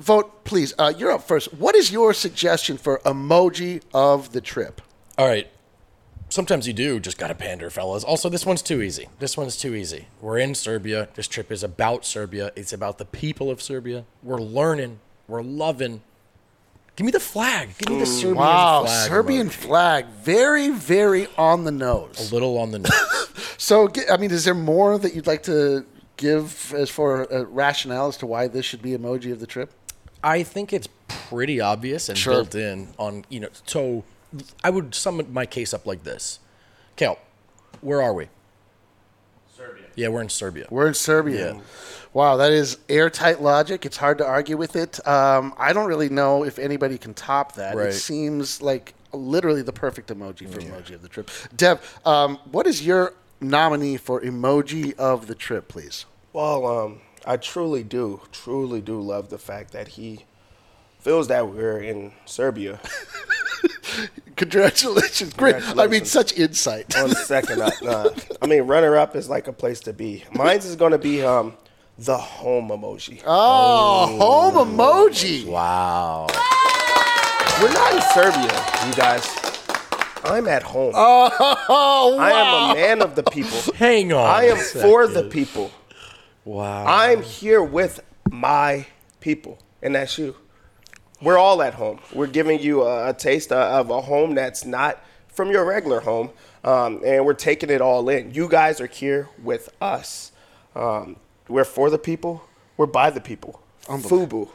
vote, 0.00 0.42
please. 0.44 0.74
Uh, 0.76 0.92
you're 0.96 1.12
up 1.12 1.22
first. 1.22 1.54
What 1.54 1.76
is 1.76 1.92
your 1.92 2.12
suggestion 2.12 2.78
for 2.78 2.98
emoji 3.04 3.80
of 3.94 4.32
the 4.32 4.40
trip? 4.40 4.80
All 5.16 5.28
right. 5.28 5.46
Sometimes 6.30 6.66
you 6.66 6.72
do 6.74 7.00
just 7.00 7.16
gotta 7.18 7.34
pander, 7.34 7.70
fellas. 7.70 8.04
Also, 8.04 8.28
this 8.28 8.44
one's 8.44 8.60
too 8.62 8.82
easy. 8.82 9.08
This 9.18 9.36
one's 9.36 9.56
too 9.56 9.74
easy. 9.74 10.08
We're 10.20 10.38
in 10.38 10.54
Serbia. 10.54 11.08
This 11.14 11.26
trip 11.26 11.50
is 11.50 11.62
about 11.64 12.04
Serbia. 12.04 12.52
It's 12.54 12.72
about 12.72 12.98
the 12.98 13.04
people 13.06 13.50
of 13.50 13.62
Serbia. 13.62 14.04
We're 14.22 14.40
learning. 14.40 15.00
We're 15.26 15.42
loving. 15.42 16.02
Give 16.96 17.04
me 17.04 17.12
the 17.12 17.20
flag. 17.20 17.70
Give 17.78 17.90
me 17.92 17.98
the 18.00 18.04
mm, 18.04 18.20
Serbian 18.20 18.36
Wow, 18.36 18.84
flag. 18.84 19.08
Serbian 19.08 19.48
emoji. 19.48 19.52
flag, 19.52 20.06
very, 20.22 20.68
very 20.70 21.28
on 21.38 21.64
the 21.64 21.70
nose. 21.70 22.30
A 22.30 22.34
little 22.34 22.58
on 22.58 22.70
the 22.72 22.80
nose. 22.80 22.92
So, 23.60 23.88
I 24.08 24.16
mean, 24.18 24.30
is 24.30 24.44
there 24.44 24.54
more 24.54 24.98
that 24.98 25.14
you'd 25.16 25.26
like 25.26 25.42
to 25.44 25.84
give 26.16 26.72
as 26.76 26.88
for 26.90 27.22
a 27.24 27.40
uh, 27.40 27.44
rationale 27.46 28.06
as 28.06 28.16
to 28.18 28.26
why 28.26 28.46
this 28.46 28.64
should 28.64 28.80
be 28.82 28.90
emoji 28.96 29.32
of 29.32 29.40
the 29.40 29.46
trip? 29.48 29.72
I 30.22 30.44
think 30.44 30.72
it's 30.72 30.88
pretty 31.08 31.60
obvious 31.60 32.08
and 32.08 32.16
Sure. 32.16 32.34
built 32.34 32.54
in 32.54 32.94
on 32.98 33.24
you 33.28 33.40
know. 33.40 33.48
So 33.66 34.04
I 34.62 34.70
would 34.70 34.94
sum 34.94 35.22
my 35.32 35.46
case 35.46 35.72
up 35.72 35.86
like 35.86 36.04
this. 36.04 36.38
Kel, 36.96 37.18
where 37.80 38.02
are 38.02 38.12
we? 38.12 38.28
Serbia. 39.56 39.84
Yeah, 39.94 40.08
we're 40.08 40.22
in 40.22 40.28
Serbia. 40.28 40.66
We're 40.70 40.88
in 40.88 40.94
Serbia. 40.94 41.54
Yeah. 41.54 41.60
Wow, 42.12 42.36
that 42.36 42.52
is 42.52 42.78
airtight 42.88 43.42
logic. 43.42 43.84
It's 43.84 43.96
hard 43.96 44.18
to 44.18 44.26
argue 44.26 44.56
with 44.56 44.76
it. 44.76 45.06
Um, 45.06 45.54
I 45.58 45.72
don't 45.72 45.88
really 45.88 46.08
know 46.08 46.44
if 46.44 46.58
anybody 46.58 46.98
can 46.98 47.14
top 47.14 47.54
that. 47.54 47.76
It 47.76 47.92
seems 47.92 48.62
like 48.62 48.94
literally 49.12 49.62
the 49.62 49.72
perfect 49.72 50.08
emoji 50.08 50.48
for 50.48 50.60
emoji 50.60 50.94
of 50.94 51.02
the 51.02 51.08
trip. 51.08 51.30
Dev, 51.56 52.00
um, 52.04 52.38
what 52.50 52.66
is 52.66 52.84
your 52.84 53.14
nominee 53.40 53.96
for 53.96 54.20
emoji 54.20 54.96
of 54.96 55.26
the 55.26 55.34
trip, 55.34 55.68
please? 55.68 56.06
Well, 56.32 56.66
um, 56.66 57.00
I 57.26 57.36
truly 57.36 57.82
do, 57.82 58.20
truly 58.32 58.80
do 58.80 59.00
love 59.00 59.28
the 59.28 59.38
fact 59.38 59.72
that 59.72 59.88
he 59.88 60.24
feels 61.08 61.28
that 61.28 61.48
we're 61.48 61.78
in 61.78 62.12
Serbia. 62.26 62.78
Congratulations. 64.36 65.32
Great. 65.32 65.56
I 65.78 65.86
mean, 65.86 66.04
such 66.04 66.34
insight. 66.34 66.94
On 66.98 67.08
second 67.12 67.62
up, 67.62 67.72
nah. 67.80 68.10
I 68.42 68.46
mean, 68.46 68.64
runner 68.64 68.94
up 68.98 69.16
is 69.16 69.26
like 69.30 69.48
a 69.48 69.52
place 69.54 69.80
to 69.80 69.94
be. 69.94 70.24
Mine's 70.34 70.66
is 70.66 70.76
going 70.76 70.92
to 70.92 70.98
be 70.98 71.22
um, 71.22 71.54
the 71.96 72.18
home 72.18 72.68
emoji. 72.68 73.22
Oh, 73.24 74.18
home 74.18 74.76
emoji. 74.76 75.46
Wow. 75.46 76.26
We're 77.62 77.72
not 77.72 77.94
in 77.94 78.02
Serbia, 78.12 78.86
you 78.86 78.92
guys. 78.92 79.26
I'm 80.24 80.46
at 80.46 80.62
home. 80.62 80.92
Oh, 80.94 82.16
wow. 82.18 82.22
I 82.22 82.32
am 82.32 82.70
a 82.70 82.74
man 82.74 83.00
of 83.00 83.14
the 83.14 83.22
people. 83.22 83.58
Hang 83.76 84.12
on. 84.12 84.26
I 84.26 84.48
am 84.48 84.58
for 84.58 85.06
the 85.06 85.22
people. 85.22 85.70
Wow. 86.44 86.84
I'm 86.86 87.22
here 87.22 87.62
with 87.62 88.00
my 88.30 88.86
people, 89.20 89.58
and 89.80 89.94
that's 89.94 90.18
you. 90.18 90.36
We're 91.20 91.38
all 91.38 91.62
at 91.62 91.74
home. 91.74 91.98
We're 92.12 92.26
giving 92.28 92.60
you 92.60 92.82
a, 92.82 93.10
a 93.10 93.14
taste 93.14 93.50
of 93.52 93.90
a 93.90 94.00
home 94.00 94.34
that's 94.34 94.64
not 94.64 95.02
from 95.28 95.50
your 95.50 95.64
regular 95.64 96.00
home, 96.00 96.30
um, 96.64 97.00
and 97.04 97.24
we're 97.24 97.34
taking 97.34 97.70
it 97.70 97.80
all 97.80 98.08
in. 98.08 98.32
You 98.34 98.48
guys 98.48 98.80
are 98.80 98.86
here 98.86 99.28
with 99.42 99.68
us. 99.80 100.32
Um, 100.74 101.16
we're 101.48 101.64
for 101.64 101.90
the 101.90 101.98
people. 101.98 102.44
We're 102.76 102.86
by 102.86 103.10
the 103.10 103.20
people. 103.20 103.60
FUBU, 103.86 104.48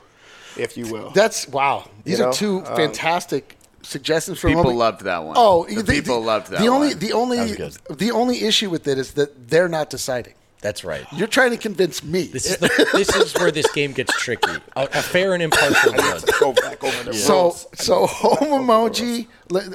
if 0.58 0.78
you 0.78 0.92
will. 0.92 1.10
That's 1.12 1.48
wow. 1.48 1.90
These 2.04 2.20
You 2.20 2.26
are 2.26 2.28
know, 2.28 2.34
two 2.34 2.58
um, 2.66 2.76
fantastic 2.76 3.58
suggestions 3.82 4.40
for 4.40 4.48
People 4.48 4.66
emoji. 4.66 4.76
loved 4.76 5.02
that 5.02 5.24
one. 5.24 5.36
Oh, 5.38 5.66
the, 5.66 5.84
people 5.84 6.22
loved 6.22 6.52
that 6.52 6.60
The 6.62 6.68
only, 6.68 6.90
one. 6.90 7.00
the 7.00 7.14
only, 7.14 7.38
That 7.38 7.60
was 7.60 7.78
good. 7.78 7.98
the 7.98 8.12
only 8.12 8.44
issue 8.44 8.70
with 8.70 8.88
it 8.88 8.98
is 8.98 9.14
that 9.14 9.50
they're 9.50 9.68
not 9.68 9.90
deciding. 9.90 10.34
That's 10.64 10.86
right. 10.86 11.06
You're 11.12 11.28
trying 11.28 11.52
to 11.52 11.58
convince 11.58 12.04
me. 12.04 12.28
This 12.28 12.50
is 12.50 12.58
the, 12.58 12.90
this 12.94 13.14
is 13.16 13.34
where 13.34 13.52
this 13.52 13.70
game 13.74 13.92
gets 13.92 14.14
tricky. 14.18 14.54
A, 14.78 14.84
a 14.84 15.02
fair 15.02 15.34
and 15.34 15.44
impartial 15.44 15.92
judge. 15.92 16.24
Go 16.40 16.54
back 16.54 16.82
over 16.82 17.04
the 17.04 17.14
so, 17.14 17.54
so 17.74 18.08
home 18.08 18.66
emoji. 18.66 19.28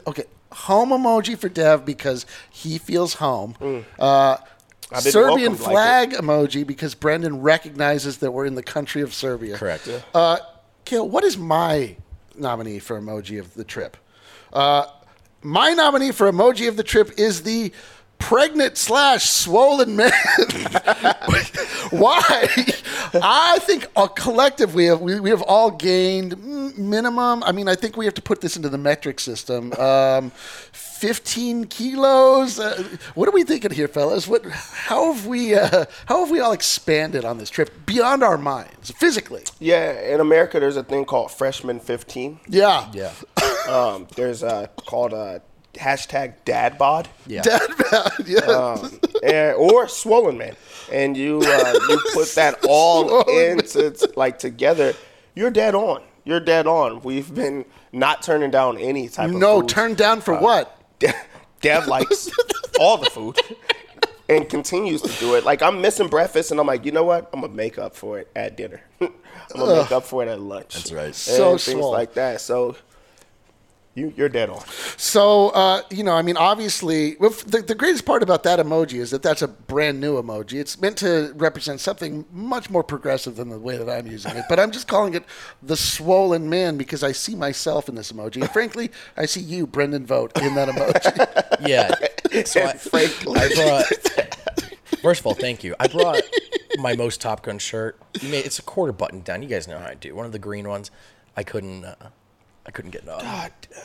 Okay, 0.06 0.24
home 0.50 0.88
emoji 0.88 1.36
for 1.36 1.50
Dev 1.50 1.84
because 1.84 2.24
he 2.50 2.78
feels 2.78 3.14
home. 3.14 3.84
Uh, 3.98 4.38
Serbian 4.98 5.52
welcomed 5.52 5.60
like 5.60 5.60
flag 5.60 6.10
emoji 6.12 6.66
because 6.66 6.94
Brendan 6.94 7.42
recognizes 7.42 8.18
that 8.18 8.30
we're 8.30 8.46
in 8.46 8.54
the 8.54 8.62
country 8.62 9.02
of 9.02 9.12
Serbia. 9.12 9.58
Correct. 9.58 9.86
Yeah. 9.86 10.00
Uh, 10.14 10.38
Kale, 10.86 11.06
what 11.06 11.22
is 11.22 11.36
my 11.36 11.96
nominee 12.34 12.78
for 12.78 12.98
emoji 12.98 13.38
of 13.38 13.52
the 13.52 13.64
trip? 13.64 13.98
Uh, 14.54 14.86
my 15.42 15.74
nominee 15.74 16.12
for 16.12 16.32
emoji 16.32 16.66
of 16.66 16.76
the 16.78 16.82
trip 16.82 17.10
is 17.18 17.42
the 17.42 17.72
pregnant 18.18 18.76
slash 18.76 19.28
swollen 19.28 19.96
man. 19.96 20.10
Why? 21.90 22.46
I 23.14 23.58
think 23.62 23.86
uh, 23.96 24.06
collectively 24.08 24.74
we 24.74 24.84
have, 24.86 25.00
we, 25.00 25.20
we 25.20 25.30
have 25.30 25.42
all 25.42 25.70
gained 25.70 26.36
mm, 26.36 26.76
minimum. 26.76 27.42
I 27.42 27.52
mean, 27.52 27.68
I 27.68 27.74
think 27.74 27.96
we 27.96 28.04
have 28.04 28.14
to 28.14 28.22
put 28.22 28.40
this 28.40 28.56
into 28.56 28.68
the 28.68 28.78
metric 28.78 29.20
system. 29.20 29.72
Um, 29.74 30.30
15 30.98 31.66
kilos. 31.66 32.58
Uh, 32.58 32.82
what 33.14 33.28
are 33.28 33.32
we 33.32 33.44
thinking 33.44 33.70
here, 33.70 33.88
fellas? 33.88 34.26
What? 34.26 34.44
How 34.46 35.12
have 35.12 35.26
we? 35.26 35.54
Uh, 35.54 35.84
how 36.06 36.20
have 36.20 36.30
we 36.30 36.40
all 36.40 36.52
expanded 36.52 37.24
on 37.24 37.38
this 37.38 37.50
trip 37.50 37.70
beyond 37.86 38.22
our 38.22 38.36
minds, 38.36 38.90
physically? 38.90 39.44
Yeah, 39.60 39.92
in 39.92 40.20
America, 40.20 40.58
there's 40.58 40.76
a 40.76 40.82
thing 40.82 41.04
called 41.04 41.30
Freshman 41.30 41.80
15. 41.80 42.40
Yeah. 42.48 42.90
Yeah. 42.92 43.12
Um, 43.68 44.08
there's 44.16 44.42
a 44.42 44.70
called 44.76 45.12
a 45.74 45.78
hashtag 45.78 46.34
DadBod. 46.44 47.06
Yeah. 47.26 47.42
Dad, 47.42 47.60
bod, 47.90 48.12
yeah. 48.26 48.38
um, 48.40 49.00
and, 49.22 49.56
or 49.56 49.88
swollen 49.88 50.38
man, 50.38 50.56
and 50.92 51.16
you 51.16 51.40
uh, 51.44 51.74
you 51.88 52.00
put 52.14 52.28
that 52.34 52.58
all 52.68 53.22
into 53.28 53.90
t- 53.90 54.06
like 54.16 54.38
together. 54.38 54.94
You're 55.34 55.50
dead 55.50 55.74
on. 55.74 56.02
You're 56.24 56.40
dead 56.40 56.66
on. 56.66 57.00
We've 57.02 57.32
been 57.32 57.64
not 57.92 58.22
turning 58.22 58.50
down 58.50 58.76
any 58.78 59.08
type 59.08 59.30
of 59.30 59.36
no, 59.36 59.60
food. 59.60 59.68
turned 59.68 59.96
down 59.96 60.20
for 60.20 60.34
Uh, 60.34 60.40
what? 60.40 60.98
De- 60.98 61.14
Dev 61.60 61.86
likes 61.86 62.30
all 62.80 62.98
the 62.98 63.08
food 63.10 63.38
and 64.28 64.48
continues 64.48 65.00
to 65.02 65.12
do 65.20 65.34
it. 65.36 65.44
Like 65.44 65.62
I'm 65.62 65.80
missing 65.80 66.08
breakfast, 66.08 66.50
and 66.50 66.58
I'm 66.60 66.66
like, 66.66 66.84
you 66.84 66.92
know 66.92 67.04
what? 67.04 67.30
I'm 67.32 67.40
gonna 67.40 67.52
make 67.52 67.78
up 67.78 67.94
for 67.96 68.18
it 68.18 68.30
at 68.36 68.56
dinner. 68.56 68.80
I'm 69.00 69.10
gonna 69.54 69.82
make 69.82 69.92
up 69.92 70.04
for 70.04 70.22
it 70.22 70.28
at 70.28 70.40
lunch. 70.40 70.74
That's 70.74 70.92
right. 70.92 71.06
And 71.06 71.14
So 71.14 71.52
things 71.56 71.78
swole. 71.78 71.92
like 71.92 72.14
that. 72.14 72.40
So 72.40 72.76
you 73.98 74.12
you're 74.16 74.28
dead 74.28 74.48
on. 74.50 74.62
So, 74.96 75.50
uh, 75.50 75.82
you 75.90 76.02
know, 76.04 76.14
I 76.14 76.22
mean, 76.22 76.36
obviously, 76.36 77.16
well, 77.20 77.30
the, 77.30 77.62
the 77.62 77.74
greatest 77.74 78.04
part 78.06 78.22
about 78.22 78.42
that 78.44 78.58
emoji 78.58 78.94
is 79.00 79.10
that 79.10 79.22
that's 79.22 79.42
a 79.42 79.48
brand 79.48 80.00
new 80.00 80.20
emoji. 80.20 80.54
It's 80.54 80.80
meant 80.80 80.96
to 80.98 81.32
represent 81.36 81.80
something 81.80 82.24
much 82.32 82.70
more 82.70 82.82
progressive 82.82 83.36
than 83.36 83.48
the 83.48 83.58
way 83.58 83.76
that 83.76 83.90
I'm 83.90 84.06
using 84.06 84.36
it. 84.36 84.44
But 84.48 84.60
I'm 84.60 84.70
just 84.70 84.88
calling 84.88 85.14
it 85.14 85.24
the 85.62 85.76
swollen 85.76 86.48
man 86.48 86.76
because 86.76 87.02
I 87.02 87.12
see 87.12 87.34
myself 87.34 87.88
in 87.88 87.94
this 87.94 88.12
emoji. 88.12 88.40
And 88.40 88.50
frankly, 88.50 88.90
I 89.16 89.26
see 89.26 89.40
you, 89.40 89.66
Brendan 89.66 90.06
Vogt, 90.06 90.40
in 90.40 90.54
that 90.54 90.68
emoji. 90.68 91.44
Yeah. 91.68 91.92
So 92.44 92.62
I, 92.62 92.74
Frankly. 92.74 93.40
I 93.40 93.54
brought. 93.54 94.30
First 95.02 95.20
of 95.20 95.26
all, 95.26 95.34
thank 95.34 95.64
you. 95.64 95.74
I 95.80 95.88
brought 95.88 96.20
my 96.78 96.94
most 96.94 97.20
Top 97.20 97.42
Gun 97.42 97.58
shirt. 97.58 97.98
It's 98.14 98.58
a 98.58 98.62
quarter 98.62 98.92
button 98.92 99.22
down. 99.22 99.42
You 99.42 99.48
guys 99.48 99.66
know 99.66 99.78
how 99.78 99.86
I 99.86 99.94
do. 99.94 100.14
One 100.14 100.26
of 100.26 100.32
the 100.32 100.38
green 100.38 100.68
ones. 100.68 100.90
I 101.36 101.42
couldn't. 101.42 101.84
Uh, 101.84 101.94
I 102.68 102.70
couldn't 102.70 102.90
get 102.90 103.04
it 103.04 103.08
on. 103.08 103.24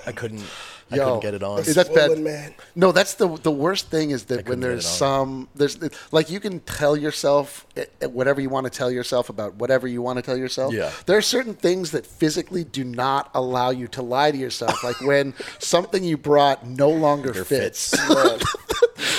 I 0.05 0.11
couldn't. 0.11 0.43
I 0.91 0.97
Yo, 0.97 1.05
couldn't 1.05 1.19
get 1.21 1.33
it 1.35 1.41
on. 1.41 1.63
That's 1.63 1.73
bad. 1.73 1.87
Swollen 1.87 2.21
man. 2.21 2.53
No, 2.75 2.91
that's 2.91 3.13
the 3.13 3.29
the 3.37 3.49
worst 3.49 3.89
thing 3.89 4.11
is 4.11 4.25
that 4.25 4.35
when 4.35 4.43
couldn't 4.43 4.59
get 4.59 4.67
there's 4.67 4.85
it 4.85 4.89
some 4.89 5.47
there's 5.55 5.79
like 6.11 6.29
you 6.29 6.41
can 6.41 6.59
tell 6.59 6.97
yourself 6.97 7.65
eh, 7.77 7.85
eh, 8.01 8.07
whatever 8.07 8.41
you 8.41 8.49
want 8.49 8.65
to 8.65 8.69
tell 8.69 8.91
yourself 8.91 9.29
about 9.29 9.55
whatever 9.55 9.87
you 9.87 10.01
want 10.01 10.17
to 10.17 10.21
tell 10.21 10.35
yourself. 10.35 10.73
Yeah. 10.73 10.91
There 11.05 11.17
are 11.17 11.21
certain 11.21 11.53
things 11.53 11.91
that 11.91 12.05
physically 12.05 12.65
do 12.65 12.83
not 12.83 13.31
allow 13.33 13.69
you 13.69 13.87
to 13.87 14.01
lie 14.01 14.31
to 14.31 14.37
yourself, 14.37 14.83
like 14.83 14.99
when 14.99 15.33
something 15.59 16.03
you 16.03 16.17
brought 16.17 16.67
no 16.67 16.89
longer 16.89 17.33
fits. 17.45 17.95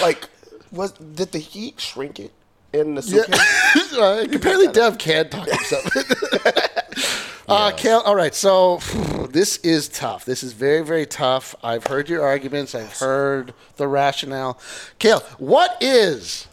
like, 0.03 0.29
was 0.72 0.92
did 0.92 1.33
the 1.33 1.38
heat 1.38 1.81
shrink 1.81 2.20
it 2.20 2.33
in 2.75 2.95
the 2.95 3.03
suitcase? 3.03 3.41
Uh, 3.95 4.27
apparently, 4.33 4.67
Dev 4.69 4.99
can 4.99 5.29
talk 5.29 5.47
himself. 5.49 5.87
Uh, 7.47 7.71
Kale, 7.77 8.01
all 8.01 8.17
right. 8.17 8.35
So 8.35 8.79
this 9.31 9.59
is 9.59 9.89
tough. 9.89 10.25
This 10.25 10.43
is 10.43 10.53
very, 10.53 10.83
very 10.83 11.07
tough. 11.07 11.55
I've 11.63 11.87
heard 11.87 12.09
your 12.09 12.23
arguments. 12.23 12.75
I've 12.75 12.99
heard 12.99 13.55
the 13.77 13.87
rationale. 13.87 14.59
Kale, 14.99 15.21
what 15.39 15.77
is 15.81 16.49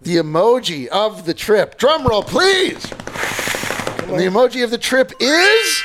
the 0.00 0.16
emoji 0.16 0.86
of 0.86 1.26
the 1.26 1.34
trip? 1.34 1.76
Drum 1.76 2.06
roll, 2.06 2.22
please. 2.22 2.82
The 2.82 4.24
emoji 4.24 4.64
of 4.64 4.70
the 4.70 4.78
trip 4.78 5.12
is 5.20 5.82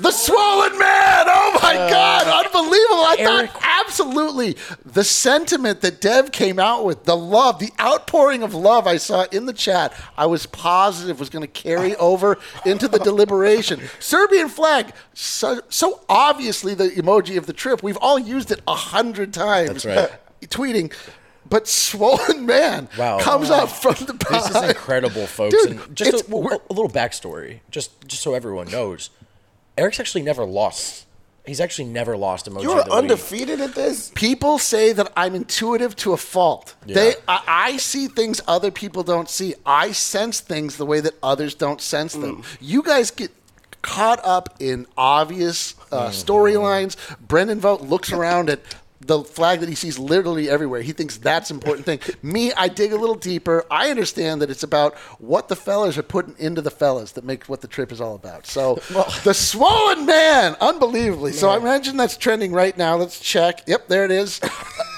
the 0.00 0.10
swollen 0.10 0.78
man. 0.78 1.24
Oh 1.28 1.58
my 1.62 1.76
uh, 1.76 1.90
God, 1.90 2.46
unbelievable! 2.46 3.04
I 3.04 3.16
Eric- 3.18 3.50
thought 3.50 3.62
absolutely 3.86 4.56
the 4.84 5.02
sentiment 5.04 5.80
that 5.80 6.00
Dev 6.00 6.30
came 6.32 6.58
out 6.58 6.84
with, 6.84 7.04
the 7.04 7.16
love, 7.16 7.58
the 7.58 7.70
outpouring 7.80 8.42
of 8.42 8.54
love 8.54 8.86
I 8.86 8.96
saw 8.96 9.24
in 9.32 9.46
the 9.46 9.52
chat. 9.52 9.92
I 10.16 10.26
was 10.26 10.46
positive 10.46 11.18
was 11.18 11.30
going 11.30 11.42
to 11.42 11.48
carry 11.48 11.96
over 12.10 12.38
into 12.64 12.86
the 12.88 12.98
deliberation. 12.98 13.80
Serbian 13.98 14.48
flag, 14.48 14.92
so, 15.14 15.60
so 15.68 16.00
obviously 16.08 16.74
the 16.74 16.88
emoji 16.90 17.36
of 17.38 17.46
the 17.46 17.52
trip. 17.52 17.82
We've 17.82 17.98
all 17.98 18.18
used 18.18 18.50
it 18.50 18.60
a 18.68 18.74
hundred 18.74 19.32
times. 19.32 19.82
That's 19.82 19.86
right. 19.86 20.10
Tweeting. 20.42 20.92
But 21.50 21.66
swollen 21.66 22.44
man 22.44 22.90
Wow. 22.98 23.20
comes 23.20 23.48
up 23.48 23.70
from 23.70 23.94
the 24.04 24.12
This 24.30 24.50
is 24.50 24.56
incredible, 24.68 25.26
folks. 25.26 25.54
Dude, 25.54 25.70
and 25.80 25.96
just 25.96 26.28
a, 26.28 26.34
a, 26.34 26.38
a 26.38 26.72
little 26.74 26.90
backstory, 26.90 27.60
just 27.70 28.06
just 28.06 28.22
so 28.22 28.34
everyone 28.34 28.70
knows. 28.70 29.08
Eric's 29.78 30.00
actually 30.00 30.22
never 30.22 30.44
lost. 30.44 31.06
He's 31.46 31.60
actually 31.60 31.88
never 31.88 32.14
lost 32.14 32.44
emoji. 32.50 32.62
You 32.62 32.74
were 32.74 32.80
ability. 32.80 32.98
undefeated 33.08 33.60
at 33.62 33.74
this. 33.74 34.12
people 34.14 34.58
say 34.58 34.92
that 34.92 35.10
I'm 35.16 35.34
intuitive 35.34 35.96
to 35.96 36.12
a 36.12 36.18
fault. 36.18 36.74
They, 36.84 37.14
I, 37.26 37.42
I 37.46 37.76
see 37.78 38.06
things 38.06 38.42
other 38.46 38.70
people 38.70 39.02
don't 39.02 39.30
see. 39.30 39.54
I 39.64 39.92
sense 39.92 40.40
things 40.40 40.76
the 40.76 40.84
way 40.84 41.00
that 41.00 41.14
others 41.22 41.54
don't 41.54 41.80
sense 41.80 42.12
them. 42.12 42.42
You 42.60 42.82
guys 42.82 43.10
get 43.10 43.30
caught 43.80 44.22
up 44.24 44.56
in 44.60 44.86
obvious 44.98 45.74
uh, 45.90 46.08
storylines. 46.10 46.96
Brendan 47.20 47.60
Vogt 47.60 47.82
looks 47.82 48.12
around 48.12 48.50
at 48.50 48.60
the 49.08 49.24
flag 49.24 49.60
that 49.60 49.68
he 49.68 49.74
sees 49.74 49.98
literally 49.98 50.48
everywhere. 50.48 50.82
He 50.82 50.92
thinks 50.92 51.16
that's 51.16 51.50
an 51.50 51.56
important 51.56 51.86
thing. 51.86 52.00
Me, 52.22 52.52
I 52.52 52.68
dig 52.68 52.92
a 52.92 52.96
little 52.96 53.14
deeper. 53.16 53.64
I 53.70 53.90
understand 53.90 54.42
that 54.42 54.50
it's 54.50 54.62
about 54.62 54.96
what 55.18 55.48
the 55.48 55.56
fellas 55.56 55.96
are 55.96 56.02
putting 56.02 56.36
into 56.38 56.60
the 56.60 56.70
fellas 56.70 57.12
that 57.12 57.24
makes 57.24 57.48
what 57.48 57.62
the 57.62 57.68
trip 57.68 57.90
is 57.90 58.00
all 58.00 58.14
about. 58.14 58.46
So 58.46 58.74
the 59.24 59.32
swollen 59.32 60.04
man, 60.04 60.56
unbelievably. 60.60 61.32
So 61.32 61.48
I 61.48 61.56
imagine 61.56 61.96
that's 61.96 62.18
trending 62.18 62.52
right 62.52 62.76
now. 62.76 62.96
Let's 62.96 63.18
check. 63.18 63.62
Yep, 63.66 63.88
there 63.88 64.04
it 64.04 64.12
is. 64.12 64.40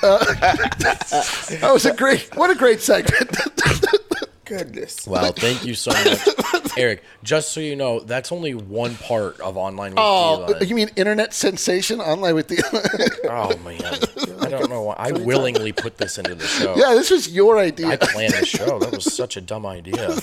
Uh, 0.03 0.17
that 0.35 1.71
was 1.71 1.85
a 1.85 1.95
great. 1.95 2.35
What 2.35 2.49
a 2.49 2.55
great 2.55 2.81
segment. 2.81 3.37
Goodness. 4.51 5.07
Wow, 5.07 5.31
thank 5.33 5.65
you 5.65 5.75
so 5.75 5.93
much, 5.93 6.77
Eric. 6.77 7.03
Just 7.23 7.53
so 7.53 7.61
you 7.61 7.77
know, 7.77 8.01
that's 8.01 8.33
only 8.33 8.53
one 8.55 8.97
part 8.97 9.39
of 9.41 9.57
online 9.57 9.93
with 9.93 9.99
Oh, 10.01 10.47
Eli. 10.49 10.65
you 10.65 10.75
mean 10.75 10.91
internet 10.97 11.33
sensation 11.33 12.01
online 12.01 12.35
with 12.35 12.49
the? 12.49 12.61
Oh 13.31 13.57
man, 13.59 13.81
I 14.43 14.49
don't 14.49 14.69
know 14.69 14.83
why. 14.83 14.97
I 14.99 15.13
willingly 15.13 15.71
put 15.73 15.99
this 15.99 16.19
into 16.19 16.35
the 16.35 16.47
show. 16.47 16.75
yeah, 16.77 16.95
this 16.95 17.11
was 17.11 17.29
your 17.33 17.59
idea. 17.59 17.87
I 17.91 17.97
planned 17.97 18.33
the 18.35 18.45
show. 18.45 18.79
That 18.81 18.91
was 18.93 19.05
such 19.15 19.37
a 19.37 19.41
dumb 19.41 19.65
idea. 19.65 20.19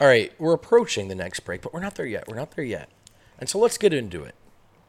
All 0.00 0.06
right, 0.06 0.32
we're 0.38 0.54
approaching 0.54 1.08
the 1.08 1.14
next 1.14 1.40
break, 1.40 1.60
but 1.60 1.74
we're 1.74 1.80
not 1.80 1.96
there 1.96 2.06
yet. 2.06 2.26
We're 2.28 2.36
not 2.36 2.52
there 2.52 2.64
yet. 2.64 2.88
And 3.38 3.46
so 3.48 3.58
let's 3.58 3.76
get 3.76 3.92
into 3.92 4.24
it. 4.24 4.34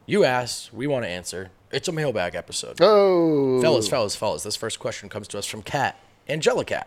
You 0.06 0.24
asked, 0.24 0.72
we 0.72 0.86
want 0.86 1.04
to 1.04 1.08
answer. 1.10 1.50
It's 1.70 1.88
a 1.88 1.92
mailbag 1.92 2.34
episode. 2.34 2.78
oh, 2.80 3.60
Fellas, 3.60 3.86
fellas, 3.88 4.16
fellas, 4.16 4.42
this 4.42 4.56
first 4.56 4.78
question 4.80 5.08
comes 5.10 5.28
to 5.28 5.38
us 5.38 5.46
from 5.46 5.62
Kat, 5.62 5.98
Angelicat. 6.28 6.84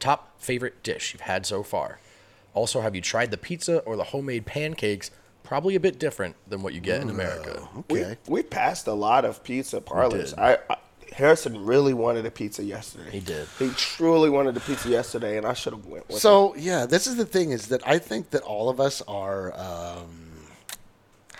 Top 0.00 0.40
favorite 0.40 0.82
dish 0.82 1.12
you've 1.12 1.22
had 1.22 1.46
so 1.46 1.62
far? 1.62 2.00
Also, 2.52 2.80
have 2.80 2.96
you 2.96 3.00
tried 3.00 3.30
the 3.30 3.36
pizza 3.36 3.78
or 3.80 3.96
the 3.96 4.04
homemade 4.04 4.46
pancakes? 4.46 5.10
Probably 5.44 5.74
a 5.74 5.80
bit 5.80 5.98
different 5.98 6.36
than 6.48 6.62
what 6.62 6.74
you 6.74 6.80
get 6.80 7.00
in 7.00 7.10
America. 7.10 7.68
okay. 7.78 8.16
We, 8.26 8.34
we 8.34 8.42
passed 8.42 8.86
a 8.86 8.92
lot 8.92 9.24
of 9.24 9.42
pizza 9.44 9.80
parlors. 9.80 10.34
I, 10.34 10.58
I 10.68 10.76
Harrison 11.12 11.64
really 11.64 11.92
wanted 11.92 12.24
a 12.24 12.30
pizza 12.30 12.62
yesterday. 12.62 13.10
He 13.10 13.20
did. 13.20 13.48
He 13.58 13.70
truly 13.70 14.30
wanted 14.30 14.56
a 14.56 14.60
pizza 14.60 14.88
yesterday, 14.88 15.36
and 15.36 15.46
I 15.46 15.54
should 15.54 15.72
have 15.72 15.84
went 15.84 16.06
with 16.06 16.16
him. 16.16 16.20
So 16.20 16.54
yeah, 16.56 16.86
this 16.86 17.06
is 17.06 17.16
the 17.16 17.26
thing 17.26 17.50
is 17.50 17.66
that 17.68 17.86
I 17.86 17.98
think 17.98 18.30
that 18.30 18.42
all 18.42 18.68
of 18.68 18.80
us 18.80 19.02
are 19.02 19.52
um, 19.58 20.29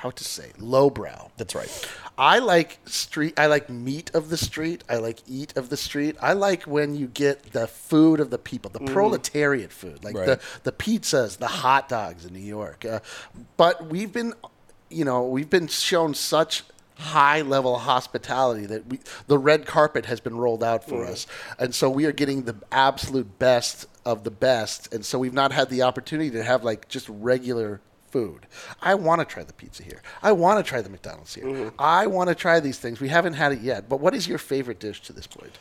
how 0.01 0.11
to 0.11 0.25
say 0.25 0.51
lowbrow. 0.59 1.31
That's 1.37 1.55
right. 1.55 1.71
I 2.17 2.39
like 2.39 2.79
street. 2.87 3.39
I 3.39 3.47
like 3.47 3.69
meat 3.69 4.11
of 4.15 4.31
the 4.31 4.37
street. 4.39 4.83
I 4.89 4.97
like 4.97 5.19
eat 5.29 5.55
of 5.59 5.69
the 5.69 5.77
street. 5.77 6.17
I 6.23 6.33
like 6.33 6.63
when 6.63 6.95
you 6.95 7.07
get 7.07 7.53
the 7.53 7.67
food 7.67 8.19
of 8.19 8.31
the 8.31 8.39
people, 8.39 8.71
the 8.71 8.81
proletariat 8.81 9.73
food, 9.73 10.03
like 10.03 10.15
the 10.15 10.21
Right. 10.21 10.41
the 10.65 10.73
pizzas, 10.73 11.37
the 11.37 11.49
hot 11.49 11.89
dogs 11.91 12.25
in 12.25 12.33
New 12.33 12.41
York. 12.41 12.85
Uh, 12.87 13.01
but 13.59 13.91
we've 13.91 14.11
been, 14.13 14.33
you 14.89 15.05
know, 15.05 15.27
we've 15.27 15.51
been 15.51 15.69
shown 15.69 16.15
such 16.15 16.65
high 16.97 17.41
level 17.43 17.79
hospitality 17.79 18.67
that 18.67 18.87
we 18.87 19.01
the 19.27 19.39
red 19.39 19.67
carpet 19.67 20.07
has 20.07 20.21
been 20.21 20.37
rolled 20.37 20.65
out 20.65 20.83
for 20.89 21.05
us, 21.07 21.27
and 21.59 21.75
so 21.75 21.89
we 21.91 22.07
are 22.07 22.13
getting 22.13 22.45
the 22.45 22.57
absolute 22.73 23.39
best 23.39 23.87
of 24.07 24.25
the 24.25 24.31
best. 24.31 24.93
And 24.95 25.05
so 25.05 25.19
we've 25.19 25.35
not 25.35 25.53
had 25.53 25.69
the 25.69 25.83
opportunity 25.83 26.31
to 26.31 26.43
have 26.43 26.65
like 26.65 26.89
just 26.89 27.07
regular 27.11 27.81
food. 28.11 28.47
I 28.83 28.95
want 28.95 29.21
to 29.21 29.25
try 29.25 29.43
the 29.45 29.53
pizza 29.53 29.83
here. 29.83 30.03
I 30.23 30.33
want 30.33 30.65
to 30.65 30.69
try 30.69 30.81
the 30.83 30.91
McDonald's 30.91 31.35
here. 31.35 31.45
Mm-hmm. 31.45 31.69
I 31.79 32.07
want 32.07 32.29
to 32.29 32.35
try 32.35 32.61
these 32.61 32.79
things. 32.79 33.01
We 33.01 33.09
haven't 33.09 33.35
had 33.35 33.53
it 33.53 33.61
yet. 33.61 33.89
But 33.89 34.01
what 34.01 34.15
is 34.15 34.27
your 34.29 34.39
favorite 34.39 34.81
dish 34.81 35.01
to 35.03 35.13
this 35.13 35.27
point? 35.27 35.59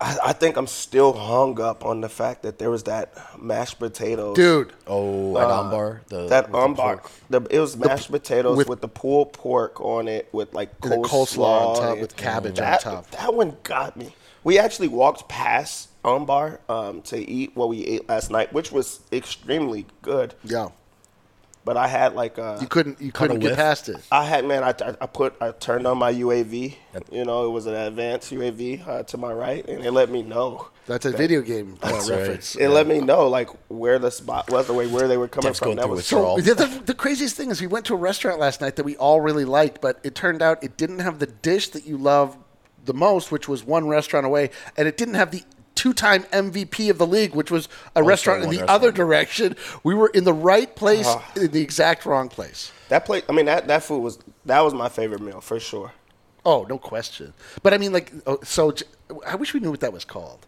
I, 0.00 0.16
I 0.26 0.32
think 0.32 0.56
I'm 0.56 0.66
still 0.66 1.12
hung 1.12 1.60
up 1.60 1.84
on 1.84 2.00
the 2.00 2.08
fact 2.08 2.42
that 2.42 2.58
there 2.58 2.70
was 2.70 2.84
that 2.84 3.14
mashed 3.38 3.78
potatoes. 3.78 4.34
Dude, 4.34 4.72
Oh, 4.86 5.36
at 5.36 5.44
uh, 5.50 5.60
umbar, 5.60 6.00
the 6.08 6.26
That 6.28 6.44
with 6.44 6.52
the 6.52 6.58
umbar, 6.58 7.02
the, 7.28 7.42
it 7.50 7.60
was 7.60 7.76
mashed 7.76 8.10
potatoes 8.10 8.56
with- 8.56 8.68
with, 8.68 8.80
the 8.80 8.88
pulled 8.88 9.34
pork 9.34 9.78
on 9.80 10.08
it, 10.08 10.28
with 10.32 10.54
like 10.54 10.70
And 10.82 10.92
the 10.92 10.96
coleslaw, 10.96 11.08
coleslaw 11.08 11.68
on 11.68 11.76
top 11.76 11.92
and- 11.92 12.00
with 12.00 12.16
cabbage 12.16 12.56
mm-hmm. 12.56 12.88
on 12.88 12.94
top. 12.94 13.10
That 13.10 13.34
one 13.34 13.56
got 13.62 13.96
me. 13.96 14.14
We 14.42 14.58
actually 14.58 14.88
walked 14.88 15.28
past 15.28 15.90
Umbar 16.02 16.60
um, 16.66 17.02
to 17.02 17.18
eat 17.18 17.54
what 17.54 17.68
we 17.68 17.84
ate 17.84 18.08
last 18.08 18.30
night, 18.30 18.54
which 18.54 18.72
was 18.72 19.00
extremely 19.12 19.84
good. 20.00 20.34
yeah. 20.44 20.68
But 21.62 21.76
I 21.76 21.88
had 21.88 22.14
like 22.14 22.38
uh, 22.38 22.58
You 22.60 22.66
couldn't 22.66 23.00
you 23.00 23.12
couldn't 23.12 23.40
get 23.40 23.56
past 23.56 23.88
it. 23.88 23.98
I 24.10 24.24
had 24.24 24.46
man, 24.46 24.64
I, 24.64 24.70
I, 24.70 24.96
I 25.02 25.06
put 25.06 25.34
I 25.40 25.50
turned 25.52 25.86
on 25.86 25.98
my 25.98 26.12
UAV. 26.12 26.74
You 27.12 27.24
know, 27.24 27.46
it 27.46 27.50
was 27.50 27.66
an 27.66 27.74
advanced 27.74 28.32
UAV 28.32 28.86
uh, 28.88 29.02
to 29.04 29.16
my 29.18 29.32
right, 29.32 29.66
and 29.68 29.84
it 29.84 29.92
let 29.92 30.10
me 30.10 30.22
know. 30.22 30.68
That's 30.86 31.04
a 31.04 31.10
video 31.12 31.42
game 31.42 31.78
uh, 31.82 31.92
That's 31.92 32.10
right. 32.10 32.18
reference. 32.18 32.56
It 32.56 32.68
let 32.68 32.86
me 32.86 33.00
know 33.00 33.28
like 33.28 33.50
where 33.68 33.98
the 33.98 34.10
spot 34.10 34.50
was, 34.50 34.66
the 34.66 34.72
way 34.72 34.86
where 34.86 35.06
they 35.06 35.18
were 35.18 35.28
coming 35.28 35.48
Dev's 35.48 35.58
from. 35.58 35.66
going 35.66 35.76
That 35.76 35.88
was 35.88 35.98
withdrawal. 35.98 36.38
So 36.38 36.54
the, 36.54 36.66
the, 36.66 36.82
the 36.86 36.94
craziest 36.94 37.36
thing 37.36 37.50
is 37.50 37.60
we 37.60 37.66
went 37.66 37.84
to 37.86 37.94
a 37.94 37.98
restaurant 37.98 38.40
last 38.40 38.60
night 38.60 38.76
that 38.76 38.84
we 38.84 38.96
all 38.96 39.20
really 39.20 39.44
liked, 39.44 39.80
but 39.80 40.00
it 40.02 40.14
turned 40.14 40.42
out 40.42 40.64
it 40.64 40.76
didn't 40.76 41.00
have 41.00 41.18
the 41.18 41.26
dish 41.26 41.68
that 41.68 41.84
you 41.86 41.96
love 41.98 42.36
the 42.86 42.94
most, 42.94 43.30
which 43.30 43.48
was 43.48 43.62
one 43.64 43.86
restaurant 43.86 44.24
away, 44.24 44.50
and 44.76 44.88
it 44.88 44.96
didn't 44.96 45.14
have 45.14 45.30
the 45.30 45.42
two-time 45.74 46.24
MVP 46.24 46.90
of 46.90 46.98
the 46.98 47.06
league, 47.06 47.34
which 47.34 47.50
was 47.50 47.68
a 47.96 48.02
restaurant 48.02 48.42
in 48.42 48.50
the 48.50 48.58
restaurant. 48.58 48.70
other 48.70 48.92
direction. 48.92 49.56
We 49.82 49.94
were 49.94 50.08
in 50.08 50.24
the 50.24 50.32
right 50.32 50.74
place 50.76 51.08
in 51.36 51.50
the 51.52 51.62
exact 51.62 52.04
wrong 52.06 52.28
place. 52.28 52.70
that 52.88 53.04
place. 53.04 53.22
I 53.28 53.32
mean, 53.32 53.46
that 53.46 53.66
that 53.68 53.82
food 53.82 54.00
was 54.00 54.18
that 54.46 54.60
was 54.60 54.74
my 54.74 54.88
favorite 54.88 55.20
meal 55.20 55.40
for 55.40 55.58
sure. 55.60 55.92
Oh, 56.44 56.66
no 56.68 56.78
question. 56.78 57.34
But 57.62 57.74
I 57.74 57.78
mean, 57.78 57.92
like, 57.92 58.12
oh, 58.26 58.38
so 58.42 58.74
I 59.26 59.34
wish 59.36 59.52
we 59.52 59.60
knew 59.60 59.70
what 59.70 59.80
that 59.80 59.92
was 59.92 60.04
called. 60.04 60.46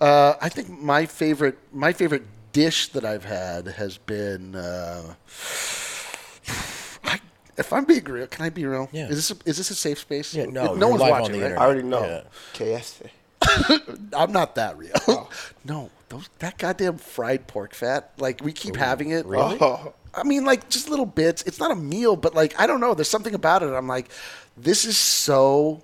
Uh, 0.00 0.34
I 0.40 0.48
think 0.48 0.70
my 0.70 1.04
favorite, 1.06 1.58
my 1.72 1.92
favorite 1.92 2.22
dish 2.52 2.88
that 2.92 3.04
I've 3.04 3.24
had 3.24 3.66
has 3.68 3.98
been. 3.98 4.54
Uh, 4.54 5.14
I, 7.04 7.20
if 7.56 7.72
I'm 7.72 7.84
being 7.84 8.04
real, 8.04 8.26
can 8.26 8.44
I 8.44 8.50
be 8.50 8.64
real? 8.64 8.88
Yeah. 8.92 9.08
Is 9.08 9.28
this 9.28 9.30
a, 9.30 9.48
is 9.48 9.56
this 9.58 9.70
a 9.70 9.74
safe 9.74 9.98
space? 9.98 10.34
Yeah, 10.34 10.46
no, 10.46 10.74
no 10.74 10.88
one's 10.88 11.00
live 11.02 11.12
on 11.12 11.20
watching. 11.22 11.40
the 11.40 11.50
right? 11.50 11.58
I 11.58 11.64
already 11.64 11.82
know 11.82 12.02
Yeah. 12.04 12.22
KFC. 12.54 13.08
I'm 14.16 14.32
not 14.32 14.54
that 14.56 14.76
real. 14.76 14.92
Oh. 15.06 15.28
no, 15.64 15.90
those 16.08 16.28
that 16.40 16.58
goddamn 16.58 16.98
fried 16.98 17.46
pork 17.46 17.74
fat. 17.74 18.12
Like 18.18 18.42
we 18.42 18.52
keep 18.52 18.76
having 18.76 19.10
it. 19.10 19.26
really? 19.26 19.58
Oh. 19.60 19.94
I 20.14 20.22
mean, 20.24 20.44
like 20.44 20.68
just 20.68 20.88
little 20.88 21.06
bits. 21.06 21.42
It's 21.44 21.60
not 21.60 21.70
a 21.70 21.76
meal, 21.76 22.16
but 22.16 22.34
like 22.34 22.58
I 22.58 22.66
don't 22.66 22.80
know. 22.80 22.94
There's 22.94 23.08
something 23.10 23.34
about 23.34 23.62
it. 23.62 23.66
I'm 23.72 23.86
like, 23.86 24.10
this 24.56 24.84
is 24.84 24.96
so 24.96 25.82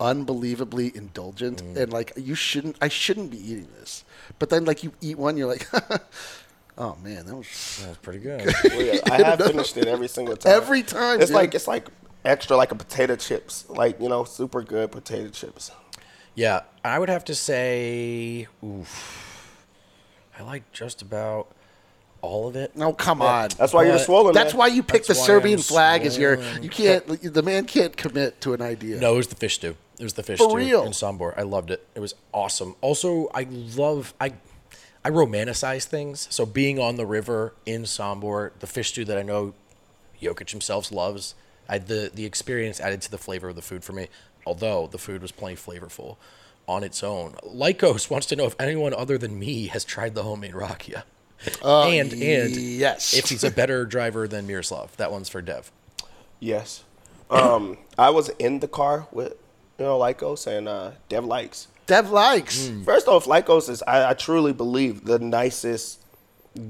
unbelievably 0.00 0.92
indulgent, 0.96 1.62
Mm. 1.62 1.76
and 1.76 1.92
like 1.92 2.12
you 2.16 2.34
shouldn't. 2.34 2.76
I 2.80 2.88
shouldn't 2.88 3.30
be 3.30 3.38
eating 3.38 3.68
this. 3.80 4.04
But 4.38 4.50
then, 4.50 4.64
like 4.64 4.82
you 4.84 4.92
eat 5.00 5.18
one, 5.18 5.36
you're 5.36 5.48
like, 5.48 5.68
oh 6.78 6.96
man, 7.02 7.26
that 7.26 7.34
was 7.36 7.80
That's 7.84 7.98
pretty 7.98 8.20
good. 8.20 8.52
Well, 8.64 8.82
yeah, 8.82 9.00
I 9.10 9.22
have 9.22 9.40
finished 9.40 9.76
it 9.76 9.86
every 9.86 10.08
single 10.08 10.36
time. 10.36 10.52
Every 10.52 10.82
time, 10.82 11.20
It's 11.20 11.30
dude. 11.30 11.34
like 11.34 11.54
it's 11.54 11.66
like 11.66 11.88
extra 12.24 12.56
like 12.56 12.70
a 12.72 12.76
potato 12.76 13.16
chips, 13.16 13.64
like 13.68 14.00
you 14.00 14.08
know, 14.08 14.24
super 14.24 14.62
good 14.62 14.92
potato 14.92 15.28
chips. 15.30 15.70
Yeah, 16.34 16.62
I 16.84 16.98
would 16.98 17.08
have 17.08 17.24
to 17.26 17.34
say, 17.34 18.46
oof. 18.64 19.66
I 20.38 20.42
like 20.42 20.70
just 20.72 21.02
about 21.02 21.48
all 22.22 22.48
of 22.48 22.56
it. 22.56 22.74
no, 22.76 22.92
come 22.92 23.20
on. 23.20 23.50
That's 23.58 23.72
why 23.72 23.82
you're 23.82 23.92
the 23.92 23.98
swollen. 23.98 24.32
That's 24.32 24.54
man. 24.54 24.58
why 24.58 24.66
you 24.68 24.82
pick 24.82 25.04
the 25.06 25.14
why 25.14 25.26
Serbian 25.26 25.58
I'm 25.58 25.62
flag 25.62 26.06
as 26.06 26.16
your. 26.16 26.40
You 26.60 26.70
can't. 26.70 27.06
The 27.22 27.42
man 27.42 27.64
can't 27.66 27.96
commit 27.96 28.40
to 28.42 28.54
an 28.54 28.62
idea. 28.62 28.98
No, 28.98 29.14
it 29.14 29.16
was 29.18 29.26
the 29.28 29.36
fish 29.36 29.56
stew. 29.56 29.76
It 29.98 30.04
was 30.04 30.14
the 30.14 30.22
fish 30.22 30.38
For 30.38 30.48
stew 30.48 30.56
real? 30.56 30.82
in 30.84 30.92
Sombor. 30.92 31.36
I 31.36 31.42
loved 31.42 31.70
it. 31.70 31.86
It 31.94 32.00
was 32.00 32.14
awesome. 32.32 32.76
Also, 32.80 33.28
I 33.34 33.46
love 33.50 34.14
I 34.20 34.32
I 35.04 35.10
romanticize 35.10 35.84
things. 35.84 36.28
So 36.30 36.46
being 36.46 36.78
on 36.78 36.96
the 36.96 37.06
river 37.06 37.54
in 37.66 37.82
Sombor, 37.82 38.52
the 38.60 38.66
fish 38.66 38.88
stew 38.88 39.04
that 39.04 39.18
I 39.18 39.22
know 39.22 39.54
Jokic 40.20 40.50
himself 40.50 40.90
loves. 40.90 41.34
I, 41.68 41.78
the 41.78 42.10
the 42.12 42.24
experience 42.24 42.80
added 42.80 43.02
to 43.02 43.10
the 43.10 43.18
flavor 43.18 43.48
of 43.48 43.56
the 43.56 43.62
food 43.62 43.84
for 43.84 43.92
me. 43.92 44.08
Although 44.46 44.88
the 44.88 44.98
food 44.98 45.22
was 45.22 45.32
plenty 45.32 45.56
flavorful 45.56 46.16
on 46.68 46.84
its 46.84 47.02
own. 47.02 47.32
Lycos 47.44 48.10
wants 48.10 48.26
to 48.26 48.36
know 48.36 48.44
if 48.44 48.54
anyone 48.58 48.94
other 48.94 49.18
than 49.18 49.38
me 49.38 49.66
has 49.68 49.84
tried 49.84 50.14
the 50.14 50.22
homemade 50.22 50.54
rakia. 50.54 51.02
and 51.64 52.12
and 52.12 52.56
yes. 52.56 53.14
if 53.14 53.28
he's 53.28 53.44
a 53.44 53.50
better 53.50 53.84
driver 53.84 54.28
than 54.28 54.46
Miroslav. 54.46 54.96
That 54.96 55.10
one's 55.10 55.28
for 55.28 55.42
Dev. 55.42 55.70
Yes. 56.38 56.84
Um, 57.30 57.78
I 57.98 58.10
was 58.10 58.28
in 58.38 58.60
the 58.60 58.68
car 58.68 59.08
with 59.10 59.32
you 59.78 59.84
know 59.84 59.98
Lycos 59.98 60.46
and 60.46 60.68
uh, 60.68 60.92
Dev 61.08 61.24
likes. 61.24 61.68
Dev 61.86 62.10
likes. 62.10 62.70
First 62.84 63.08
off, 63.08 63.26
Lycos 63.26 63.68
is 63.68 63.82
I, 63.82 64.10
I 64.10 64.14
truly 64.14 64.52
believe 64.52 65.04
the 65.04 65.18
nicest 65.18 66.00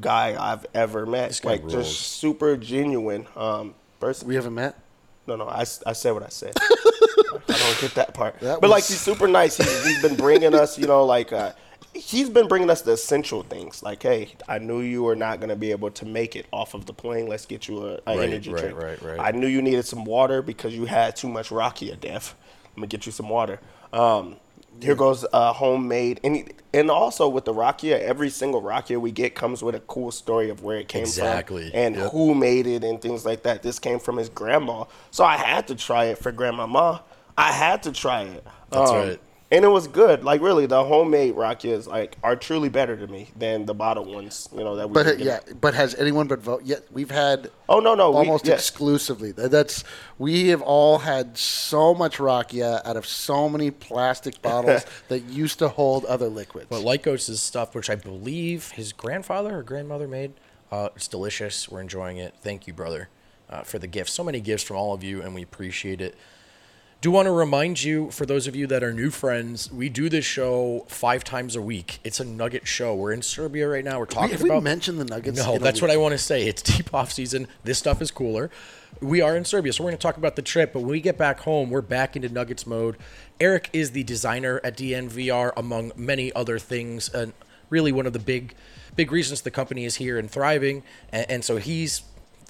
guy 0.00 0.36
I've 0.38 0.66
ever 0.74 1.04
met. 1.04 1.38
guy 1.42 1.50
Like 1.50 1.60
rules. 1.62 1.72
just 1.72 1.98
super 1.98 2.56
genuine 2.56 3.26
um, 3.36 3.74
person. 4.00 4.28
We 4.28 4.36
haven't 4.36 4.54
met. 4.54 4.78
No, 5.26 5.36
no, 5.36 5.48
I, 5.48 5.60
I 5.60 5.92
said 5.92 6.12
what 6.12 6.22
I 6.24 6.28
said. 6.28 6.52
I 6.60 7.40
don't 7.48 7.80
get 7.80 7.94
that 7.94 8.14
part. 8.14 8.38
That 8.40 8.60
but 8.60 8.70
like 8.70 8.84
he's 8.84 9.00
super 9.00 9.28
nice. 9.28 9.56
He's, 9.56 9.84
he's 9.86 10.02
been 10.02 10.16
bringing 10.16 10.54
us, 10.54 10.78
you 10.78 10.86
know, 10.86 11.04
like 11.04 11.32
uh, 11.32 11.52
he's 11.94 12.28
been 12.28 12.48
bringing 12.48 12.70
us 12.70 12.82
the 12.82 12.92
essential 12.92 13.42
things. 13.42 13.82
Like, 13.82 14.02
hey, 14.02 14.34
I 14.48 14.58
knew 14.58 14.80
you 14.80 15.02
were 15.02 15.16
not 15.16 15.38
going 15.40 15.50
to 15.50 15.56
be 15.56 15.70
able 15.70 15.90
to 15.92 16.06
make 16.06 16.34
it 16.36 16.46
off 16.52 16.74
of 16.74 16.86
the 16.86 16.92
plane. 16.92 17.26
Let's 17.28 17.46
get 17.46 17.68
you 17.68 17.86
a, 17.86 17.92
a 18.06 18.16
Right, 18.16 18.28
energy 18.28 18.52
right, 18.52 18.60
drink. 18.62 18.82
right, 18.82 19.02
right. 19.02 19.20
I 19.20 19.30
knew 19.36 19.46
you 19.46 19.62
needed 19.62 19.84
some 19.86 20.04
water 20.04 20.42
because 20.42 20.74
you 20.74 20.86
had 20.86 21.16
too 21.16 21.28
much 21.28 21.50
Rakia, 21.50 21.98
Dev. 21.98 22.34
Let 22.76 22.78
me 22.80 22.86
get 22.88 23.06
you 23.06 23.12
some 23.12 23.28
water. 23.28 23.60
Um, 23.92 24.36
here 24.80 24.94
goes 24.94 25.24
uh, 25.32 25.52
homemade, 25.52 26.20
and 26.24 26.52
and 26.74 26.90
also 26.90 27.28
with 27.28 27.44
the 27.44 27.52
Rakia, 27.52 28.00
every 28.00 28.30
single 28.30 28.62
Rakia 28.62 29.00
we 29.00 29.10
get 29.12 29.34
comes 29.34 29.62
with 29.62 29.74
a 29.74 29.80
cool 29.80 30.10
story 30.10 30.48
of 30.50 30.62
where 30.62 30.78
it 30.78 30.88
came 30.88 31.02
Exactly. 31.02 31.70
from 31.70 31.78
and 31.78 31.96
Yep. 31.96 32.12
who 32.12 32.34
made 32.34 32.66
it 32.66 32.82
and 32.82 33.00
things 33.00 33.24
like 33.26 33.42
that. 33.42 33.62
This 33.62 33.78
came 33.78 33.98
from 33.98 34.16
his 34.16 34.28
grandma, 34.28 34.84
so 35.10 35.24
I 35.24 35.36
had 35.36 35.68
to 35.68 35.74
try 35.74 36.06
it 36.06 36.18
for 36.18 36.32
grandmama. 36.32 37.02
I 37.36 37.52
had 37.52 37.82
to 37.84 37.92
try 37.92 38.22
it. 38.22 38.44
That's 38.70 38.90
Um, 38.90 38.96
right. 38.96 39.20
And 39.52 39.66
it 39.66 39.68
was 39.68 39.86
good. 39.86 40.24
Like 40.24 40.40
really, 40.40 40.64
the 40.64 40.82
homemade 40.82 41.34
Rakias 41.34 41.86
like 41.86 42.16
are 42.22 42.34
truly 42.34 42.70
better 42.70 42.96
to 42.96 43.06
me 43.06 43.28
than 43.36 43.66
the 43.66 43.74
bottled 43.74 44.08
ones. 44.08 44.48
You 44.50 44.64
know 44.64 44.76
that 44.76 44.88
we. 44.88 44.94
But 44.94 45.18
yeah, 45.18 45.40
getting. 45.40 45.58
but 45.58 45.74
has 45.74 45.94
anyone 45.94 46.26
but 46.26 46.38
Vogt? 46.38 46.64
Yet 46.64 46.86
we've 46.90 47.10
had. 47.10 47.50
Oh, 47.68 47.78
no, 47.78 47.94
no, 47.94 48.10
we- 48.10 48.16
Almost 48.16 48.48
exclusively. 48.48 49.30
That's 49.32 49.84
we 50.18 50.48
have 50.48 50.62
all 50.62 51.00
had 51.00 51.36
so 51.36 51.94
much 51.94 52.16
rakia 52.16 52.80
out 52.86 52.96
of 52.96 53.06
so 53.06 53.46
many 53.46 53.70
plastic 53.70 54.40
bottles 54.42 54.86
that 55.08 55.20
used 55.24 55.58
to 55.58 55.68
hold 55.68 56.06
other 56.06 56.28
liquids. 56.28 56.68
But 56.70 56.82
Lycos' 56.82 57.36
stuff, 57.36 57.74
which 57.74 57.90
I 57.90 57.94
believe 57.94 58.70
his 58.70 58.94
grandfather 58.94 59.58
or 59.58 59.62
grandmother 59.62 60.08
made, 60.08 60.32
uh, 60.70 60.88
it's 60.96 61.08
delicious. 61.08 61.68
We're 61.68 61.82
enjoying 61.82 62.16
it. 62.16 62.34
Thank 62.40 62.66
you, 62.66 62.72
brother, 62.72 63.10
uh, 63.50 63.64
for 63.64 63.78
the 63.78 63.86
gift. 63.86 64.08
So 64.08 64.24
many 64.24 64.40
gifts 64.40 64.62
from 64.62 64.78
all 64.78 64.94
of 64.94 65.04
you, 65.04 65.20
and 65.20 65.34
we 65.34 65.42
appreciate 65.42 66.00
it. 66.00 66.14
Do 67.02 67.10
want 67.10 67.26
to 67.26 67.32
remind 67.32 67.82
you, 67.82 68.12
for 68.12 68.24
those 68.24 68.46
of 68.46 68.54
you 68.54 68.68
that 68.68 68.84
are 68.84 68.92
new 68.92 69.10
friends, 69.10 69.72
we 69.72 69.88
do 69.88 70.08
this 70.08 70.24
show 70.24 70.86
five 70.86 71.24
times 71.24 71.56
a 71.56 71.60
week. 71.60 71.98
It's 72.04 72.20
a 72.20 72.24
Nugget 72.24 72.68
show. 72.68 72.94
We're 72.94 73.10
in 73.10 73.22
Serbia 73.22 73.66
right 73.66 73.84
now. 73.84 73.98
We're 73.98 74.06
talking 74.06 74.26
about. 74.26 74.32
have 74.34 74.42
we 74.42 74.50
about. 74.50 74.62
mentioned 74.62 75.00
the 75.00 75.04
Nuggets 75.04 75.36
No, 75.36 75.58
that's 75.58 75.82
what? 75.82 75.90
I 75.90 75.96
want 75.96 76.12
to 76.12 76.18
say. 76.18 76.46
It's 76.46 76.62
deep 76.62 76.94
off 76.94 77.10
season. 77.10 77.48
This 77.64 77.76
stuff 77.76 78.00
is 78.02 78.12
cooler. 78.12 78.50
We 79.00 79.20
are 79.20 79.36
in 79.36 79.44
Serbia, 79.44 79.72
so 79.72 79.82
we're 79.82 79.90
going 79.90 79.98
to 79.98 80.02
talk 80.02 80.16
about 80.16 80.36
the 80.36 80.42
trip. 80.42 80.72
But 80.74 80.82
when 80.82 80.90
we 80.90 81.00
get 81.00 81.18
back 81.18 81.40
home, 81.40 81.70
we're 81.70 81.80
back 81.80 82.14
into 82.14 82.28
Nuggets 82.28 82.68
mode. 82.68 82.96
Eric 83.40 83.68
is 83.72 83.90
the 83.90 84.04
designer 84.04 84.60
at 84.62 84.76
DNVR, 84.76 85.54
among 85.56 85.90
many 85.96 86.32
other 86.34 86.60
things, 86.60 87.08
and 87.08 87.32
really 87.68 87.90
one 87.90 88.06
of 88.06 88.12
the 88.12 88.20
big, 88.20 88.54
big 88.94 89.10
reasons 89.10 89.40
the 89.40 89.50
company 89.50 89.84
is 89.84 89.96
here 89.96 90.20
and 90.20 90.30
thriving. 90.30 90.84
And, 91.10 91.28
and 91.28 91.44
so 91.44 91.56
he's 91.56 92.02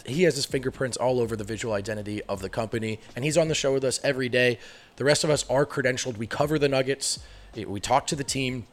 he 0.06 0.24
has 0.24 0.36
his 0.36 0.46
fingerprints 0.46 0.96
all 0.96 1.20
over 1.20 1.36
the 1.36 1.44
visual 1.44 1.74
identity 1.74 2.22
of 2.24 2.40
the 2.40 2.48
company, 2.48 3.00
and 3.14 3.24
he's 3.24 3.36
on 3.36 3.48
the 3.48 3.54
show 3.54 3.72
with 3.72 3.84
us 3.84 4.00
every 4.02 4.28
day. 4.28 4.58
The 4.96 5.04
rest 5.04 5.24
of 5.24 5.30
us 5.30 5.48
are 5.48 5.64
credentialed. 5.66 6.16
We 6.16 6.26
cover 6.26 6.58
the 6.58 6.68
Nuggets. 6.68 7.20
We 7.54 7.80
talk 7.80 8.06
to 8.08 8.16
the 8.16 8.24
team. 8.24 8.66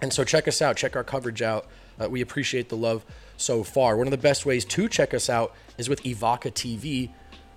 And 0.00 0.12
so 0.12 0.24
check 0.24 0.46
us 0.46 0.60
out. 0.60 0.76
Check 0.76 0.94
our 0.94 1.04
coverage 1.04 1.42
out. 1.42 1.66
Uh, 1.98 2.08
we 2.10 2.20
appreciate 2.20 2.68
the 2.68 2.76
love 2.76 3.04
so 3.36 3.62
far. 3.62 3.96
One 3.96 4.06
of 4.06 4.10
the 4.10 4.18
best 4.18 4.44
ways 4.44 4.64
to 4.66 4.88
check 4.88 5.14
us 5.14 5.30
out 5.30 5.54
is 5.78 5.88
with 5.88 6.02
Evoca 6.02 6.52
TV, 6.52 7.10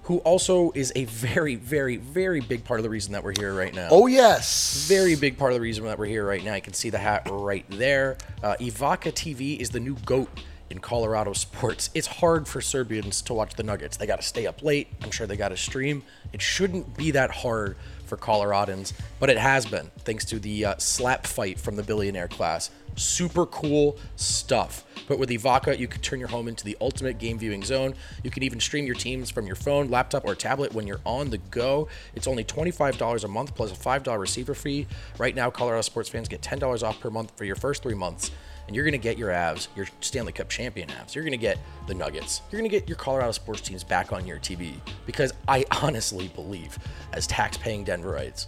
who 0.04 0.20
also 0.20 0.72
is 0.74 0.94
a 0.96 1.06
very, 1.06 1.56
very, 1.56 1.98
very 1.98 2.40
big 2.40 2.64
part 2.64 2.80
of 2.80 2.84
the 2.84 2.90
reason 2.90 3.12
that 3.12 3.24
we're 3.24 3.34
here 3.38 3.54
right 3.54 3.74
now. 3.74 3.90
oh 3.92 4.08
yes, 4.08 4.88
Very 4.88 5.16
big 5.16 5.38
part 5.38 5.52
of 5.52 5.56
the 5.56 5.62
reason 5.62 5.86
that 5.86 6.00
we're 6.00 6.06
here 6.06 6.26
right 6.26 6.44
now. 6.44 6.56
You 6.56 6.62
can 6.62 6.74
see 6.74 6.90
the 6.90 6.98
hat 6.98 7.28
right 7.30 7.66
there. 7.70 8.18
Uh, 8.42 8.56
Evoca 8.60 9.12
TV 9.12 9.60
is 9.60 9.70
the 9.70 9.80
new 9.80 9.96
GOAT 10.06 10.30
in 10.70 10.80
Colorado 10.80 11.34
sports. 11.34 11.90
It's 11.94 12.08
hard 12.08 12.48
for 12.48 12.62
Serbians 12.62 13.22
to 13.24 13.34
watch 13.34 13.56
the 13.56 13.64
Nuggets. 13.64 13.98
They 13.98 14.06
got 14.06 14.22
to 14.22 14.28
stay 14.28 14.46
up 14.46 14.64
late. 14.64 14.88
I'm 15.04 15.12
sure 15.12 15.28
they 15.28 15.38
got 15.38 15.50
to 15.50 15.58
stream. 15.58 16.04
It 16.34 16.42
shouldn't 16.42 16.96
be 16.96 17.12
that 17.12 17.32
hard 17.32 17.76
for 18.06 18.18
Coloradans, 18.18 18.94
but 19.20 19.30
it 19.30 19.38
has 19.38 19.66
been 19.66 19.92
thanks 20.00 20.26
to 20.26 20.40
the 20.40 20.66
uh, 20.66 20.76
slap 20.78 21.28
fight 21.28 21.60
from 21.60 21.76
the 21.76 21.84
billionaire 21.84 22.28
class. 22.28 22.72
Super 22.96 23.46
cool 23.46 23.98
stuff. 24.16 24.84
But 25.08 25.20
with 25.20 25.30
Evoca, 25.30 25.78
you 25.78 25.88
can 25.88 26.02
turn 26.02 26.20
your 26.20 26.28
home 26.28 26.48
into 26.48 26.66
the 26.66 26.76
ultimate 26.82 27.18
game 27.20 27.38
viewing 27.40 27.64
zone. 27.64 27.94
You 28.24 28.32
can 28.32 28.44
even 28.44 28.60
stream 28.60 28.86
your 28.86 28.96
teams 28.96 29.30
from 29.30 29.48
your 29.48 29.56
phone, 29.56 29.90
laptop, 29.90 30.26
or 30.26 30.36
tablet 30.36 30.74
when 30.74 30.86
you're 30.88 31.02
on 31.06 31.30
the 31.30 31.38
go. 31.38 31.88
It's 32.16 32.28
only 32.28 32.44
$25 32.44 33.24
a 33.24 33.28
month 33.28 33.56
plus 33.56 33.72
a 33.72 33.76
$5 33.76 34.20
receiver 34.20 34.54
fee. 34.54 34.88
Right 35.18 35.36
now, 35.36 35.50
Colorado 35.50 35.82
sports 35.82 36.10
fans 36.10 36.28
get 36.28 36.42
$10 36.42 36.84
off 36.84 37.00
per 37.00 37.10
month 37.10 37.32
for 37.38 37.46
your 37.46 37.56
first 37.56 37.84
three 37.84 37.96
months. 37.96 38.32
And 38.70 38.76
you're 38.76 38.86
going 38.86 38.92
to 38.92 39.00
get 39.00 39.18
your 39.18 39.32
Avs, 39.32 39.68
your 39.76 39.88
Stanley 40.00 40.32
Cup 40.32 40.48
champion 40.48 40.90
Avs. 40.90 41.16
You're 41.16 41.24
going 41.24 41.32
to 41.32 41.38
get 41.38 41.58
the 41.88 41.96
Nuggets. 41.96 42.44
You're 42.52 42.62
going 42.62 42.70
to 42.70 42.78
get 42.78 42.88
your 42.88 42.98
Colorado 42.98 43.32
sports 43.32 43.62
teams 43.62 43.84
back 43.84 44.14
on 44.14 44.28
your 44.28 44.38
TV. 44.38 44.74
Because 45.08 45.34
I 45.48 45.66
honestly 45.82 46.28
believe, 46.28 46.78
as 47.12 47.26
tax 47.26 47.58
paying 47.58 47.84
Denverites, 47.84 48.46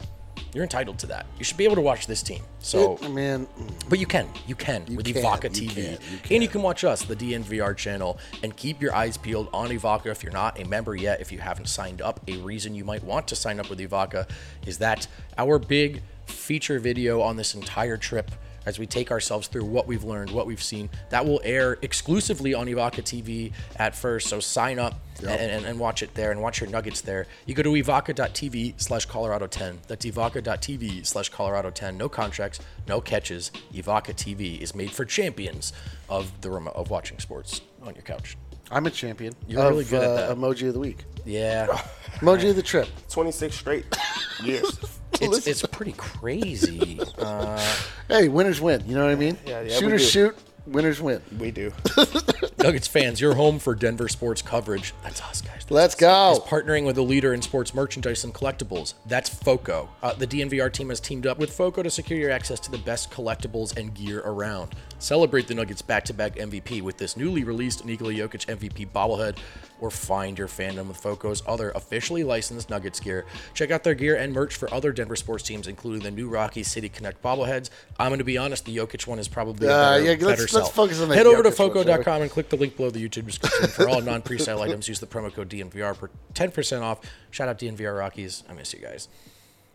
you're 0.53 0.61
entitled 0.61 0.99
to 0.99 1.07
that. 1.07 1.25
You 1.39 1.43
should 1.43 1.57
be 1.57 1.63
able 1.63 1.77
to 1.77 1.81
watch 1.81 2.05
this 2.05 2.21
team. 2.21 2.43
So, 2.59 2.99
It- 3.01 3.09
man. 3.09 3.47
but 3.89 3.97
you 3.97 4.05
can, 4.05 4.29
you 4.45 4.53
can 4.53 4.85
with 4.95 5.07
can, 5.07 5.15
Evoca 5.15 5.59
you 5.59 5.69
TV, 5.69 5.73
can, 5.73 5.83
you 6.29 6.35
and 6.35 6.43
you 6.43 6.49
can 6.49 6.61
watch 6.61 6.83
us, 6.83 7.01
the 7.01 7.15
DNVR 7.15 7.75
channel, 7.75 8.19
and 8.43 8.55
keep 8.55 8.79
your 8.79 8.93
eyes 8.93 9.17
peeled 9.17 9.49
on 9.51 9.69
Evoca. 9.69 10.05
If 10.05 10.21
you're 10.21 10.31
not 10.31 10.61
a 10.61 10.67
member 10.67 10.95
yet, 10.95 11.19
if 11.19 11.31
you 11.31 11.39
haven't 11.39 11.67
signed 11.67 11.99
up, 11.99 12.19
a 12.27 12.37
reason 12.37 12.75
you 12.75 12.85
might 12.85 13.03
want 13.03 13.27
to 13.29 13.35
sign 13.35 13.59
up 13.59 13.71
with 13.71 13.79
Evoca 13.79 14.29
is 14.67 14.77
that 14.77 15.07
our 15.35 15.57
big 15.57 16.03
feature 16.27 16.77
video 16.77 17.21
on 17.21 17.37
this 17.37 17.55
entire 17.55 17.97
trip. 17.97 18.29
As 18.65 18.77
we 18.77 18.85
take 18.85 19.11
ourselves 19.11 19.47
through 19.47 19.65
what 19.65 19.87
we've 19.87 20.03
learned, 20.03 20.31
what 20.31 20.45
we've 20.45 20.61
seen, 20.61 20.89
that 21.09 21.25
will 21.25 21.41
air 21.43 21.77
exclusively 21.81 22.53
on 22.53 22.67
Evoca 22.67 23.01
TV 23.01 23.51
at 23.77 23.95
first. 23.95 24.27
So 24.27 24.39
sign 24.39 24.77
up 24.77 24.99
and, 25.19 25.29
and, 25.29 25.65
and 25.65 25.79
watch 25.79 26.03
it 26.03 26.13
there 26.13 26.31
and 26.31 26.41
watch 26.41 26.61
your 26.61 26.69
nuggets 26.69 27.01
there. 27.01 27.27
You 27.45 27.55
go 27.55 27.63
to 27.63 27.69
evoca.tv 27.69 28.79
slash 28.81 29.05
Colorado 29.05 29.47
10. 29.47 29.79
That's 29.87 30.05
evoca.tv 30.05 31.05
slash 31.05 31.29
Colorado 31.29 31.71
10. 31.71 31.97
No 31.97 32.09
contracts, 32.09 32.59
no 32.87 33.01
catches. 33.01 33.51
Evoca 33.73 34.13
TV 34.13 34.59
is 34.61 34.75
made 34.75 34.91
for 34.91 35.05
champions 35.05 35.73
of 36.09 36.41
the 36.41 36.49
remote, 36.49 36.75
of 36.75 36.89
watching 36.89 37.19
sports 37.19 37.61
on 37.83 37.95
your 37.95 38.03
couch. 38.03 38.37
I'm 38.69 38.85
a 38.85 38.91
champion. 38.91 39.33
You're 39.47 39.63
of, 39.63 39.69
really 39.69 39.83
good 39.83 40.03
at 40.03 40.29
uh. 40.29 40.35
Emoji 40.35 40.67
of 40.67 40.73
the 40.73 40.79
week. 40.79 41.03
Yeah, 41.25 41.67
Emoji 42.19 42.49
of 42.49 42.55
the 42.55 42.63
trip. 42.63 42.87
26 43.09 43.55
straight 43.55 43.85
years. 44.43 44.79
It's, 45.19 45.47
it's 45.47 45.61
pretty 45.67 45.93
crazy. 45.93 46.99
Uh, 47.17 47.59
Hey, 48.07 48.27
winners 48.27 48.59
win. 48.59 48.83
You 48.87 48.95
know 48.95 49.05
what 49.05 49.11
I 49.11 49.15
mean? 49.15 49.37
Yeah, 49.45 49.61
yeah, 49.61 49.77
Shooters 49.77 50.01
do. 50.03 50.07
shoot. 50.09 50.37
Winners 50.67 51.01
win. 51.01 51.21
we 51.39 51.49
do. 51.49 51.71
Nuggets 52.59 52.87
fans, 52.87 53.19
you're 53.19 53.33
home 53.33 53.57
for 53.57 53.73
Denver 53.73 54.07
sports 54.07 54.41
coverage. 54.41 54.93
That's 55.01 55.19
us, 55.21 55.41
guys. 55.41 55.53
That's 55.61 55.71
Let's 55.71 55.95
us. 55.95 55.99
go. 55.99 56.31
Is 56.33 56.39
partnering 56.39 56.85
with 56.85 56.97
a 56.97 57.01
leader 57.01 57.33
in 57.33 57.41
sports 57.41 57.73
merchandise 57.73 58.23
and 58.25 58.33
collectibles. 58.33 58.93
That's 59.07 59.29
FOCO. 59.29 59.89
Uh, 60.03 60.13
the 60.13 60.27
DNVR 60.27 60.71
team 60.71 60.89
has 60.89 60.99
teamed 60.99 61.25
up 61.25 61.39
with 61.39 61.51
FOCO 61.51 61.81
to 61.83 61.89
secure 61.89 62.19
your 62.19 62.29
access 62.31 62.59
to 62.59 62.71
the 62.71 62.77
best 62.77 63.09
collectibles 63.11 63.75
and 63.75 63.93
gear 63.95 64.19
around. 64.25 64.75
Celebrate 64.99 65.47
the 65.47 65.55
Nuggets 65.55 65.81
back-to-back 65.81 66.35
MVP 66.35 66.81
with 66.83 66.97
this 66.97 67.17
newly 67.17 67.43
released 67.43 67.83
Nikola 67.85 68.13
Jokic 68.13 68.45
MVP 68.45 68.91
bobblehead, 68.91 69.37
or 69.81 69.91
find 69.91 70.37
your 70.37 70.47
fandom 70.47 70.87
with 70.87 71.01
FOCO's 71.01 71.43
other 71.45 71.71
officially 71.71 72.23
licensed 72.23 72.69
Nuggets 72.69 72.99
gear. 72.99 73.25
Check 73.53 73.71
out 73.71 73.83
their 73.83 73.95
gear 73.95 74.15
and 74.15 74.31
merch 74.31 74.55
for 74.55 74.73
other 74.73 74.91
Denver 74.93 75.15
sports 75.17 75.43
teams, 75.43 75.67
including 75.67 76.03
the 76.03 76.11
new 76.11 76.29
Rocky 76.29 76.63
City 76.63 76.87
Connect 76.87 77.21
bobbleheads. 77.21 77.69
I'm 77.99 78.09
going 78.09 78.19
to 78.19 78.23
be 78.23 78.37
honest, 78.37 78.63
the 78.65 78.77
Jokic 78.77 79.07
one 79.07 79.19
is 79.19 79.27
probably 79.27 79.67
a 79.67 79.71
Uh, 79.71 79.91
better, 79.97 80.03
yeah, 80.03 80.09
let's- 80.11 80.23
better 80.23 80.41
let's 80.43 80.51
sell. 80.51 80.65
focus 80.65 81.01
on 81.01 81.09
that 81.09 81.15
Head 81.17 81.25
over 81.27 81.43
to 81.43 81.49
Jokic 81.49 81.75
one. 81.75 81.85
FOCO.com 81.85 82.21
and 82.21 82.31
click 82.31 82.49
the 82.49 82.55
link 82.57 82.77
below 82.77 82.91
the 82.91 83.05
YouTube 83.05 83.25
description 83.25 83.67
for 83.67 83.89
all 83.89 83.99
non-presale 84.01 84.61
items. 84.61 84.87
Use 84.87 84.99
the 84.99 85.07
promo 85.07 85.33
code 85.33 85.49
DNVR 85.49 85.95
for 85.95 86.11
10% 86.35 86.81
off. 86.81 86.99
Shout 87.31 87.49
out 87.49 87.57
DNVR 87.57 87.97
Rockies. 87.97 88.43
I 88.49 88.53
miss 88.53 88.73
you 88.73 88.79
guys. 88.79 89.07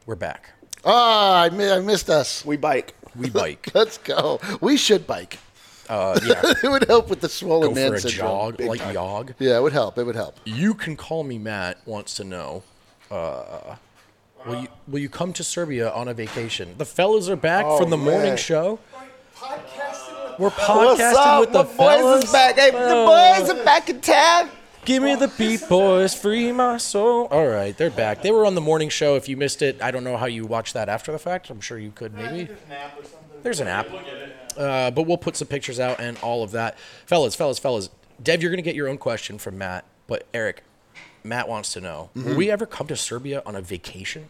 We're 0.07 0.15
back. 0.15 0.51
Ah, 0.85 1.43
I, 1.43 1.49
mi- 1.51 1.69
I 1.69 1.81
missed 1.81 2.09
us. 2.09 2.45
We 2.45 2.57
bike. 2.57 2.95
We 3.17 3.29
bike. 3.29 3.71
Let's 3.75 3.99
go. 3.99 4.39
We 4.61 4.77
should 4.77 5.05
bike. 5.05 5.41
Uh, 5.89 6.19
yeah. 6.25 6.43
it 6.63 6.69
would 6.69 6.87
help 6.89 7.09
with 7.09 7.21
the 7.21 7.29
swollen 7.29 7.69
Go 7.71 7.75
man 7.75 7.91
for 7.91 7.95
a 7.97 8.01
syndrome. 8.01 8.57
jog, 8.57 8.61
like 8.61 8.93
jog. 8.93 9.35
Yeah, 9.39 9.57
it 9.59 9.63
would 9.63 9.73
help. 9.73 9.99
It 9.99 10.05
would 10.05 10.17
help. 10.17 10.39
You 10.45 10.75
can 10.75 10.97
call 10.97 11.23
me 11.25 11.39
Matt. 11.39 11.79
Wants 11.87 12.15
to 12.15 12.25
know. 12.25 12.63
Uh, 13.11 13.77
will 14.47 14.63
you 14.63 14.69
will 14.89 14.99
you 14.99 15.09
come 15.09 15.33
to 15.35 15.45
Serbia 15.45 15.91
on 15.91 16.09
a 16.09 16.15
vacation? 16.15 16.75
The 16.79 16.85
fellas 16.85 17.29
are 17.29 17.37
back 17.37 17.65
Oh, 17.67 17.79
from 17.79 17.91
the 17.91 17.97
morning 17.97 18.31
man. 18.31 18.37
show. 18.37 18.79
We're 20.39 20.51
What's 20.51 20.57
podcasting 21.01 21.15
up? 21.15 21.41
with 21.41 21.53
the 21.53 21.63
boys 21.63 21.77
fellas. 21.77 22.25
is 22.25 22.33
back. 22.33 22.57
Hey, 22.57 22.71
the 22.71 22.77
boys 22.77 23.51
are 23.51 23.65
back 23.65 23.89
in 23.89 24.01
town. 24.01 24.51
Give 24.85 25.03
me 25.03 25.15
the 25.17 25.29
beat, 25.29 25.69
boys, 25.69 26.15
free 26.15 26.53
my 26.53 26.77
soul. 26.77 27.27
All 27.31 27.47
right, 27.49 27.77
they're 27.77 27.91
back. 27.91 28.23
They 28.23 28.31
were 28.31 28.47
on 28.47 28.55
the 28.55 28.61
morning 28.61 28.89
show. 28.89 29.17
If 29.17 29.29
you 29.29 29.37
missed 29.37 29.61
it, 29.63 29.81
I 29.83 29.91
don't 29.91 30.05
know 30.05 30.17
how 30.17 30.27
you 30.27 30.47
watch 30.47 30.75
that 30.75 30.89
after 30.89 31.11
the 31.11 31.19
fact. 31.19 31.51
I'm 31.51 31.61
sure 31.61 31.77
you 31.79 31.91
could 31.91 32.15
maybe. 32.15 32.49
There's 33.43 33.61
an 33.61 33.67
app. 33.69 33.87
Uh, 34.57 34.91
but 34.91 35.03
we'll 35.03 35.19
put 35.19 35.37
some 35.37 35.49
pictures 35.49 35.79
out 35.81 36.01
and 36.01 36.19
all 36.19 36.43
of 36.43 36.53
that. 36.53 36.79
Fellas, 37.07 37.35
fellas, 37.35 37.59
fellas. 37.59 37.91
Dev, 38.23 38.43
you're 38.43 38.51
going 38.51 38.59
to 38.59 38.63
get 38.63 38.75
your 38.75 38.89
own 38.89 38.99
question 38.99 39.39
from 39.39 39.59
Matt. 39.59 39.85
But 40.07 40.27
Eric, 40.33 40.63
Matt 41.25 41.49
wants 41.49 41.73
to 41.75 41.81
know 41.81 42.11
Will 42.15 42.37
we 42.37 42.51
ever 42.51 42.65
come 42.67 42.87
to 42.87 42.97
Serbia 42.97 43.43
on 43.45 43.57
a 43.57 43.61
vacation? 43.61 44.29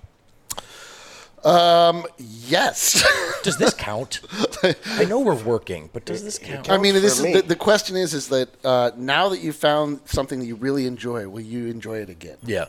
Um, 1.44 2.04
Yes. 2.18 3.06
Does 3.42 3.58
this 3.58 3.74
count? 3.74 4.22
I 4.64 5.04
know 5.04 5.20
we're 5.20 5.40
working, 5.44 5.88
but 5.92 6.04
does 6.04 6.24
this 6.24 6.36
count? 6.36 6.68
I 6.68 6.78
mean, 6.78 6.94
for 6.94 7.00
this 7.00 7.18
is 7.18 7.24
me. 7.24 7.32
the, 7.34 7.42
the 7.42 7.54
question 7.54 7.94
is 7.94 8.12
is 8.12 8.26
that 8.28 8.48
uh, 8.64 8.90
now 8.96 9.28
that 9.28 9.38
you 9.38 9.52
found 9.52 10.00
something 10.06 10.40
that 10.40 10.46
you 10.46 10.56
really 10.56 10.86
enjoy, 10.86 11.28
will 11.28 11.42
you 11.42 11.66
enjoy 11.66 11.98
it 11.98 12.08
again? 12.10 12.38
Yeah. 12.44 12.64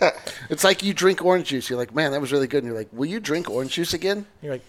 It's 0.48 0.64
like 0.64 0.82
you 0.82 0.94
drink 0.94 1.22
orange 1.22 1.48
juice. 1.48 1.68
You're 1.68 1.78
like, 1.78 1.94
man, 1.94 2.12
that 2.12 2.20
was 2.22 2.32
really 2.32 2.46
good. 2.46 2.62
And 2.64 2.66
you're 2.68 2.78
like, 2.78 2.88
will 2.92 3.10
you 3.10 3.20
drink 3.20 3.50
orange 3.50 3.72
juice 3.72 3.92
again? 3.92 4.24
You're 4.40 4.52
like, 4.52 4.64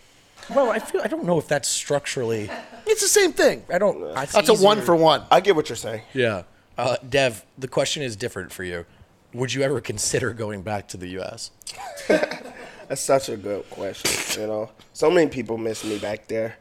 well, 0.50 0.72
I 0.72 0.80
feel 0.80 1.02
I 1.02 1.08
don't 1.08 1.26
know 1.26 1.38
if 1.38 1.48
that's 1.48 1.68
structurally. 1.68 2.50
It's 2.86 3.02
the 3.02 3.08
same 3.08 3.34
thing. 3.34 3.64
I 3.72 3.78
don't. 3.78 4.02
it's 4.18 4.34
That's 4.34 4.50
a 4.50 4.54
one 4.54 4.82
for 4.82 4.96
one. 4.96 5.24
I 5.32 5.40
get 5.40 5.56
what 5.56 5.70
you're 5.70 5.76
saying. 5.76 6.02
Yeah. 6.14 6.44
Uh, 6.78 6.98
Dev, 7.08 7.46
the 7.58 7.68
question 7.68 8.04
is 8.04 8.16
different 8.16 8.52
for 8.52 8.64
you. 8.64 8.86
Would 9.34 9.54
you 9.54 9.62
ever 9.62 9.82
consider 9.82 10.34
going 10.34 10.62
back 10.62 10.88
to 10.90 10.98
the 10.98 11.08
U.S.? 11.10 11.52
That's 12.08 13.02
such 13.02 13.30
a 13.30 13.38
good 13.38 13.70
question. 13.70 14.42
You 14.42 14.48
know, 14.48 14.70
so 14.94 15.10
many 15.10 15.30
people 15.30 15.58
miss 15.58 15.84
me 15.84 15.98
back 15.98 16.28
there. 16.28 16.58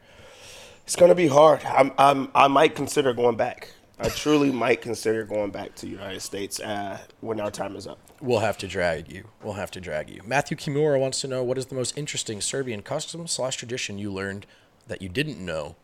It's 0.84 0.96
gonna 0.96 1.14
be 1.14 1.26
hard. 1.28 1.64
I'm, 1.64 1.92
I'm, 1.98 2.30
I 2.34 2.48
might 2.48 2.74
consider 2.74 3.12
going 3.12 3.36
back. 3.36 3.68
I 4.02 4.08
truly 4.08 4.50
might 4.50 4.80
consider 4.80 5.22
going 5.22 5.52
back 5.52 5.76
to 5.76 5.86
the 5.86 5.92
United 5.92 6.20
States 6.20 6.58
uh, 6.58 6.98
when 7.20 7.38
our 7.38 7.52
time 7.52 7.76
is 7.76 7.86
up. 7.86 8.00
We'll 8.20 8.40
have 8.40 8.58
to 8.58 8.66
drag 8.66 9.12
you. 9.12 9.28
We'll 9.44 9.52
have 9.52 9.70
to 9.72 9.80
drag 9.80 10.10
you. 10.10 10.22
Matthew 10.26 10.56
Kimura 10.56 10.98
wants 10.98 11.20
to 11.20 11.28
know 11.28 11.44
what 11.44 11.56
is 11.56 11.66
the 11.66 11.76
most 11.76 11.96
interesting 11.96 12.40
Serbian 12.40 12.82
custom 12.82 13.28
slash 13.28 13.56
tradition 13.56 13.98
you 13.98 14.12
learned 14.12 14.44
that 14.88 15.02
you 15.02 15.08
didn't 15.08 15.38
know 15.38 15.76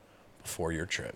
before 0.42 0.72
your 0.72 0.84
trip. 0.84 1.14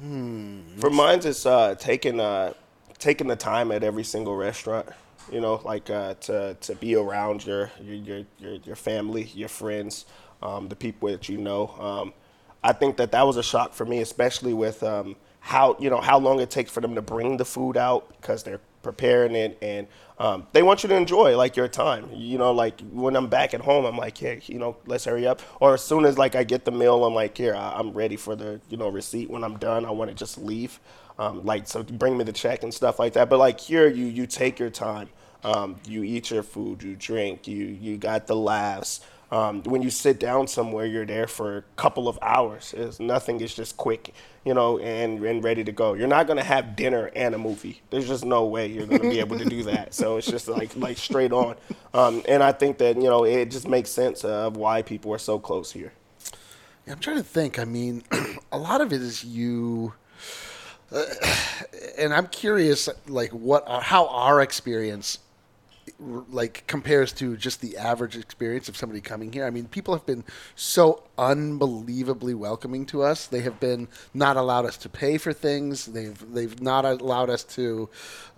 For 0.00 0.88
mine, 0.88 1.20
it's 1.24 1.44
uh, 1.44 1.74
taking 1.74 2.18
uh, 2.20 2.54
taking 2.98 3.26
the 3.26 3.36
time 3.36 3.70
at 3.70 3.84
every 3.84 4.04
single 4.04 4.34
restaurant. 4.34 4.88
You 5.30 5.42
know, 5.42 5.60
like 5.62 5.90
uh, 5.90 6.14
to 6.22 6.56
to 6.58 6.74
be 6.76 6.94
around 6.94 7.44
your 7.44 7.70
your 7.82 7.96
your 7.96 8.24
your, 8.38 8.54
your 8.54 8.76
family, 8.76 9.24
your 9.34 9.50
friends, 9.50 10.06
um, 10.42 10.68
the 10.68 10.76
people 10.76 11.10
that 11.10 11.28
you 11.28 11.36
know. 11.36 11.68
Um, 11.78 12.14
I 12.64 12.72
think 12.72 12.96
that 12.96 13.12
that 13.12 13.26
was 13.26 13.36
a 13.36 13.42
shock 13.42 13.74
for 13.74 13.84
me, 13.84 14.00
especially 14.00 14.54
with 14.54 14.82
um, 14.82 15.16
how 15.40 15.76
you 15.80 15.90
know 15.90 16.00
how 16.00 16.18
long 16.18 16.40
it 16.40 16.50
takes 16.50 16.70
for 16.70 16.80
them 16.80 16.94
to 16.94 17.02
bring 17.02 17.36
the 17.36 17.44
food 17.44 17.76
out 17.76 18.08
because 18.20 18.42
they're 18.42 18.60
preparing 18.82 19.34
it 19.34 19.58
and 19.60 19.86
um, 20.18 20.46
they 20.52 20.62
want 20.62 20.82
you 20.82 20.88
to 20.88 20.94
enjoy 20.94 21.36
like 21.36 21.56
your 21.56 21.68
time. 21.68 22.08
You 22.14 22.38
know, 22.38 22.52
like 22.52 22.80
when 22.92 23.16
I'm 23.16 23.28
back 23.28 23.54
at 23.54 23.60
home, 23.60 23.84
I'm 23.86 23.96
like, 23.96 24.16
hey, 24.18 24.40
you 24.46 24.58
know, 24.58 24.76
let's 24.86 25.04
hurry 25.06 25.26
up. 25.26 25.40
Or 25.60 25.74
as 25.74 25.82
soon 25.82 26.04
as 26.04 26.18
like 26.18 26.34
I 26.34 26.44
get 26.44 26.64
the 26.66 26.70
meal, 26.70 27.04
I'm 27.04 27.14
like, 27.14 27.36
here, 27.36 27.54
I- 27.54 27.74
I'm 27.78 27.92
ready 27.92 28.16
for 28.16 28.36
the 28.36 28.60
you 28.68 28.76
know 28.76 28.88
receipt. 28.88 29.30
When 29.30 29.44
I'm 29.44 29.56
done, 29.58 29.84
I 29.86 29.90
want 29.90 30.10
to 30.10 30.14
just 30.14 30.38
leave. 30.38 30.78
Um, 31.18 31.44
like 31.44 31.66
so, 31.66 31.82
bring 31.82 32.16
me 32.16 32.24
the 32.24 32.32
check 32.32 32.62
and 32.62 32.72
stuff 32.72 32.98
like 32.98 33.14
that. 33.14 33.28
But 33.30 33.38
like 33.38 33.60
here, 33.60 33.88
you 33.88 34.06
you 34.06 34.26
take 34.26 34.58
your 34.58 34.70
time. 34.70 35.08
Um, 35.42 35.76
you 35.86 36.02
eat 36.04 36.30
your 36.30 36.42
food, 36.42 36.82
you 36.82 36.96
drink, 36.96 37.48
you 37.48 37.64
you 37.64 37.96
got 37.96 38.26
the 38.26 38.36
laughs. 38.36 39.00
Um, 39.30 39.62
when 39.62 39.80
you 39.80 39.90
sit 39.90 40.18
down 40.18 40.48
somewhere, 40.48 40.86
you're 40.86 41.06
there 41.06 41.28
for 41.28 41.58
a 41.58 41.62
couple 41.76 42.08
of 42.08 42.18
hours. 42.20 42.74
It's, 42.76 42.98
nothing 42.98 43.40
is 43.40 43.54
just 43.54 43.76
quick, 43.76 44.12
you 44.44 44.54
know, 44.54 44.78
and, 44.80 45.24
and 45.24 45.44
ready 45.44 45.62
to 45.62 45.70
go. 45.70 45.94
You're 45.94 46.08
not 46.08 46.26
gonna 46.26 46.42
have 46.42 46.74
dinner 46.74 47.10
and 47.14 47.34
a 47.34 47.38
movie. 47.38 47.80
There's 47.90 48.08
just 48.08 48.24
no 48.24 48.46
way 48.46 48.66
you're 48.66 48.86
gonna 48.86 49.08
be 49.08 49.20
able 49.20 49.38
to 49.38 49.44
do 49.44 49.62
that. 49.64 49.94
So 49.94 50.16
it's 50.16 50.26
just 50.26 50.48
like 50.48 50.74
like 50.76 50.98
straight 50.98 51.32
on. 51.32 51.54
Um, 51.94 52.22
and 52.28 52.42
I 52.42 52.52
think 52.52 52.78
that 52.78 52.96
you 52.96 53.04
know 53.04 53.24
it 53.24 53.50
just 53.50 53.68
makes 53.68 53.90
sense 53.90 54.24
of 54.24 54.56
why 54.56 54.82
people 54.82 55.12
are 55.12 55.18
so 55.18 55.38
close 55.38 55.70
here. 55.70 55.92
Yeah, 56.86 56.94
I'm 56.94 56.98
trying 56.98 57.18
to 57.18 57.22
think. 57.22 57.58
I 57.58 57.64
mean, 57.64 58.02
a 58.52 58.58
lot 58.58 58.80
of 58.80 58.92
it 58.92 59.00
is 59.00 59.22
you, 59.22 59.92
uh, 60.90 61.04
and 61.98 62.12
I'm 62.12 62.26
curious, 62.28 62.88
like 63.06 63.30
what, 63.30 63.64
uh, 63.66 63.80
how 63.80 64.08
our 64.08 64.40
experience, 64.40 65.18
like 65.98 66.64
compares 66.66 67.12
to 67.14 67.36
just 67.36 67.60
the 67.60 67.76
average 67.76 68.16
experience 68.16 68.68
of 68.68 68.76
somebody 68.76 69.00
coming 69.00 69.32
here. 69.32 69.44
I 69.44 69.50
mean, 69.50 69.66
people 69.66 69.94
have 69.94 70.06
been 70.06 70.24
so 70.54 71.02
unbelievably 71.18 72.34
welcoming 72.34 72.86
to 72.86 73.02
us. 73.02 73.26
They 73.26 73.40
have 73.40 73.60
been 73.60 73.88
not 74.14 74.36
allowed 74.36 74.66
us 74.66 74.76
to 74.78 74.88
pay 74.88 75.18
for 75.18 75.32
things. 75.32 75.86
They've 75.86 76.32
they've 76.32 76.60
not 76.60 76.84
allowed 76.84 77.30
us 77.30 77.44
to 77.44 77.88